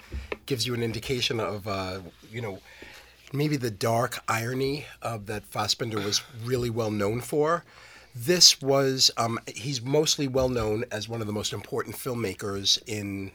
gives 0.45 0.65
you 0.65 0.73
an 0.73 0.81
indication 0.81 1.41
of, 1.41 1.67
uh, 1.67 1.99
you 2.31 2.41
know, 2.41 2.59
maybe 3.33 3.57
the 3.57 3.71
dark 3.71 4.23
irony 4.29 4.85
of 5.01 5.25
that 5.25 5.51
Fassbinder 5.51 6.03
was 6.03 6.21
really 6.45 6.69
well 6.69 6.91
known 6.91 7.19
for. 7.19 7.65
This 8.15 8.61
was 8.61 9.11
um, 9.17 9.39
he's 9.47 9.81
mostly 9.81 10.27
well 10.27 10.49
known 10.49 10.85
as 10.91 11.07
one 11.07 11.21
of 11.21 11.27
the 11.27 11.33
most 11.33 11.53
important 11.53 11.95
filmmakers 11.95 12.81
in 12.85 13.31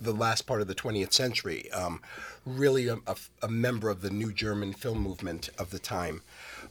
the 0.00 0.12
last 0.12 0.42
part 0.42 0.60
of 0.60 0.66
the 0.66 0.74
20th 0.74 1.12
century. 1.12 1.70
Um, 1.72 2.00
really 2.44 2.88
a, 2.88 2.98
a, 3.06 3.16
a 3.42 3.48
member 3.48 3.88
of 3.88 4.02
the 4.02 4.10
new 4.10 4.32
German 4.32 4.72
film 4.72 4.98
movement 4.98 5.48
of 5.58 5.70
the 5.70 5.78
time. 5.78 6.22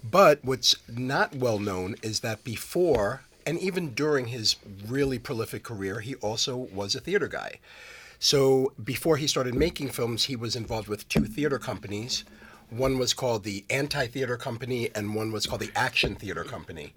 But 0.04 0.40
what's 0.44 0.76
not 0.90 1.36
well 1.36 1.60
known 1.60 1.96
is 2.02 2.20
that 2.20 2.44
before 2.44 3.22
and 3.46 3.60
even 3.60 3.94
during 3.94 4.28
his 4.28 4.56
really 4.88 5.20
prolific 5.20 5.64
career, 5.64 6.00
he 6.00 6.16
also 6.16 6.56
was 6.56 6.96
a 6.96 7.00
theater 7.00 7.28
guy. 7.28 7.60
So 8.20 8.74
before 8.84 9.18
he 9.18 9.26
started 9.26 9.56
making 9.56 9.90
films, 9.90 10.26
he 10.26 10.36
was 10.36 10.56
involved 10.56 10.88
with 10.88 11.10
two 11.10 11.26
theater 11.26 11.58
companies. 11.58 12.24
One 12.72 12.98
was 12.98 13.14
called 13.14 13.44
the 13.44 13.66
Anti 13.70 14.08
Theater 14.08 14.38
Company, 14.38 14.90
and 14.96 15.14
one 15.14 15.34
was 15.34 15.46
called 15.46 15.60
the 15.60 15.72
Action 15.76 16.16
Theater 16.16 16.46
Company. 16.46 16.94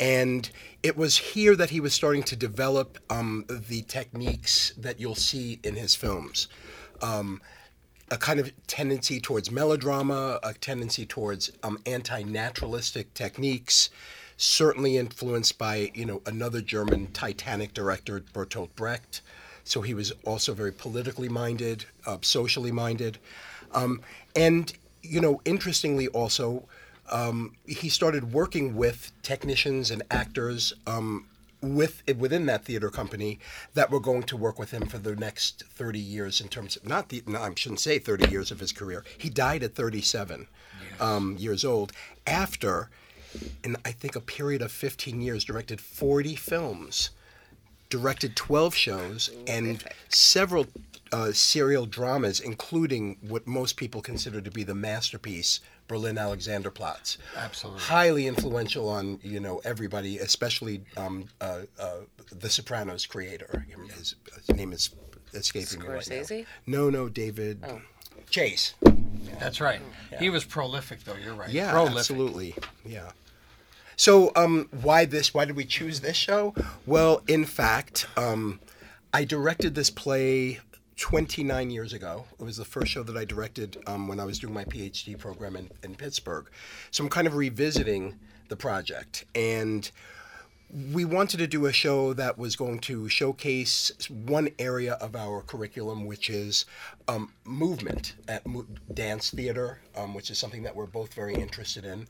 And 0.00 0.50
it 0.82 0.96
was 0.96 1.16
here 1.16 1.54
that 1.54 1.70
he 1.70 1.78
was 1.78 1.94
starting 1.94 2.24
to 2.24 2.36
develop 2.36 2.98
um, 3.08 3.44
the 3.48 3.82
techniques 3.82 4.72
that 4.76 4.98
you'll 4.98 5.14
see 5.14 5.60
in 5.62 5.76
his 5.76 5.94
films. 5.94 6.48
Um, 7.00 7.40
a 8.10 8.16
kind 8.16 8.40
of 8.40 8.52
tendency 8.66 9.20
towards 9.20 9.52
melodrama, 9.52 10.40
a 10.42 10.52
tendency 10.52 11.06
towards 11.06 11.52
um, 11.62 11.78
anti-naturalistic 11.86 13.14
techniques, 13.14 13.90
certainly 14.36 14.96
influenced 14.96 15.58
by 15.58 15.92
you 15.94 16.06
know 16.06 16.22
another 16.26 16.60
German 16.60 17.06
Titanic 17.12 17.72
director, 17.72 18.20
Bertolt 18.20 18.70
Brecht. 18.74 19.22
So 19.62 19.80
he 19.80 19.94
was 19.94 20.12
also 20.24 20.54
very 20.54 20.72
politically 20.72 21.28
minded, 21.28 21.86
uh, 22.04 22.18
socially 22.20 22.72
minded, 22.72 23.18
um, 23.72 24.00
and 24.34 24.72
you 25.04 25.20
know 25.20 25.40
interestingly 25.44 26.08
also 26.08 26.66
um, 27.10 27.56
he 27.66 27.88
started 27.88 28.32
working 28.32 28.76
with 28.76 29.12
technicians 29.22 29.90
and 29.90 30.02
actors 30.10 30.72
um, 30.86 31.26
with 31.60 32.02
within 32.18 32.46
that 32.46 32.64
theater 32.64 32.90
company 32.90 33.38
that 33.74 33.90
were 33.90 34.00
going 34.00 34.22
to 34.24 34.36
work 34.36 34.58
with 34.58 34.70
him 34.70 34.86
for 34.86 34.98
the 34.98 35.16
next 35.16 35.64
30 35.64 35.98
years 35.98 36.40
in 36.40 36.48
terms 36.48 36.76
of 36.76 36.86
not 36.86 37.08
the 37.08 37.22
no, 37.26 37.40
I 37.40 37.52
shouldn't 37.54 37.80
say 37.80 37.98
30 37.98 38.30
years 38.30 38.50
of 38.50 38.60
his 38.60 38.72
career. 38.72 39.04
He 39.18 39.30
died 39.30 39.62
at 39.62 39.74
37 39.74 40.46
um, 41.00 41.36
years 41.38 41.64
old 41.64 41.92
after 42.26 42.90
in 43.62 43.76
I 43.84 43.92
think 43.92 44.14
a 44.16 44.20
period 44.20 44.62
of 44.62 44.70
15 44.70 45.20
years 45.20 45.44
directed 45.44 45.80
40 45.80 46.36
films, 46.36 47.10
directed 47.88 48.36
12 48.36 48.74
shows 48.74 49.30
and 49.46 49.82
several 50.08 50.66
uh, 51.14 51.32
serial 51.32 51.86
dramas 51.86 52.40
including 52.40 53.16
what 53.20 53.46
most 53.46 53.76
people 53.76 54.00
consider 54.00 54.40
to 54.40 54.50
be 54.50 54.64
the 54.64 54.74
masterpiece 54.74 55.60
Berlin 55.86 56.16
Alexanderplatz 56.16 57.18
Absolutely. 57.36 57.80
highly 57.82 58.26
influential 58.26 58.88
on 58.88 59.20
you 59.22 59.38
know 59.38 59.60
everybody, 59.64 60.18
especially 60.18 60.82
um, 60.96 61.26
uh, 61.40 61.60
uh, 61.78 61.96
the 62.30 62.48
Sopranos 62.48 63.06
creator. 63.06 63.66
His, 63.96 64.16
his 64.34 64.56
name 64.56 64.72
is 64.72 64.94
escaping 65.34 65.80
me 65.80 65.88
right 65.88 66.02
Scorsese? 66.02 66.40
now. 66.40 66.46
No, 66.78 66.90
no, 66.90 67.08
David 67.08 67.62
Chase. 68.30 68.74
That's 69.38 69.60
right. 69.60 69.80
He 70.18 70.30
was 70.30 70.44
prolific, 70.44 71.04
though. 71.04 71.16
You're 71.22 71.34
right. 71.34 71.50
Yeah, 71.50 71.70
prolific. 71.70 71.98
absolutely. 71.98 72.54
Yeah. 72.84 73.10
So, 73.96 74.32
um, 74.34 74.68
why 74.82 75.04
this? 75.04 75.34
Why 75.34 75.44
did 75.44 75.56
we 75.56 75.64
choose 75.64 76.00
this 76.00 76.16
show? 76.16 76.54
Well, 76.86 77.22
in 77.28 77.44
fact, 77.44 78.06
um, 78.16 78.60
I 79.12 79.24
directed 79.24 79.74
this 79.74 79.90
play 79.90 80.60
29 80.96 81.70
years 81.70 81.92
ago. 81.92 82.24
It 82.38 82.44
was 82.44 82.56
the 82.56 82.64
first 82.64 82.92
show 82.92 83.02
that 83.02 83.16
I 83.16 83.24
directed 83.24 83.82
um, 83.86 84.08
when 84.08 84.20
I 84.20 84.24
was 84.24 84.38
doing 84.38 84.54
my 84.54 84.64
PhD 84.64 85.18
program 85.18 85.56
in, 85.56 85.70
in 85.82 85.94
Pittsburgh. 85.94 86.48
So 86.90 87.04
I'm 87.04 87.10
kind 87.10 87.26
of 87.26 87.34
revisiting 87.34 88.18
the 88.48 88.56
project. 88.56 89.24
And 89.34 89.90
we 90.92 91.04
wanted 91.04 91.38
to 91.38 91.46
do 91.46 91.66
a 91.66 91.72
show 91.72 92.12
that 92.14 92.36
was 92.36 92.56
going 92.56 92.80
to 92.80 93.08
showcase 93.08 93.92
one 94.08 94.48
area 94.58 94.94
of 94.94 95.14
our 95.14 95.40
curriculum, 95.42 96.04
which 96.04 96.28
is 96.28 96.64
um, 97.06 97.32
movement 97.44 98.14
at 98.26 98.46
mo- 98.46 98.66
dance 98.92 99.30
theater, 99.30 99.80
um, 99.96 100.14
which 100.14 100.30
is 100.30 100.38
something 100.38 100.62
that 100.64 100.74
we're 100.74 100.86
both 100.86 101.14
very 101.14 101.34
interested 101.34 101.84
in. 101.84 102.08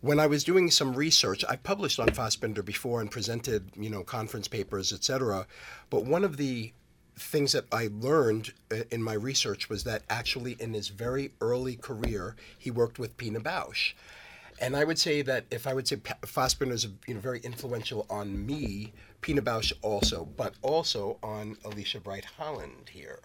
When 0.00 0.18
I 0.18 0.26
was 0.26 0.44
doing 0.44 0.70
some 0.70 0.94
research, 0.94 1.44
I 1.46 1.56
published 1.56 2.00
on 2.00 2.08
Fassbinder 2.08 2.64
before 2.64 3.02
and 3.02 3.10
presented, 3.10 3.70
you 3.76 3.90
know, 3.90 4.02
conference 4.02 4.48
papers, 4.48 4.94
etc. 4.94 5.46
But 5.90 6.06
one 6.06 6.24
of 6.24 6.38
the 6.38 6.72
things 7.20 7.52
that 7.52 7.66
I 7.70 7.90
learned 7.92 8.52
uh, 8.72 8.82
in 8.90 9.02
my 9.02 9.12
research 9.12 9.68
was 9.68 9.84
that 9.84 10.02
actually 10.08 10.56
in 10.58 10.72
his 10.74 10.88
very 10.88 11.32
early 11.40 11.76
career, 11.76 12.34
he 12.58 12.70
worked 12.70 12.98
with 12.98 13.16
Pina 13.16 13.40
Bausch. 13.40 13.92
And 14.60 14.76
I 14.76 14.84
would 14.84 14.98
say 14.98 15.22
that 15.22 15.46
if 15.50 15.66
I 15.66 15.74
would 15.74 15.88
say 15.88 15.96
Fassbinder 15.96 16.72
is 16.72 16.88
you 17.06 17.14
know, 17.14 17.20
very 17.20 17.40
influential 17.40 18.06
on 18.10 18.44
me, 18.44 18.92
Pina 19.20 19.42
Bausch 19.42 19.72
also, 19.82 20.28
but 20.36 20.54
also 20.62 21.18
on 21.22 21.56
Alycia 21.64 22.02
Bright 22.02 22.24
Holland 22.24 22.90
here. 22.90 23.20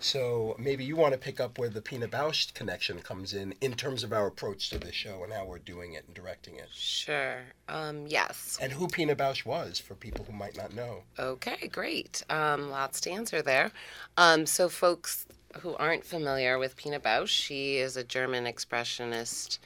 So 0.00 0.54
maybe 0.58 0.84
you 0.84 0.96
want 0.96 1.12
to 1.12 1.18
pick 1.18 1.40
up 1.40 1.58
where 1.58 1.68
the 1.68 1.82
Pina 1.82 2.06
Bausch 2.06 2.52
connection 2.54 3.00
comes 3.00 3.34
in 3.34 3.54
in 3.60 3.74
terms 3.74 4.04
of 4.04 4.12
our 4.12 4.26
approach 4.26 4.70
to 4.70 4.78
the 4.78 4.92
show 4.92 5.24
and 5.24 5.32
how 5.32 5.44
we're 5.44 5.58
doing 5.58 5.94
it 5.94 6.04
and 6.06 6.14
directing 6.14 6.56
it. 6.56 6.68
Sure. 6.72 7.38
Um, 7.68 8.06
yes. 8.06 8.58
And 8.60 8.72
who 8.72 8.86
Pina 8.86 9.16
Bausch 9.16 9.44
was 9.44 9.78
for 9.78 9.94
people 9.94 10.24
who 10.24 10.32
might 10.32 10.56
not 10.56 10.74
know. 10.74 11.02
Okay, 11.18 11.68
great. 11.68 12.22
Um, 12.30 12.70
lots 12.70 13.00
to 13.02 13.10
answer 13.10 13.42
there. 13.42 13.72
Um, 14.16 14.46
so, 14.46 14.68
folks 14.68 15.26
who 15.60 15.74
aren't 15.76 16.04
familiar 16.04 16.58
with 16.58 16.76
Pina 16.76 17.00
Bausch, 17.00 17.28
she 17.28 17.78
is 17.78 17.96
a 17.96 18.04
German 18.04 18.44
expressionist 18.44 19.58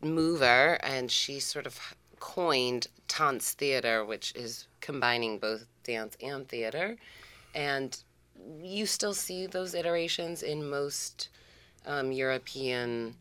mover, 0.00 0.78
and 0.82 1.10
she 1.10 1.38
sort 1.38 1.66
of 1.66 1.96
coined 2.18 2.88
Tanz 3.08 3.52
theater, 3.52 4.04
which 4.04 4.32
is 4.34 4.66
combining 4.80 5.38
both 5.38 5.66
dance 5.84 6.16
and 6.22 6.48
theater. 6.48 6.96
And 7.54 7.96
you 8.62 8.86
still 8.86 9.14
see 9.14 9.46
those 9.46 9.74
iterations 9.74 10.42
in 10.42 10.68
most 10.68 11.28
um, 11.86 12.12
European 12.12 13.16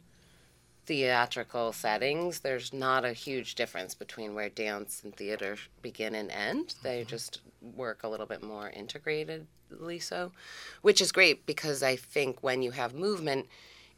theatrical 0.85 1.73
settings. 1.73 2.39
There's 2.39 2.73
not 2.73 3.05
a 3.05 3.13
huge 3.13 3.55
difference 3.55 3.95
between 3.95 4.33
where 4.33 4.49
dance 4.49 5.01
and 5.03 5.15
theater 5.15 5.57
begin 5.81 6.15
and 6.15 6.31
end. 6.31 6.75
They 6.83 7.03
just 7.03 7.41
work 7.61 8.03
a 8.03 8.07
little 8.07 8.25
bit 8.25 8.43
more 8.43 8.71
integratedly 8.75 10.01
so, 10.01 10.31
which 10.81 11.01
is 11.01 11.11
great 11.11 11.45
because 11.45 11.81
I 11.81 11.95
think 11.95 12.43
when 12.43 12.61
you 12.61 12.71
have 12.71 12.93
movement, 12.93 13.47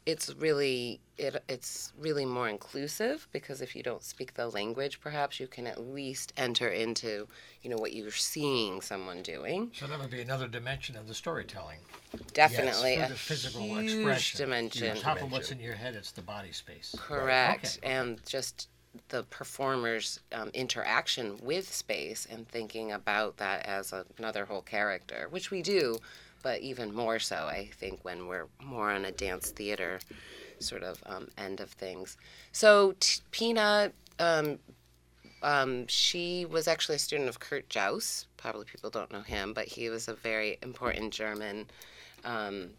it's 0.06 0.34
really 0.34 1.00
it 1.16 1.42
it's 1.48 1.92
really 1.98 2.24
more 2.26 2.48
inclusive 2.48 3.26
because 3.32 3.62
if 3.62 3.74
you 3.74 3.82
don't 3.82 4.02
speak 4.02 4.34
the 4.34 4.48
language 4.48 5.00
perhaps 5.00 5.40
you 5.40 5.46
can 5.46 5.66
at 5.66 5.80
least 5.80 6.32
enter 6.36 6.68
into 6.68 7.26
you 7.62 7.70
know 7.70 7.76
what 7.76 7.92
you're 7.94 8.10
seeing 8.10 8.80
someone 8.80 9.22
doing 9.22 9.70
So 9.74 9.86
that 9.86 9.98
would 9.98 10.10
be 10.10 10.20
another 10.20 10.48
dimension 10.48 10.96
of 10.96 11.08
the 11.08 11.14
storytelling. 11.14 11.78
definitely 12.34 12.96
For 12.96 13.04
a 13.04 13.08
the 13.08 13.14
physical 13.14 13.62
huge 13.62 13.92
expression. 13.92 14.38
dimension 14.38 14.96
On 14.96 15.02
top 15.02 15.22
of 15.22 15.32
what's 15.32 15.50
in 15.52 15.60
your 15.60 15.74
head, 15.74 15.94
it's 15.94 16.10
the 16.12 16.22
body 16.22 16.52
space. 16.52 16.94
correct 16.98 17.78
Okay. 17.82 17.94
and 17.94 18.20
just 18.26 18.68
the 19.08 19.24
performer's 19.24 20.20
um, 20.32 20.50
interaction 20.54 21.38
with 21.42 21.72
space 21.72 22.26
and 22.30 22.46
thinking 22.48 22.92
about 22.92 23.38
that 23.38 23.66
as 23.66 23.92
a, 23.92 24.04
another 24.18 24.44
whole 24.44 24.62
character 24.62 25.26
which 25.30 25.50
we 25.50 25.62
do 25.62 25.98
but 26.44 26.60
even 26.60 26.94
more 26.94 27.18
so 27.18 27.34
i 27.34 27.68
think 27.74 27.98
when 28.04 28.28
we're 28.28 28.46
more 28.62 28.90
on 28.90 29.04
a 29.04 29.10
dance 29.10 29.50
theater 29.50 29.98
sort 30.60 30.84
of 30.84 31.02
um, 31.06 31.26
end 31.36 31.58
of 31.58 31.70
things 31.70 32.16
so 32.52 32.94
T- 33.00 33.20
pina 33.32 33.90
um, 34.20 34.60
um, 35.44 35.86
she 35.88 36.46
was 36.46 36.66
actually 36.66 36.96
a 36.96 37.00
student 37.00 37.28
of 37.28 37.38
Kurt 37.38 37.68
Jooss. 37.68 38.26
Probably 38.38 38.64
people 38.64 38.88
don't 38.88 39.12
know 39.12 39.20
him, 39.20 39.52
but 39.52 39.66
he 39.66 39.90
was 39.90 40.08
a 40.08 40.14
very 40.14 40.58
important 40.62 41.12
German 41.12 41.66
um, 42.24 42.70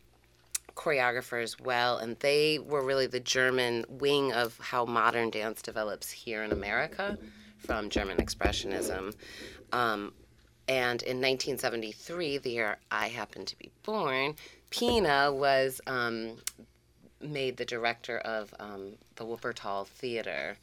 choreographer 0.75 1.41
as 1.41 1.59
well. 1.59 1.97
And 1.99 2.17
they 2.19 2.57
were 2.57 2.83
really 2.83 3.05
the 3.05 3.19
German 3.19 3.85
wing 3.87 4.33
of 4.33 4.57
how 4.59 4.83
modern 4.85 5.29
dance 5.29 5.61
develops 5.61 6.09
here 6.09 6.43
in 6.43 6.51
America 6.51 7.17
from 7.59 7.89
German 7.89 8.17
Expressionism. 8.17 9.13
Um, 9.71 10.13
and 10.67 11.01
in 11.03 11.17
1973, 11.17 12.39
the 12.39 12.49
year 12.49 12.77
I 12.91 13.07
happened 13.07 13.47
to 13.47 13.57
be 13.57 13.71
born, 13.83 14.35
Pina 14.69 15.31
was 15.31 15.79
um, 15.87 16.37
made 17.21 17.57
the 17.57 17.65
director 17.65 18.17
of 18.19 18.53
um, 18.59 18.93
the 19.15 19.25
Wuppertal 19.25 19.87
Theater, 19.87 20.57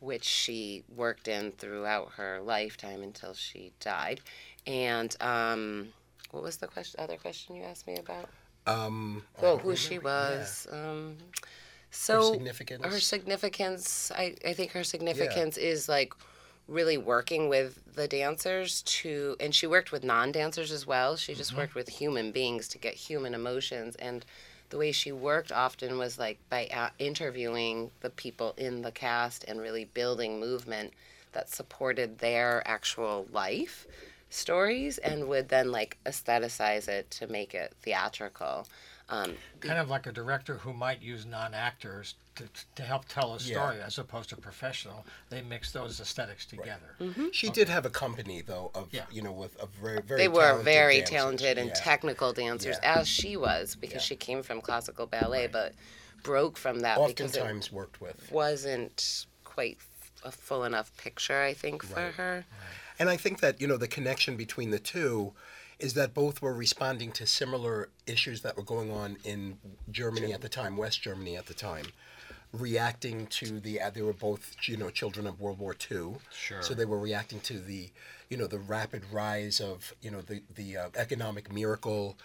which 0.00 0.24
she 0.24 0.82
worked 0.94 1.28
in 1.28 1.52
throughout 1.52 2.12
her 2.16 2.40
lifetime 2.42 3.02
until 3.02 3.34
she 3.34 3.72
died. 3.80 4.20
And 4.66 5.14
um, 5.20 5.88
what 6.32 6.42
was 6.42 6.56
the 6.56 6.66
question? 6.66 7.00
Other 7.00 7.16
question 7.16 7.56
you 7.56 7.62
asked 7.62 7.86
me 7.86 7.96
about? 7.96 8.28
Um, 8.66 9.22
Oh, 9.40 9.58
who 9.58 9.76
she 9.76 9.98
was. 9.98 10.66
Um, 10.72 11.16
so 11.92 12.32
significance? 12.32 12.84
Her 12.84 13.00
significance. 13.00 14.10
I, 14.14 14.34
I 14.44 14.52
think 14.52 14.72
her 14.72 14.82
significance 14.84 15.56
is 15.56 15.88
like 15.88 16.12
really 16.68 16.96
working 16.96 17.48
with 17.48 17.80
the 17.94 18.08
dancers 18.08 18.82
to, 18.82 19.36
and 19.40 19.54
she 19.54 19.66
worked 19.66 19.92
with 19.92 20.04
non-dancers 20.04 20.72
as 20.72 20.86
well. 20.86 21.16
She 21.16 21.34
just 21.34 21.56
worked 21.56 21.74
with 21.74 21.88
human 21.88 22.32
beings 22.32 22.68
to 22.68 22.78
get 22.78 22.94
human 22.94 23.34
emotions 23.34 23.96
and. 23.96 24.24
The 24.68 24.78
way 24.78 24.90
she 24.90 25.12
worked 25.12 25.52
often 25.52 25.96
was 25.96 26.18
like 26.18 26.38
by 26.50 26.66
uh, 26.74 26.88
interviewing 26.98 27.92
the 28.00 28.10
people 28.10 28.52
in 28.56 28.82
the 28.82 28.90
cast 28.90 29.44
and 29.44 29.60
really 29.60 29.84
building 29.84 30.40
movement 30.40 30.92
that 31.30 31.48
supported 31.48 32.18
their 32.18 32.66
actual 32.66 33.28
life 33.30 33.86
stories 34.30 34.98
and 34.98 35.28
would 35.28 35.48
then 35.48 35.70
like 35.70 35.98
aestheticize 36.04 36.88
it 36.88 37.10
to 37.12 37.26
make 37.28 37.54
it 37.54 37.74
theatrical. 37.82 38.66
Um, 39.08 39.34
Kind 39.60 39.78
of 39.78 39.88
like 39.88 40.06
a 40.06 40.12
director 40.12 40.56
who 40.56 40.72
might 40.72 41.00
use 41.00 41.24
non-actors 41.26 42.16
to, 42.36 42.44
to 42.76 42.82
help 42.82 43.06
tell 43.06 43.34
a 43.34 43.40
story 43.40 43.78
as 43.84 43.98
opposed 43.98 44.28
to 44.30 44.36
professional. 44.36 45.04
They 45.30 45.42
mix 45.42 45.72
those 45.72 46.00
aesthetics 46.00 46.46
together. 46.46 46.94
Mm-hmm. 47.00 47.26
She 47.32 47.50
did 47.50 47.68
have 47.68 47.84
a 47.86 47.90
company 47.90 48.42
though 48.46 48.70
of 48.74 48.88
Yeah. 48.92 49.04
you 49.10 49.22
know 49.22 49.32
with 49.32 49.60
a 49.60 49.66
very 49.66 50.00
very 50.02 50.20
they 50.22 50.28
were 50.28 50.42
talented 50.42 50.64
very 50.64 50.96
dancers. 50.98 51.10
talented 51.10 51.58
and 51.58 51.68
Yeah. 51.68 51.74
technical 51.74 52.32
dancers, 52.32 52.76
Yeah. 52.82 52.98
as 53.00 53.08
she 53.08 53.36
was, 53.36 53.74
because 53.74 54.02
she 54.02 54.16
came 54.16 54.42
from 54.42 54.60
classical 54.60 55.06
ballet, 55.06 55.46
but 55.46 55.74
broke 56.22 56.56
from 56.56 56.80
that 56.80 56.98
because 57.06 57.34
it 57.34 57.38
Oftentimes 57.40 57.72
worked 57.72 58.00
with. 58.00 58.30
wasn't 58.30 59.26
quite 59.44 59.78
a 60.24 60.30
full 60.30 60.64
enough 60.64 60.96
picture, 60.96 61.40
I 61.42 61.54
think, 61.54 61.82
for 61.84 62.12
her. 62.12 62.44
And 62.98 63.08
I 63.10 63.16
think 63.16 63.40
that 63.40 63.60
you 63.60 63.66
know 63.66 63.76
the 63.76 63.88
connection 63.88 64.36
between 64.36 64.70
the 64.70 64.78
two 64.78 65.34
is 65.78 65.92
that 65.92 66.14
both 66.14 66.40
were 66.40 66.54
responding 66.54 67.12
to 67.12 67.26
similar 67.26 67.90
issues 68.06 68.40
that 68.40 68.56
were 68.56 68.62
going 68.62 68.90
on 68.90 69.18
in 69.24 69.58
Germany 69.90 70.32
at 70.32 70.40
the 70.40 70.48
time, 70.48 70.74
West 70.78 71.02
Germany 71.02 71.36
at 71.36 71.44
the 71.44 71.52
time, 71.52 71.84
reacting 72.52 73.26
to 73.26 73.60
the. 73.60 73.80
uh, 73.80 73.90
They 73.90 74.02
were 74.02 74.12
both 74.12 74.56
you 74.66 74.76
know 74.76 74.90
children 74.90 75.26
of 75.26 75.40
World 75.40 75.58
War 75.58 75.74
II, 75.90 76.14
Sure. 76.32 76.62
so 76.62 76.74
they 76.74 76.84
were 76.84 76.98
reacting 76.98 77.40
to 77.40 77.58
the 77.58 77.90
you 78.30 78.36
know 78.36 78.46
the 78.46 78.58
rapid 78.58 79.02
rise 79.12 79.60
of 79.60 79.94
you 80.02 80.10
know 80.10 80.20
the 80.20 80.42
the 80.54 80.76
uh, 80.76 80.88
economic 80.96 81.52
miracle. 81.52 82.16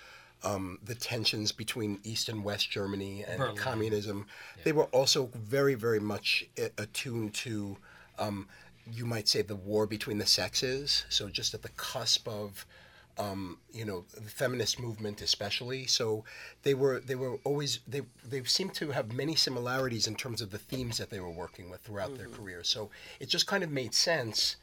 Um, 0.44 0.80
the 0.84 0.96
tensions 0.96 1.52
between 1.52 2.00
East 2.04 2.28
and 2.28 2.44
West 2.44 2.72
Germany 2.72 3.24
and 3.28 3.38
Berlin. 3.38 3.56
communism. 3.58 4.26
They 4.64 4.72
were 4.72 4.86
also 4.86 5.30
very, 5.36 5.76
very 5.76 6.00
much 6.00 6.48
attuned 6.80 7.36
to 7.36 7.78
um, 8.18 8.48
you 8.92 9.06
might 9.06 9.28
say 9.28 9.44
the 9.44 9.56
war 9.56 9.86
between 9.86 10.18
the 10.18 10.26
sexes 10.26 11.06
so 11.10 11.30
just 11.30 11.54
at 11.54 11.62
the 11.62 11.70
cusp 11.78 12.28
of 12.28 12.66
um, 13.22 13.58
you 13.72 13.86
know 13.86 14.04
the 14.14 14.30
feminist 14.30 14.80
movement 14.80 15.22
especially. 15.22 15.86
So 15.86 16.24
they 16.64 16.74
were 16.74 17.00
they 17.00 17.16
were 17.16 17.38
always 17.44 17.80
they 17.88 18.02
they 18.28 18.44
seemed 18.44 18.74
to 18.76 18.92
have 18.92 19.14
many 19.14 19.36
similarities 19.36 20.08
in 20.08 20.16
terms 20.16 20.42
of 20.42 20.52
the 20.52 20.58
themes 20.58 20.98
that 20.98 21.10
they 21.10 21.20
were 21.20 21.30
working 21.30 21.70
with 21.70 21.82
throughout 21.82 22.18
their 22.18 22.28
careers 22.28 22.68
so 22.68 22.90
it 23.20 23.30
just 23.30 23.48
kind 23.48 23.64
of 23.64 23.72
made 23.72 23.94
sense 23.94 24.56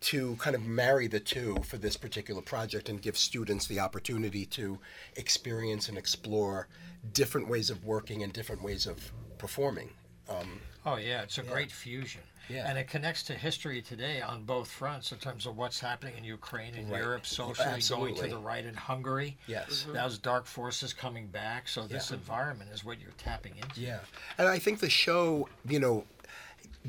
to 0.00 0.36
kind 0.36 0.56
of 0.56 0.62
marry 0.62 1.06
the 1.06 1.20
two 1.20 1.56
for 1.62 1.76
this 1.76 1.96
particular 1.96 2.40
project 2.40 2.88
and 2.88 3.02
give 3.02 3.16
students 3.18 3.66
the 3.66 3.78
opportunity 3.78 4.46
to 4.46 4.78
experience 5.16 5.88
and 5.88 5.98
explore 5.98 6.68
different 7.12 7.48
ways 7.48 7.68
of 7.68 7.84
working 7.84 8.22
and 8.22 8.32
different 8.32 8.62
ways 8.62 8.86
of 8.86 9.12
performing. 9.36 9.90
Um, 10.28 10.60
Oh 10.86 10.96
yeah, 10.96 11.22
it's 11.22 11.36
a 11.36 11.42
great 11.42 11.70
fusion. 11.70 12.22
Yeah. 12.50 12.68
And 12.68 12.76
it 12.78 12.88
connects 12.88 13.22
to 13.24 13.34
history 13.34 13.80
today 13.80 14.20
on 14.20 14.42
both 14.44 14.68
fronts 14.68 15.12
in 15.12 15.18
terms 15.18 15.46
of 15.46 15.56
what's 15.56 15.78
happening 15.78 16.14
in 16.18 16.24
Ukraine 16.24 16.74
and 16.74 16.90
Right. 16.90 17.00
Europe, 17.00 17.24
socially 17.26 17.80
going 17.88 18.14
to 18.16 18.26
the 18.28 18.38
right 18.38 18.64
in 18.64 18.74
Hungary. 18.74 19.36
Yes. 19.46 19.86
Those 19.92 20.18
dark 20.18 20.46
forces 20.46 20.92
coming 20.92 21.28
back. 21.28 21.68
So 21.68 21.86
this 21.86 22.10
Yeah. 22.10 22.16
environment 22.16 22.70
is 22.72 22.84
what 22.84 23.00
you're 23.00 23.12
tapping 23.12 23.56
into. 23.56 23.80
Yeah, 23.80 24.00
and 24.38 24.48
I 24.48 24.58
think 24.58 24.80
the 24.80 24.90
show, 24.90 25.48
you 25.66 25.78
know, 25.78 26.06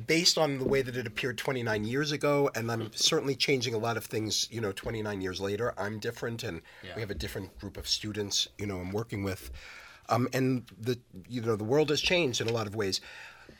based 0.07 0.37
on 0.37 0.57
the 0.57 0.65
way 0.65 0.81
that 0.81 0.95
it 0.95 1.05
appeared 1.05 1.37
29 1.37 1.83
years 1.83 2.11
ago, 2.11 2.49
and 2.55 2.71
I'm 2.71 2.91
certainly 2.93 3.35
changing 3.35 3.73
a 3.73 3.77
lot 3.77 3.97
of 3.97 4.05
things, 4.05 4.47
you 4.49 4.61
know, 4.61 4.71
29 4.71 5.21
years 5.21 5.41
later. 5.41 5.73
I'm 5.77 5.99
different, 5.99 6.43
and 6.43 6.61
Yeah. 6.81 6.95
we 6.95 7.01
have 7.01 7.11
a 7.11 7.15
different 7.15 7.57
group 7.59 7.75
of 7.77 7.87
students, 7.87 8.47
you 8.57 8.65
know, 8.65 8.79
I'm 8.79 8.91
working 8.91 9.23
with, 9.23 9.51
um, 10.09 10.27
and 10.33 10.65
the 10.79 10.99
you 11.27 11.41
know 11.41 11.55
the 11.55 11.63
world 11.63 11.89
has 11.89 12.01
changed 12.01 12.41
in 12.41 12.47
a 12.49 12.53
lot 12.53 12.67
of 12.67 12.75
ways. 12.75 13.01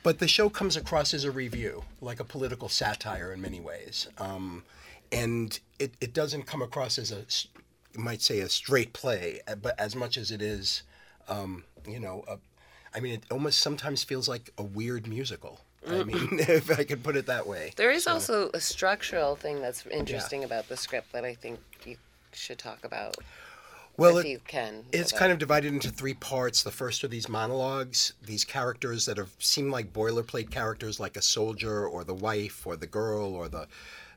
But 0.04 0.20
the 0.20 0.28
show 0.28 0.50
comes 0.50 0.76
across 0.76 1.14
as 1.14 1.24
a 1.24 1.32
review, 1.32 1.84
like 2.02 2.20
a 2.20 2.24
political 2.24 2.70
satire 2.70 3.32
in 3.34 3.42
many 3.42 3.60
ways, 3.60 4.08
um, 4.18 4.64
and 5.12 5.60
it, 5.78 5.94
it 6.02 6.14
doesn't 6.14 6.44
come 6.44 6.62
across 6.62 6.98
as 6.98 7.12
a, 7.12 7.26
you 7.96 8.04
might 8.04 8.22
say, 8.22 8.40
a 8.40 8.50
straight 8.50 8.94
play, 8.94 9.42
uh, 9.48 9.56
but 9.56 9.80
as 9.80 9.96
much 9.96 10.18
as 10.18 10.32
it 10.32 10.42
is, 10.42 10.84
um, 11.28 11.64
you 11.88 12.00
know, 12.00 12.24
a, 12.28 12.38
I 12.96 13.00
mean, 13.00 13.16
it 13.16 13.24
almost 13.30 13.60
sometimes 13.60 14.04
feels 14.04 14.28
like 14.28 14.52
a 14.58 14.64
weird 14.64 15.08
musical. 15.08 15.62
I 15.88 16.04
mean, 16.04 16.30
if 16.32 16.78
I 16.78 16.84
could 16.84 17.04
put 17.04 17.16
it 17.16 17.26
that 17.28 17.48
way. 17.48 17.74
There 17.76 17.92
is 17.92 18.08
also 18.08 18.50
a 18.54 18.60
structural 18.60 19.36
thing 19.36 19.62
that's 19.62 19.86
interesting 19.88 20.44
about 20.44 20.70
the 20.70 20.78
script 20.78 21.12
that 21.12 21.26
I 21.26 21.34
think 21.34 21.60
you 21.86 21.98
should 22.34 22.60
talk 22.60 22.84
about 22.84 23.18
Well, 23.98 24.18
if 24.18 24.26
it- 24.26 24.30
you 24.30 24.40
can. 24.48 24.86
It's 24.92 25.12
kind 25.12 25.32
of 25.32 25.38
divided 25.38 25.74
into 25.74 25.90
three 25.90 26.14
parts. 26.14 26.64
The 26.64 26.72
first 26.72 27.04
are 27.04 27.08
these 27.08 27.30
monologues, 27.30 28.14
these 28.22 28.44
characters 28.46 29.06
that 29.06 29.18
have 29.18 29.32
seemed 29.40 29.72
like 29.72 29.94
boilerplate 29.94 30.50
characters, 30.52 31.00
like 31.00 31.18
a 31.18 31.22
soldier 31.22 31.86
or 31.86 32.04
the 32.04 32.14
wife 32.14 32.66
or 32.66 32.76
the 32.76 32.88
girl 32.88 33.34
or 33.36 33.48
the 33.48 33.68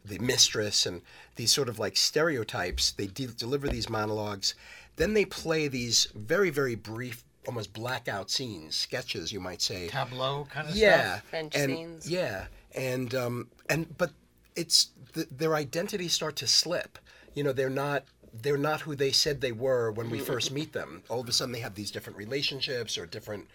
the 0.06 0.18
mistress, 0.18 0.84
and 0.84 1.00
these 1.36 1.50
sort 1.50 1.68
of 1.68 1.78
like 1.78 1.96
stereotypes. 1.96 2.90
They 2.92 3.06
de- 3.06 3.26
deliver 3.28 3.68
these 3.68 3.88
monologues, 3.88 4.54
then 4.96 5.14
they 5.14 5.24
play 5.24 5.66
these 5.66 6.08
very 6.14 6.50
very 6.50 6.74
brief, 6.74 7.24
almost 7.46 7.72
blackout 7.72 8.30
scenes, 8.30 8.76
sketches, 8.76 9.32
you 9.32 9.40
might 9.40 9.62
say. 9.62 9.88
Tableau 9.88 10.46
kind 10.50 10.68
of 10.68 10.76
yeah, 10.76 11.16
stuff. 11.16 11.24
French 11.30 11.56
and, 11.56 11.72
scenes. 11.72 12.10
Yeah, 12.10 12.46
and 12.74 13.14
um, 13.14 13.48
and 13.68 13.96
but 13.96 14.12
it's 14.56 14.90
th- 15.14 15.28
their 15.30 15.54
identities 15.54 16.12
start 16.12 16.36
to 16.36 16.46
slip. 16.46 16.98
You 17.34 17.42
know, 17.42 17.52
they're 17.52 17.70
not 17.70 18.04
they're 18.42 18.56
not 18.56 18.80
who 18.80 18.96
they 18.96 19.12
said 19.12 19.40
they 19.40 19.52
were 19.52 19.90
when 19.90 20.10
we 20.10 20.18
first 20.18 20.50
meet 20.50 20.72
them. 20.72 21.02
All 21.08 21.20
of 21.20 21.28
a 21.28 21.32
sudden, 21.32 21.52
they 21.52 21.60
have 21.60 21.74
these 21.74 21.90
different 21.90 22.18
relationships 22.18 22.98
or 22.98 23.06
different 23.06 23.48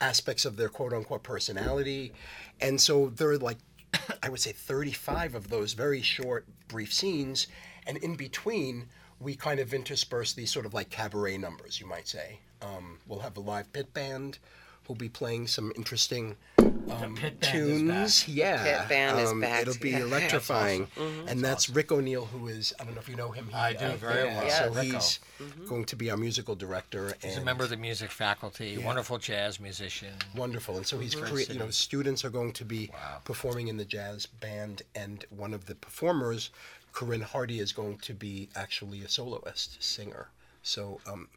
aspects 0.00 0.44
of 0.44 0.56
their 0.56 0.68
quote 0.68 0.92
unquote 0.92 1.22
personality, 1.22 2.12
and 2.60 2.80
so 2.80 3.08
there 3.08 3.30
are 3.30 3.38
like. 3.38 3.58
I 4.22 4.28
would 4.28 4.40
say 4.40 4.52
35 4.52 5.36
of 5.36 5.48
those 5.48 5.72
very 5.74 6.02
short, 6.02 6.44
brief 6.66 6.92
scenes, 6.92 7.46
and 7.86 7.96
in 7.98 8.16
between, 8.16 8.88
we 9.20 9.36
kind 9.36 9.60
of 9.60 9.72
intersperse 9.72 10.32
these 10.32 10.50
sort 10.50 10.66
of 10.66 10.74
like 10.74 10.90
cabaret 10.90 11.38
numbers, 11.38 11.80
you 11.80 11.86
might 11.86 12.08
say. 12.08 12.40
Um, 12.60 12.98
we'll 13.06 13.20
have 13.20 13.36
a 13.36 13.40
live 13.40 13.72
pit 13.72 13.94
band 13.94 14.38
who'll 14.86 14.96
be 14.96 15.08
playing 15.08 15.46
some 15.48 15.72
interesting 15.76 16.36
The 16.56 16.94
um, 16.94 17.16
pit 17.16 17.40
band 17.40 17.54
is 17.56 17.78
tunes. 17.80 18.24
back. 18.24 18.34
Yeah, 18.36 18.62
Pit 18.80 18.88
band 18.88 19.20
is 19.20 19.30
um, 19.30 19.40
back. 19.40 19.62
It'll 19.62 19.80
be 19.80 19.90
Yeah. 19.90 19.98
electrifying, 20.04 20.86
mm-hmm. 20.86 21.28
and 21.28 21.42
that's 21.44 21.68
Rick 21.68 21.90
O'Neill, 21.92 22.26
who 22.26 22.46
is 22.48 22.72
I 22.80 22.84
don't 22.84 22.94
know 22.94 23.00
if 23.00 23.08
you 23.08 23.16
know 23.16 23.30
him. 23.32 23.48
He, 23.48 23.54
I 23.54 23.72
do 23.72 23.84
uh, 23.86 23.96
very 23.96 24.24
well. 24.24 24.48
So 24.50 24.72
Yeah. 24.74 24.82
he's 24.82 25.18
mm-hmm. 25.40 25.66
going 25.66 25.84
to 25.86 25.96
be 25.96 26.10
our 26.10 26.16
musical 26.16 26.54
director. 26.54 27.06
And 27.06 27.24
He's 27.24 27.36
a 27.36 27.44
member 27.44 27.64
of 27.64 27.70
the 27.70 27.76
music 27.76 28.10
faculty, 28.10 28.78
wonderful 28.78 29.18
jazz 29.18 29.58
musician. 29.60 30.14
Wonderful, 30.36 30.76
and 30.76 30.86
so 30.86 30.98
he's 30.98 31.14
Great 31.14 31.32
crea- 31.32 31.46
you 31.54 31.58
know 31.58 31.70
students 31.70 32.24
are 32.24 32.30
going 32.30 32.52
to 32.52 32.64
be 32.64 32.90
Wow. 32.92 33.18
performing 33.24 33.68
in 33.68 33.76
the 33.76 33.84
jazz 33.84 34.26
band, 34.26 34.82
and 34.94 35.24
one 35.30 35.52
of 35.52 35.66
the 35.66 35.74
performers, 35.74 36.50
Corinne 36.92 37.22
Hardy, 37.22 37.58
is 37.58 37.72
going 37.72 37.98
to 37.98 38.14
be 38.14 38.48
actually 38.54 39.02
a 39.02 39.08
soloist 39.08 39.82
singer. 39.82 40.28
So. 40.62 41.00
Um, 41.06 41.28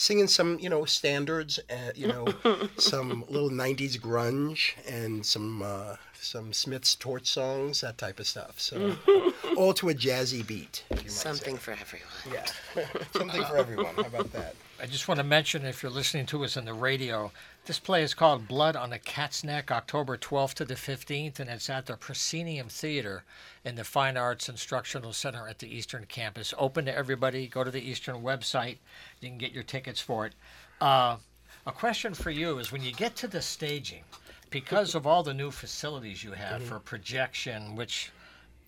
Singing 0.00 0.28
some, 0.28 0.60
you 0.60 0.68
know, 0.70 0.84
standards, 0.84 1.58
uh, 1.68 1.90
you 1.96 2.06
know, 2.06 2.28
some 2.76 3.24
little 3.28 3.50
'90s 3.50 3.98
grunge 3.98 4.74
and 4.88 5.26
some 5.26 5.60
uh, 5.60 5.96
some 6.20 6.52
Smith's 6.52 6.94
torch 6.94 7.26
songs, 7.26 7.80
that 7.80 7.98
type 7.98 8.20
of 8.20 8.26
stuff. 8.28 8.60
So, 8.60 8.96
all 9.56 9.72
to 9.74 9.88
a 9.88 9.94
jazzy 9.94 10.46
beat. 10.46 10.84
you 10.90 10.96
might 10.96 11.10
say. 11.10 11.30
something 11.30 11.56
for 11.56 11.72
everyone. 11.72 12.08
Yeah, 12.32 12.84
something 13.12 13.42
for 13.44 13.56
everyone. 13.56 13.94
How 13.96 14.02
about 14.02 14.32
that? 14.34 14.54
I 14.80 14.86
just 14.86 15.08
want 15.08 15.18
to 15.18 15.24
mention, 15.24 15.64
if 15.64 15.82
you're 15.82 15.90
listening 15.90 16.26
to 16.26 16.44
us 16.44 16.56
on 16.56 16.64
the 16.64 16.74
radio, 16.74 17.32
this 17.68 17.78
play 17.78 18.02
is 18.02 18.14
called 18.14 18.48
Blood 18.48 18.76
on 18.76 18.94
a 18.94 18.98
Cat's 18.98 19.44
Neck, 19.44 19.70
October 19.70 20.16
12th 20.16 20.54
to 20.54 20.64
the 20.64 20.74
15th, 20.74 21.38
and 21.38 21.50
it's 21.50 21.68
at 21.68 21.84
the 21.84 21.98
Proscenium 21.98 22.70
Theater 22.70 23.24
in 23.62 23.74
the 23.74 23.84
Fine 23.84 24.16
Arts 24.16 24.48
Instructional 24.48 25.12
Center 25.12 25.46
at 25.46 25.58
the 25.58 25.68
Eastern 25.68 26.06
Campus. 26.06 26.54
Open 26.56 26.86
to 26.86 26.96
everybody. 26.96 27.46
Go 27.46 27.64
to 27.64 27.70
the 27.70 27.82
Eastern 27.82 28.22
website. 28.22 28.78
You 29.20 29.28
can 29.28 29.36
get 29.36 29.52
your 29.52 29.64
tickets 29.64 30.00
for 30.00 30.24
it. 30.24 30.32
Uh, 30.80 31.18
a 31.66 31.72
question 31.72 32.14
for 32.14 32.30
you 32.30 32.58
is 32.58 32.72
when 32.72 32.82
you 32.82 32.90
get 32.90 33.16
to 33.16 33.28
the 33.28 33.42
staging, 33.42 34.02
because 34.48 34.94
of 34.94 35.06
all 35.06 35.22
the 35.22 35.34
new 35.34 35.50
facilities 35.50 36.24
you 36.24 36.32
have 36.32 36.62
for 36.62 36.78
projection, 36.78 37.76
which 37.76 38.10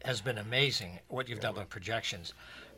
has 0.04 0.20
been 0.20 0.36
amazing 0.36 0.98
what 1.08 1.26
you've 1.26 1.40
done 1.40 1.54
with 1.54 1.70
projections 1.70 2.34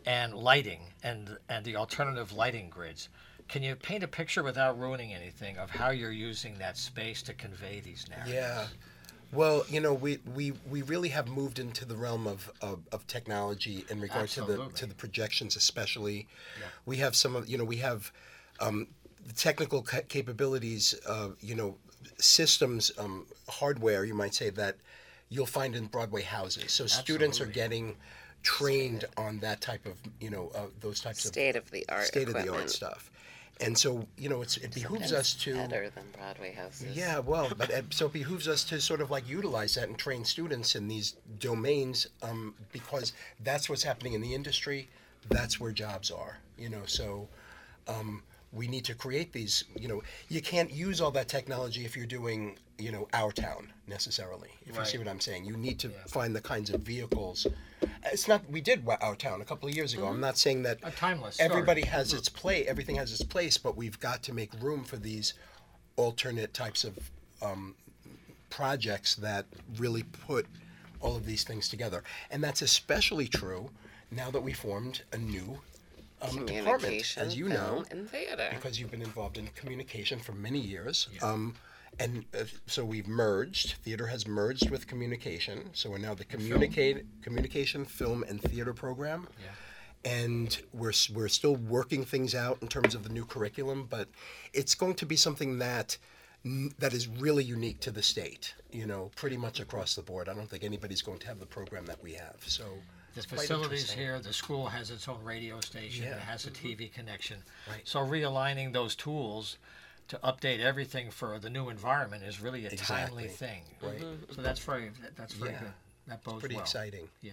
and 0.07 0.35
lighting 0.35 0.83
and 1.03 1.37
and 1.49 1.64
the 1.64 1.75
alternative 1.75 2.33
lighting 2.33 2.70
grids. 2.70 3.09
Can 3.53 3.62
you 3.62 3.76
paint 3.76 4.03
a 4.03 4.09
picture 4.09 4.42
without 4.42 4.78
ruining 4.78 5.12
anything 5.12 5.59
of 5.59 5.68
how 5.68 5.90
you're 5.90 6.11
using 6.11 6.57
that 6.57 6.78
space 6.78 7.20
to 7.24 7.34
convey 7.34 7.80
these 7.80 8.07
narratives? 8.09 8.34
Yeah. 8.34 8.66
Well, 9.30 9.66
you 9.68 9.78
know, 9.78 9.92
we, 9.92 10.20
we, 10.34 10.55
we 10.70 10.80
really 10.80 11.11
have 11.11 11.28
moved 11.28 11.59
into 11.59 11.84
the 11.84 11.94
realm 11.94 12.26
of, 12.26 12.50
of, 12.62 12.80
of 12.92 13.07
technology 13.07 13.84
in 13.90 14.00
regard 14.00 14.30
to 14.30 14.44
the 14.44 14.68
to 14.76 14.86
the 14.86 14.94
projections, 14.94 15.55
especially. 15.55 16.28
Yeah. 16.59 16.66
We 16.86 16.96
have 16.98 17.14
some 17.14 17.36
of 17.36 17.46
you 17.46 17.59
know 17.59 17.64
we 17.64 17.76
have 17.76 18.11
um, 18.59 18.86
the 19.26 19.34
technical 19.34 19.82
ca- 19.82 20.09
capabilities, 20.09 20.94
uh, 21.07 21.30
you 21.40 21.55
know, 21.55 21.76
systems, 22.18 22.90
um, 22.98 23.26
hardware, 23.48 24.07
you 24.07 24.14
might 24.14 24.34
say 24.34 24.48
that 24.48 24.76
you'll 25.28 25.44
find 25.44 25.76
in 25.76 25.86
Broadway 25.86 26.22
houses. 26.22 26.72
So 26.72 26.86
students 26.86 27.38
are 27.38 27.46
getting 27.46 27.96
trained 28.42 29.05
on 29.16 29.38
that 29.40 29.61
type 29.61 29.84
of 29.84 29.98
you 30.20 30.30
know 30.30 30.50
uh, 30.55 30.66
those 30.80 31.00
types 31.00 31.24
of 31.26 31.32
State 31.32 31.57
of 31.57 31.70
the 31.70 31.84
art. 31.90 32.05
state 32.05 32.28
of 32.28 32.34
the 32.34 32.50
art 32.50 32.70
stuff. 32.70 33.11
And 33.62 33.78
so 33.78 34.06
you 34.18 34.28
know, 34.28 34.42
it's, 34.42 34.56
it 34.56 34.74
behooves 34.74 35.08
Sometimes 35.08 35.12
us 35.12 35.34
to 35.44 35.54
better 35.54 35.90
than 35.90 36.04
Broadway 36.16 36.52
houses. 36.52 36.96
yeah, 36.96 37.20
well, 37.20 37.50
but 37.56 37.70
uh, 37.74 37.82
so 37.90 38.06
it 38.06 38.12
behooves 38.12 38.48
us 38.48 38.64
to 38.64 38.80
sort 38.80 39.00
of 39.00 39.10
like 39.10 39.28
utilize 39.28 39.74
that 39.76 39.88
and 39.88 39.96
train 39.96 40.24
students 40.24 40.74
in 40.74 40.88
these 40.88 41.16
domains 41.38 42.08
um, 42.22 42.54
because 42.72 43.12
that's 43.44 43.68
what's 43.68 43.82
happening 43.84 44.14
in 44.14 44.20
the 44.20 44.34
industry. 44.34 44.88
That's 45.28 45.60
where 45.60 45.70
jobs 45.70 46.10
are, 46.10 46.38
you 46.58 46.68
know. 46.68 46.82
So 46.86 47.28
um, 47.86 48.22
we 48.52 48.66
need 48.66 48.84
to 48.86 48.94
create 48.94 49.32
these. 49.32 49.64
You 49.78 49.88
know, 49.88 50.02
you 50.28 50.42
can't 50.42 50.72
use 50.72 51.00
all 51.00 51.12
that 51.12 51.28
technology 51.28 51.84
if 51.84 51.96
you're 51.96 52.06
doing, 52.06 52.58
you 52.78 52.90
know, 52.90 53.08
our 53.12 53.30
town 53.30 53.72
necessarily. 53.86 54.50
If 54.66 54.76
you 54.76 54.84
see 54.84 54.98
what 54.98 55.08
I'm 55.08 55.20
saying, 55.20 55.44
you 55.44 55.56
need 55.56 55.78
to 55.80 55.88
find 56.08 56.34
the 56.34 56.40
kinds 56.40 56.70
of 56.70 56.80
vehicles. 56.80 57.46
It's 58.07 58.28
not. 58.28 58.49
We 58.51 58.61
did 58.61 58.87
our 59.01 59.14
town 59.14 59.41
a 59.41 59.45
couple 59.45 59.68
of 59.68 59.74
years 59.74 59.95
ago. 59.95 60.07
I'm 60.07 60.20
not 60.20 60.37
saying 60.39 60.62
that 60.64 60.78
A 60.83 60.91
timeless 60.91 61.37
story. 61.37 61.49
everybody 61.51 61.83
has 61.83 62.12
its 62.12 62.28
play. 62.28 62.66
Everything 62.66 62.97
has 62.97 63.12
its 63.12 63.22
place, 63.22 63.57
but 63.59 63.76
we've 63.76 63.99
got 64.01 64.22
to 64.24 64.33
make 64.33 64.51
room 64.61 64.85
for 64.85 64.97
these 64.97 65.35
alternate 65.97 66.53
types 66.55 66.85
of 66.85 66.99
um, 67.41 67.74
projects 68.51 69.14
that 69.16 69.47
really 69.78 70.03
put 70.03 70.47
all 71.01 71.16
of 71.16 71.26
these 71.26 71.45
things 71.45 71.68
together. 71.68 72.03
And 72.30 72.43
that's 72.43 72.62
especially 72.62 73.28
true 73.28 73.70
now 74.11 74.30
that 74.30 74.43
we 74.43 74.53
formed 74.53 75.03
a 75.12 75.18
new 75.18 75.61
um, 76.20 76.47
department, 76.47 77.14
as 77.16 77.37
you 77.37 77.49
know, 77.49 77.85
and 77.91 78.09
theater. 78.09 78.49
because 78.55 78.78
you've 78.78 78.91
been 78.91 79.03
involved 79.03 79.39
in 79.39 79.49
communication 79.57 80.20
for 80.20 80.33
many 80.33 80.61
years. 80.61 81.09
Um, 81.22 81.55
and 81.99 82.24
uh, 82.38 82.45
so 82.66 82.84
we've 82.84 83.07
merged. 83.09 83.74
Theater 83.84 84.07
has 84.07 84.26
merged 84.26 84.70
with 84.70 84.86
communication. 84.86 85.70
So 85.72 85.90
we're 85.90 85.99
now 85.99 86.14
the 86.14 86.24
communicate 86.24 87.05
communication, 87.22 87.84
film, 87.84 88.24
and 88.28 88.40
theater 88.40 88.72
program. 88.72 89.28
Yeah. 89.40 90.11
And 90.11 90.61
we're 90.72 90.93
we're 91.14 91.28
still 91.28 91.57
working 91.57 92.05
things 92.05 92.34
out 92.34 92.59
in 92.61 92.68
terms 92.68 92.95
of 92.95 93.05
the 93.05 93.09
new 93.11 93.24
curriculum, 93.24 93.86
but 93.88 94.09
it's 94.53 94.74
going 94.74 94.95
to 94.95 95.07
be 95.07 95.16
something 95.16 95.59
that 95.59 95.97
that 96.78 96.93
is 96.93 97.07
really 97.07 97.45
unique 97.45 97.78
to 97.80 97.93
the 97.93 98.03
state. 98.03 98.55
You 98.72 98.86
know, 98.86 99.11
pretty 99.14 99.36
much 99.36 99.61
across 99.61 99.95
the 99.95 100.03
board. 100.03 100.28
I 100.28 100.34
don't 100.34 100.49
think 100.51 100.64
anybody's 100.64 101.03
going 101.03 101.20
to 101.20 101.26
have 101.28 101.38
the 101.38 101.47
program 101.47 101.86
that 101.86 102.03
we 102.03 102.14
have. 102.14 102.36
So 102.47 102.64
The 103.14 103.22
facilities 103.22 103.90
here, 103.93 104.18
the 104.18 104.32
school 104.32 104.66
has 104.66 104.90
its 104.90 105.07
own 105.07 105.22
radio 105.22 105.61
station, 105.61 106.07
Yeah. 106.07 106.16
it 106.16 106.20
has 106.20 106.47
a 106.47 106.51
TV 106.51 106.93
connection. 106.93 107.36
Right. 107.70 107.82
So 107.84 108.01
realigning 108.01 108.72
those 108.72 108.97
tools 108.97 109.59
to 110.09 110.18
update 110.18 110.61
everything 110.61 111.11
for 111.11 111.38
the 111.38 111.50
new 111.50 111.68
environment 111.68 112.22
is 112.24 112.40
really 112.40 112.66
a 112.66 112.70
timely 112.76 113.28
thing. 113.28 113.62
Right. 113.80 114.00
Mm-hmm. 114.00 114.32
So 114.34 114.42
that's 114.42 114.61
very 114.61 114.90
that's 115.16 115.34
very 115.34 115.53
Yeah. 115.53 115.61
good. 115.61 115.72
That 116.07 116.22
bodes 116.24 116.40
Pretty 116.40 116.57
well. 116.57 116.62
exciting. 116.62 117.09
Yeah. 117.20 117.32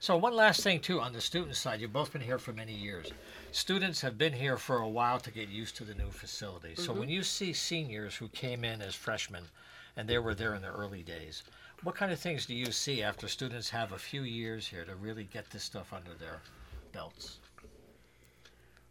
So 0.00 0.16
one 0.16 0.34
last 0.34 0.62
thing 0.62 0.80
too 0.80 1.00
on 1.00 1.12
the 1.12 1.20
student 1.20 1.56
side, 1.56 1.80
you've 1.80 1.92
both 1.92 2.12
been 2.12 2.22
here 2.22 2.38
for 2.38 2.52
many 2.52 2.74
years. 2.74 3.12
Students 3.52 4.00
have 4.00 4.18
been 4.18 4.32
here 4.32 4.56
for 4.58 4.78
a 4.78 4.88
while 4.88 5.20
to 5.20 5.30
get 5.30 5.48
used 5.48 5.76
to 5.76 5.84
the 5.84 5.94
new 5.94 6.10
facilities. 6.10 6.80
So 6.82 6.90
mm-hmm. 6.90 7.00
when 7.00 7.08
you 7.08 7.22
see 7.22 7.52
seniors 7.52 8.16
who 8.16 8.28
came 8.28 8.64
in 8.64 8.82
as 8.82 8.94
freshmen 8.94 9.44
and 9.96 10.08
they 10.08 10.18
were 10.18 10.34
there 10.34 10.54
in 10.54 10.62
the 10.62 10.68
early 10.68 11.02
days, 11.02 11.42
What 11.82 11.96
kind 11.96 12.12
of 12.12 12.20
things 12.20 12.46
do 12.46 12.54
you 12.54 12.70
see 12.70 13.02
after 13.02 13.26
students 13.26 13.68
have 13.70 13.90
a 13.92 13.98
few 13.98 14.22
years 14.22 14.68
here 14.68 14.84
to 14.84 14.94
really 14.94 15.24
get 15.24 15.50
this 15.50 15.64
stuff 15.64 15.92
under 15.92 16.14
their 16.14 16.40
belts? 16.92 17.38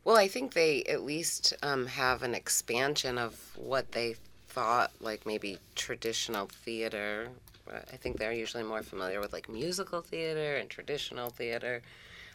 Well, 0.04 0.18
I 0.18 0.28
think 0.28 0.54
they 0.54 0.84
at 0.84 1.04
least 1.04 1.54
um, 1.62 1.86
have 1.86 2.24
an 2.24 2.34
expansion 2.34 3.18
of 3.20 3.36
what 3.56 3.92
they 3.92 4.16
thought, 4.48 4.92
like 5.00 5.26
maybe 5.26 5.60
traditional 5.76 6.48
theater. 6.48 7.30
I 7.72 7.98
think 7.98 8.18
they're 8.18 8.34
usually 8.34 8.64
more 8.64 8.82
familiar 8.82 9.20
with 9.20 9.32
like 9.32 9.48
musical 9.48 10.02
theater 10.02 10.56
and 10.56 10.70
traditional 10.70 11.30
theater. 11.30 11.84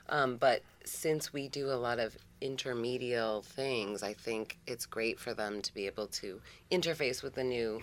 Um, 0.09 0.37
but 0.37 0.63
since 0.85 1.33
we 1.33 1.49
do 1.49 1.71
a 1.71 1.75
lot 1.75 1.99
of 1.99 2.17
intermedial 2.41 3.45
things, 3.45 4.05
I 4.05 4.13
think 4.13 4.59
it's 4.69 4.87
great 4.87 5.19
for 5.19 5.35
them 5.35 5.61
to 5.63 5.75
be 5.75 5.87
able 5.87 6.07
to 6.09 6.41
interface 6.71 7.23
with 7.23 7.35
the 7.35 7.43
new 7.43 7.83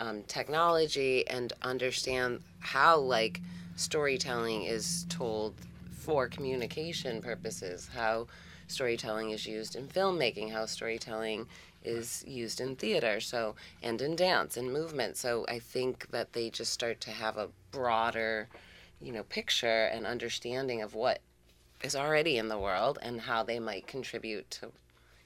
um, 0.00 0.24
technology 0.24 1.26
and 1.28 1.52
understand 1.62 2.40
how 2.58 2.98
like 2.98 3.40
storytelling 3.76 4.64
is 4.64 5.06
told 5.08 5.54
for 5.92 6.26
communication 6.26 7.22
purposes, 7.22 7.88
how 7.94 8.26
storytelling 8.72 9.30
is 9.30 9.46
used 9.46 9.76
in 9.76 9.86
filmmaking, 9.86 10.50
how 10.50 10.66
storytelling 10.66 11.46
is 11.84 12.24
used 12.26 12.60
in 12.60 12.76
theater, 12.76 13.20
so 13.20 13.54
and 13.82 14.00
in 14.00 14.16
dance 14.16 14.56
and 14.56 14.72
movement. 14.72 15.16
So 15.16 15.44
I 15.48 15.58
think 15.58 16.10
that 16.10 16.32
they 16.32 16.50
just 16.50 16.72
start 16.72 17.00
to 17.02 17.10
have 17.10 17.36
a 17.36 17.48
broader, 17.70 18.48
you 19.00 19.12
know, 19.12 19.24
picture 19.24 19.84
and 19.86 20.06
understanding 20.06 20.82
of 20.82 20.94
what 20.94 21.20
is 21.82 21.96
already 21.96 22.38
in 22.38 22.48
the 22.48 22.58
world 22.58 22.98
and 23.02 23.20
how 23.20 23.42
they 23.42 23.58
might 23.58 23.86
contribute 23.86 24.50
to, 24.52 24.70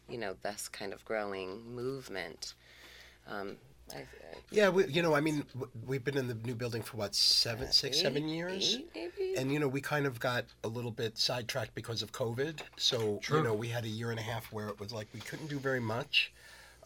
you 0.09 0.19
know, 0.19 0.35
this 0.43 0.69
kind 0.69 0.93
of 0.93 1.05
growing 1.05 1.75
movement. 1.75 2.55
Um, 3.29 3.57
I, 3.95 4.05
Yeah, 4.51 4.69
we, 4.69 4.87
you 4.87 5.03
know, 5.03 5.15
I 5.15 5.21
mean, 5.21 5.45
we've 5.87 6.05
been 6.05 6.17
in 6.17 6.29
the 6.29 6.35
new 6.35 6.55
building 6.55 6.83
for 6.83 6.97
what 6.97 7.15
seven, 7.15 7.69
uh, 7.69 7.71
six, 7.71 8.01
seven 8.01 8.29
years, 8.29 8.77
eight, 8.77 8.91
maybe. 8.95 9.35
and 9.37 9.53
you 9.53 9.59
know, 9.59 9.69
we 9.69 9.81
kind 9.81 10.07
of 10.07 10.21
got 10.21 10.45
a 10.65 10.69
little 10.69 10.91
bit 10.91 11.19
sidetracked 11.19 11.75
because 11.75 12.03
of 12.03 12.13
COVID. 12.13 12.61
So 12.77 13.19
True. 13.23 13.39
you 13.39 13.45
know, 13.45 13.55
we 13.55 13.69
had 13.69 13.85
a 13.85 13.89
year 13.89 14.11
and 14.11 14.19
a 14.19 14.23
half 14.23 14.53
where 14.53 14.69
it 14.69 14.79
was 14.79 14.93
like 14.93 15.09
we 15.13 15.21
couldn't 15.21 15.49
do 15.49 15.59
very 15.59 15.81
much. 15.81 16.33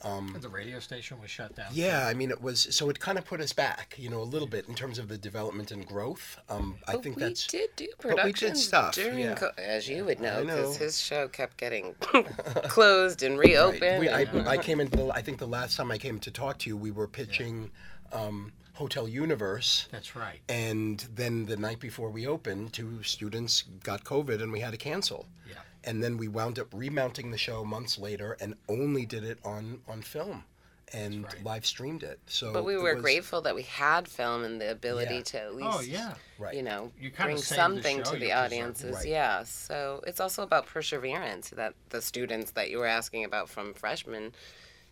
The 0.03 0.48
radio 0.48 0.78
station 0.80 1.20
was 1.20 1.30
shut 1.30 1.55
down. 1.55 1.66
Yeah, 1.72 2.07
I 2.07 2.14
mean, 2.14 2.30
it 2.30 2.40
was 2.40 2.66
so 2.74 2.88
it 2.88 2.98
kind 3.01 3.18
of 3.18 3.24
put 3.26 3.40
us 3.40 3.53
back, 3.53 3.94
you 3.98 4.09
know, 4.09 4.20
a 4.22 4.24
little 4.24 4.48
bit 4.48 4.66
in 4.68 4.74
terms 4.74 4.98
of 4.98 5.09
the 5.09 5.18
development 5.18 5.70
and 5.70 5.86
growth. 5.86 6.38
Um, 6.48 6.76
I 6.88 6.92
But 6.94 7.03
think 7.03 7.16
we 7.16 7.22
that's 7.24 7.46
did 7.46 7.70
do 7.76 7.86
but 7.98 8.05
we 8.07 8.11
did 8.11 8.16
productions 8.16 8.66
stuff, 8.66 8.94
during, 8.94 9.18
yeah. 9.18 9.34
co- 9.34 9.51
as 9.59 9.88
you 9.88 10.05
would 10.07 10.20
know, 10.20 10.42
because 10.44 10.76
his 10.76 10.98
show 11.01 11.28
kept 11.28 11.57
getting 11.59 11.94
closed 12.68 13.22
and 13.22 13.38
Right. 13.38 13.48
reopened. 13.51 14.01
We, 14.01 14.09
I, 14.09 14.20
and- 14.22 14.48
I 14.48 14.57
came 14.59 14.80
into 14.80 14.96
the, 14.96 15.11
I 15.11 15.22
think 15.22 15.38
the 15.38 15.46
last 15.46 15.76
time 15.76 15.90
I 15.90 15.98
came 15.98 16.18
to 16.20 16.30
talk 16.30 16.59
to 16.61 16.70
you, 16.70 16.76
we 16.76 16.90
were 16.90 17.07
pitching 17.07 17.70
um, 18.12 18.53
Hotel 18.74 19.07
Universe. 19.09 19.86
That's 19.90 20.16
right. 20.16 20.40
And 20.48 21.07
then 21.14 21.46
the 21.46 21.57
night 21.57 21.80
before 21.80 22.11
we 22.11 22.26
opened, 22.26 22.72
two 22.72 23.03
students 23.03 23.64
got 23.82 24.05
COVID 24.05 24.42
and 24.42 24.51
we 24.53 24.61
had 24.61 24.70
to 24.72 24.78
cancel. 24.78 25.26
Yeah. 25.48 25.55
And 25.85 26.03
then 26.03 26.16
we 26.18 26.28
wound 26.28 26.59
up 26.59 26.68
remounting 26.74 27.31
the 27.31 27.39
show 27.39 27.64
months 27.64 27.99
later 27.99 28.37
and 28.41 28.55
only 28.68 29.07
did 29.07 29.24
it 29.24 29.39
on, 29.45 29.81
on 29.89 30.03
film 30.03 30.45
and 30.93 31.24
right. 31.24 31.45
live 31.45 31.64
streamed 31.64 32.03
it. 32.03 32.18
So 32.26 32.53
but 32.53 32.64
we 32.64 32.76
were 32.76 32.95
was- 32.95 33.03
grateful 33.03 33.41
that 33.43 33.55
we 33.55 33.62
had 33.62 34.09
film 34.09 34.45
and 34.45 34.61
the 34.61 34.70
ability 34.70 35.16
Yeah. 35.16 35.22
to 35.22 35.39
at 35.39 35.47
oh, 35.47 35.53
least, 35.55 35.68
Oh 35.72 35.81
yeah. 35.81 36.14
Right. 36.39 36.55
you 36.55 36.62
know, 36.62 36.93
You 37.01 37.11
bring 37.12 37.37
saved 37.37 37.51
the 37.51 37.55
something 37.55 37.99
show 38.05 38.12
to 38.12 38.18
the 38.18 38.33
audiences. 38.33 38.97
Right. 38.97 39.07
Yeah. 39.07 39.45
So 39.45 40.03
it's 40.07 40.20
also 40.20 40.43
about 40.43 40.66
perseverance 40.66 41.51
that 41.51 41.74
the 41.91 42.03
students 42.03 42.51
that 42.53 42.70
you 42.70 42.78
were 42.78 42.87
asking 42.87 43.24
about 43.24 43.49
from 43.49 43.72
freshman 43.72 44.33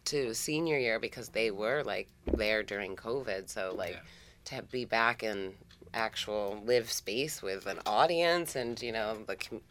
to 0.06 0.34
senior 0.34 0.78
year 0.78 0.98
because 0.98 1.30
they 1.30 1.50
were 1.50 1.82
like 1.82 2.08
there 2.32 2.62
during 2.62 2.96
COVID. 2.96 3.50
So 3.50 3.74
like 3.76 3.98
Yeah. 4.50 4.58
to 4.60 4.62
be 4.62 4.84
back 4.84 5.22
in 5.22 5.54
actual 5.94 6.62
live 6.64 6.90
space 6.92 7.42
with 7.42 7.66
an 7.66 7.80
audience 7.86 8.54
and 8.54 8.80
you 8.82 8.92
know 8.92 9.16
the 9.26 9.36
com- 9.36 9.62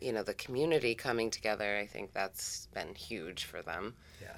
you 0.00 0.12
know 0.12 0.22
the 0.22 0.34
community 0.34 0.94
coming 0.94 1.30
together. 1.30 1.76
I 1.76 1.86
think 1.86 2.12
that's 2.12 2.68
been 2.74 2.94
huge 2.94 3.44
for 3.44 3.62
them. 3.62 3.94
Yeah. 4.20 4.28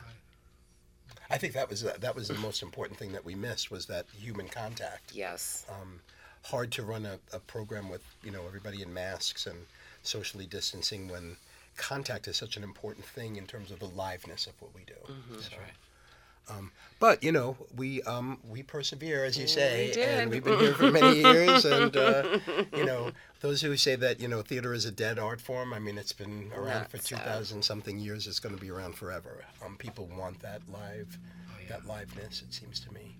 I 1.29 1.39
think 1.39 1.55
that 1.55 1.69
was 1.69 1.85
uh, 1.85 1.95
that 2.01 2.15
was 2.15 2.29
the 2.29 2.35
most 2.35 2.63
important 2.63 2.99
thing 2.99 3.13
that 3.13 3.25
we 3.25 3.35
missed 3.35 3.71
was 3.71 3.87
that 3.87 4.07
human 4.17 4.49
contact. 4.49 5.13
Yes. 5.15 5.67
Um, 5.69 6.01
hard 6.43 6.71
to 6.73 6.83
run 6.83 7.05
a, 7.07 7.19
a 7.33 7.41
program 7.41 7.89
with 7.89 8.03
you 8.23 8.31
know 8.31 8.43
everybody 8.47 8.83
in 8.83 8.93
masks 8.93 9.47
and 9.47 9.67
socially 10.03 10.47
distancing 10.47 11.09
when 11.09 11.37
contact 11.77 12.29
is 12.29 12.37
such 12.37 12.57
an 12.57 12.63
important 12.63 13.05
thing 13.05 13.37
in 13.37 13.47
terms 13.47 13.71
of 13.71 13.81
the 13.81 13.89
liveness 13.89 14.47
of 14.47 14.55
what 14.61 14.75
we 14.75 14.83
do. 14.87 14.95
Mm-hmm. 15.13 15.35
That's 15.35 15.53
right. 15.53 15.73
But 16.99 17.23
you 17.23 17.31
know 17.31 17.57
we 17.77 18.03
um, 18.03 18.39
we 18.49 18.63
persevere 18.63 19.25
as 19.25 19.37
you 19.39 19.47
say, 19.47 19.91
did. 19.93 20.09
and 20.21 20.31
we've 20.31 20.43
been 20.43 20.59
here 20.59 20.73
for 20.75 20.91
many 20.91 21.21
years. 21.21 21.65
And 21.65 21.95
uh, 21.95 22.39
you 22.75 22.87
know 22.87 23.11
those 23.41 23.61
who 23.61 23.77
say 23.77 23.97
that 23.97 24.19
you 24.19 24.29
know 24.29 24.41
theater 24.41 24.73
is 24.73 24.87
a 24.87 24.91
dead 24.91 25.19
art 25.19 25.41
form. 25.41 25.75
I 25.75 25.79
mean 25.79 25.99
it's 25.99 26.15
been 26.15 26.51
around 26.55 26.81
Not 26.81 26.91
for 26.91 26.99
so. 26.99 27.17
two 27.17 27.23
thousand 27.23 27.63
something 27.63 27.99
years. 27.99 28.27
It's 28.27 28.41
going 28.41 28.55
to 28.55 28.61
be 28.61 28.71
around 28.71 28.95
forever. 28.95 29.45
Um, 29.65 29.77
people 29.77 30.09
want 30.17 30.41
that 30.41 30.63
live, 30.73 31.19
that 31.69 31.83
liveness. 31.83 32.43
It 32.43 32.55
seems 32.55 32.81
to 32.81 32.93
me. 32.95 33.17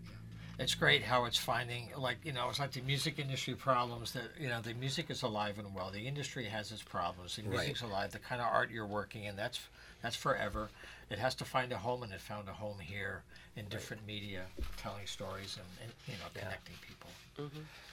It's 0.59 0.75
great 0.75 1.03
how 1.03 1.27
it's 1.27 1.37
finding, 1.37 1.91
like, 1.99 2.17
you 2.25 2.33
know, 2.33 2.49
it's 2.49 2.59
like 2.59 2.73
the 2.73 2.81
music 2.81 3.19
industry 3.19 3.55
problems 3.55 4.13
that, 4.13 4.31
you 4.41 4.49
know, 4.49 4.61
the 4.63 4.73
music 4.75 5.11
is 5.11 5.23
alive 5.23 5.59
and 5.59 5.75
well. 5.75 5.91
The 5.91 6.07
industry 6.07 6.45
has 6.47 6.73
its 6.73 6.83
problems. 6.83 7.37
The 7.37 7.43
Right. 7.43 7.53
music's 7.53 7.83
alive. 7.83 8.13
The 8.13 8.19
kind 8.19 8.41
of 8.41 8.47
art 8.47 8.71
you're 8.71 8.87
working 8.87 9.25
in, 9.25 9.37
that's 9.37 9.61
that's 10.03 10.17
forever. 10.17 10.71
It 11.11 11.19
has 11.19 11.35
to 11.37 11.45
find 11.45 11.73
a 11.73 11.79
home, 11.79 12.03
and 12.03 12.13
it 12.13 12.21
found 12.21 12.49
a 12.49 12.53
home 12.53 12.79
here 12.79 13.23
in 13.57 13.67
different 13.69 14.07
media, 14.07 14.47
telling 14.77 15.07
stories 15.07 15.57
and, 15.57 15.67
and 15.83 15.93
you 16.07 16.15
know, 16.15 16.29
connecting 16.35 16.75
people. 16.87 17.11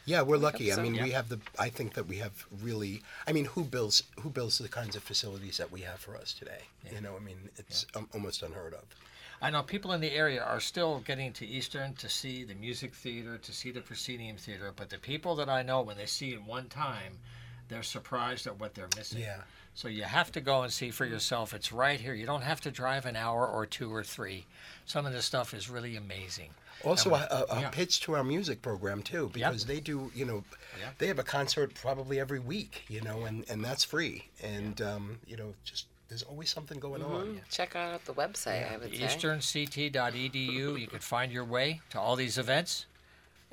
Yeah, 0.06 0.22
we're 0.22 0.38
lucky. 0.38 0.72
I 0.72 0.76
so. 0.76 0.82
mean, 0.82 1.02
we 1.02 1.12
have 1.12 1.30
the. 1.30 1.40
I 1.58 1.70
think 1.70 1.94
that 1.94 2.08
we 2.08 2.18
have 2.18 2.46
really. 2.62 3.02
I 3.28 3.32
mean, 3.32 3.46
who 3.46 3.64
builds 3.64 4.04
who 4.20 4.30
builds 4.30 4.58
the 4.58 4.68
kinds 4.70 4.96
of 4.96 5.04
facilities 5.04 5.58
that 5.58 5.72
we 5.72 5.82
have 5.82 6.00
for 6.00 6.16
us 6.18 6.34
today? 6.34 6.64
You 6.92 7.02
know, 7.02 7.16
I 7.16 7.24
mean, 7.24 7.38
it's 7.58 7.86
um, 7.96 8.10
almost 8.14 8.42
unheard 8.44 8.74
of. 8.74 8.84
I 9.44 9.50
know 9.50 9.62
people 9.62 9.92
in 9.92 10.00
the 10.00 10.12
area 10.12 10.42
are 10.42 10.62
still 10.62 11.00
getting 11.06 11.34
to 11.34 11.46
Eastern 11.46 11.94
to 11.96 12.08
see 12.08 12.44
the 12.46 12.56
music 12.56 12.94
theater, 12.94 13.38
to 13.38 13.52
see 13.52 13.72
the 13.72 13.82
proscenium 13.82 14.38
theater, 14.38 14.72
but 14.76 14.90
the 14.90 14.98
people 14.98 15.36
that 15.36 15.50
I 15.50 15.64
know, 15.64 15.82
when 15.82 15.98
they 15.98 16.06
see 16.06 16.32
it 16.32 16.42
one 16.42 16.70
time, 16.70 17.20
they're 17.68 17.84
surprised 17.84 18.48
at 18.48 18.58
what 18.60 18.74
they're 18.74 18.88
missing. 18.96 19.22
Yeah. 19.22 19.42
So 19.76 19.88
you 19.90 20.04
have 20.04 20.32
to 20.34 20.42
go 20.42 20.62
and 20.62 20.72
see 20.72 20.92
for 20.92 21.06
yourself. 21.06 21.54
It's 21.54 21.72
right 21.74 22.00
here. 22.00 22.14
You 22.14 22.26
don't 22.26 22.44
have 22.44 22.62
to 22.62 22.72
drive 22.72 23.06
an 23.06 23.16
hour 23.16 23.46
or 23.46 23.66
two 23.66 23.94
or 23.94 24.04
three. 24.04 24.46
Some 24.86 25.06
of 25.06 25.12
this 25.14 25.26
stuff 25.26 25.54
is 25.54 25.70
really 25.70 25.96
amazing. 25.98 26.52
Also, 26.86 27.14
a, 27.14 27.28
a, 27.30 27.46
a 27.50 27.62
yeah. 27.62 27.70
pitch 27.70 28.02
to 28.02 28.14
our 28.16 28.24
music 28.24 28.62
program 28.62 29.02
too, 29.02 29.30
because 29.34 29.66
they 29.66 29.80
do. 29.80 30.12
You 30.14 30.26
know, 30.26 30.44
Yeah. 30.80 30.90
they 30.98 31.08
have 31.08 31.20
a 31.20 31.24
concert 31.24 31.74
probably 31.76 32.20
every 32.20 32.40
week. 32.40 32.84
You 32.88 33.02
know, 33.02 33.26
and 33.26 33.46
and 33.50 33.64
that's 33.64 33.84
free. 33.84 34.26
And 34.42 34.82
um, 34.82 35.20
you 35.26 35.38
know, 35.38 35.54
just 35.64 35.86
there's 36.10 36.24
always 36.24 36.50
something 36.50 36.80
going 36.80 37.02
mm-hmm. 37.02 37.14
on. 37.14 37.42
Check 37.50 37.76
out 37.76 38.06
the 38.06 38.14
website. 38.14 38.72
I 38.72 38.78
would. 38.78 38.92
EasternCT.edu. 38.92 40.80
You 40.80 40.88
can 40.88 41.00
find 41.00 41.32
your 41.32 41.46
way 41.46 41.82
to 41.92 42.00
all 42.00 42.16
these 42.16 42.38
events. 42.38 42.86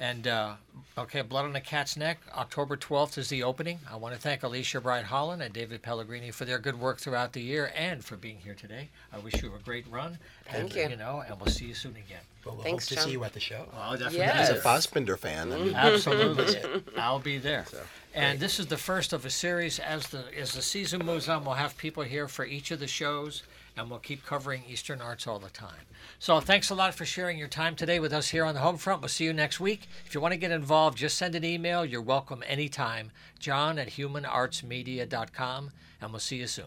And 0.01 0.27
uh, 0.27 0.55
okay, 0.97 1.21
Blood 1.21 1.45
on 1.45 1.55
a 1.55 1.61
Cat's 1.61 1.95
Neck, 1.95 2.21
October 2.35 2.75
12th 2.75 3.19
is 3.19 3.29
the 3.29 3.43
opening. 3.43 3.81
I 3.89 3.97
want 3.97 4.15
to 4.15 4.21
thank 4.21 4.41
Alycia 4.41 4.83
Bright 4.83 5.05
Holland 5.05 5.43
and 5.43 5.53
David 5.53 5.83
Pellegrini 5.83 6.31
for 6.31 6.47
their 6.47 6.59
good 6.59 6.81
work 6.81 6.99
throughout 6.99 7.35
the 7.35 7.43
year 7.43 7.71
and 7.77 8.03
for 8.03 8.17
being 8.17 8.39
here 8.39 8.55
today. 8.55 8.89
I 9.13 9.19
wish 9.19 9.43
you 9.43 9.55
a 9.55 9.59
great 9.63 9.85
run. 9.91 10.19
Thank 10.47 10.75
and, 10.75 10.75
you. 10.75 10.89
You 10.89 10.97
know, 10.97 11.23
and 11.29 11.39
we'll 11.39 11.53
see 11.53 11.67
you 11.67 11.75
soon 11.75 11.93
again. 11.93 12.23
But 12.43 12.55
we'll 12.55 12.63
Thanks, 12.63 12.85
hope 12.85 12.89
to 12.89 12.95
John. 12.95 13.05
see 13.05 13.11
you 13.11 13.25
at 13.25 13.35
the 13.35 13.41
show. 13.41 13.67
Oh, 13.77 13.93
definitely. 13.93 14.21
Yes. 14.21 14.49
As 14.49 14.59
a 14.59 14.61
Fassbinder 14.63 15.19
fan, 15.19 15.53
I 15.53 15.59
mean, 15.59 15.75
Absolutely, 15.75 16.83
I'll 16.97 17.19
be 17.19 17.37
there. 17.37 17.67
And 18.15 18.41
this 18.41 18.59
is 18.59 18.69
the 18.69 18.79
first 18.79 19.13
of 19.13 19.27
a 19.27 19.31
series. 19.31 19.79
As 19.79 20.09
the 20.09 20.25
as 20.35 20.53
the 20.53 20.63
season 20.63 21.05
moves 21.05 21.29
on, 21.29 21.45
we'll 21.45 21.55
have 21.55 21.77
people 21.77 22.03
here 22.05 22.27
for 22.27 22.47
each 22.47 22.71
of 22.71 22.81
the 22.81 22.87
shows, 22.87 23.43
and 23.77 23.91
we'll 23.91 23.99
keep 23.99 24.25
covering 24.25 24.63
Eastern 24.67 25.03
arts 25.03 25.27
all 25.27 25.39
the 25.39 25.51
time. 25.51 25.85
So 26.23 26.39
thanks 26.39 26.69
a 26.69 26.75
lot 26.75 26.93
for 26.93 27.07
sharing 27.07 27.39
your 27.39 27.49
time 27.49 27.75
today 27.75 27.99
with 27.99 28.13
us 28.13 28.29
here 28.29 28.45
on 28.45 28.53
the 28.53 28.61
home 28.61 28.77
front. 28.77 29.01
We'll 29.01 29.09
see 29.09 29.25
you 29.25 29.33
next 29.33 29.59
week. 29.59 29.89
If 30.05 30.15
you 30.15 30.21
want 30.21 30.33
to 30.33 30.39
get 30.39 30.51
involved, 30.51 30.99
just 30.99 31.17
send 31.17 31.35
an 31.35 31.47
email. 31.47 31.83
You're 31.83 32.03
welcome 32.03 32.45
anytime. 32.47 33.11
John 33.39 33.79
at 33.79 33.89
humanartsmedia.com, 33.89 35.71
and 35.99 36.11
we'll 36.13 36.21
see 36.21 36.37
you 36.37 36.47
soon. 36.47 36.67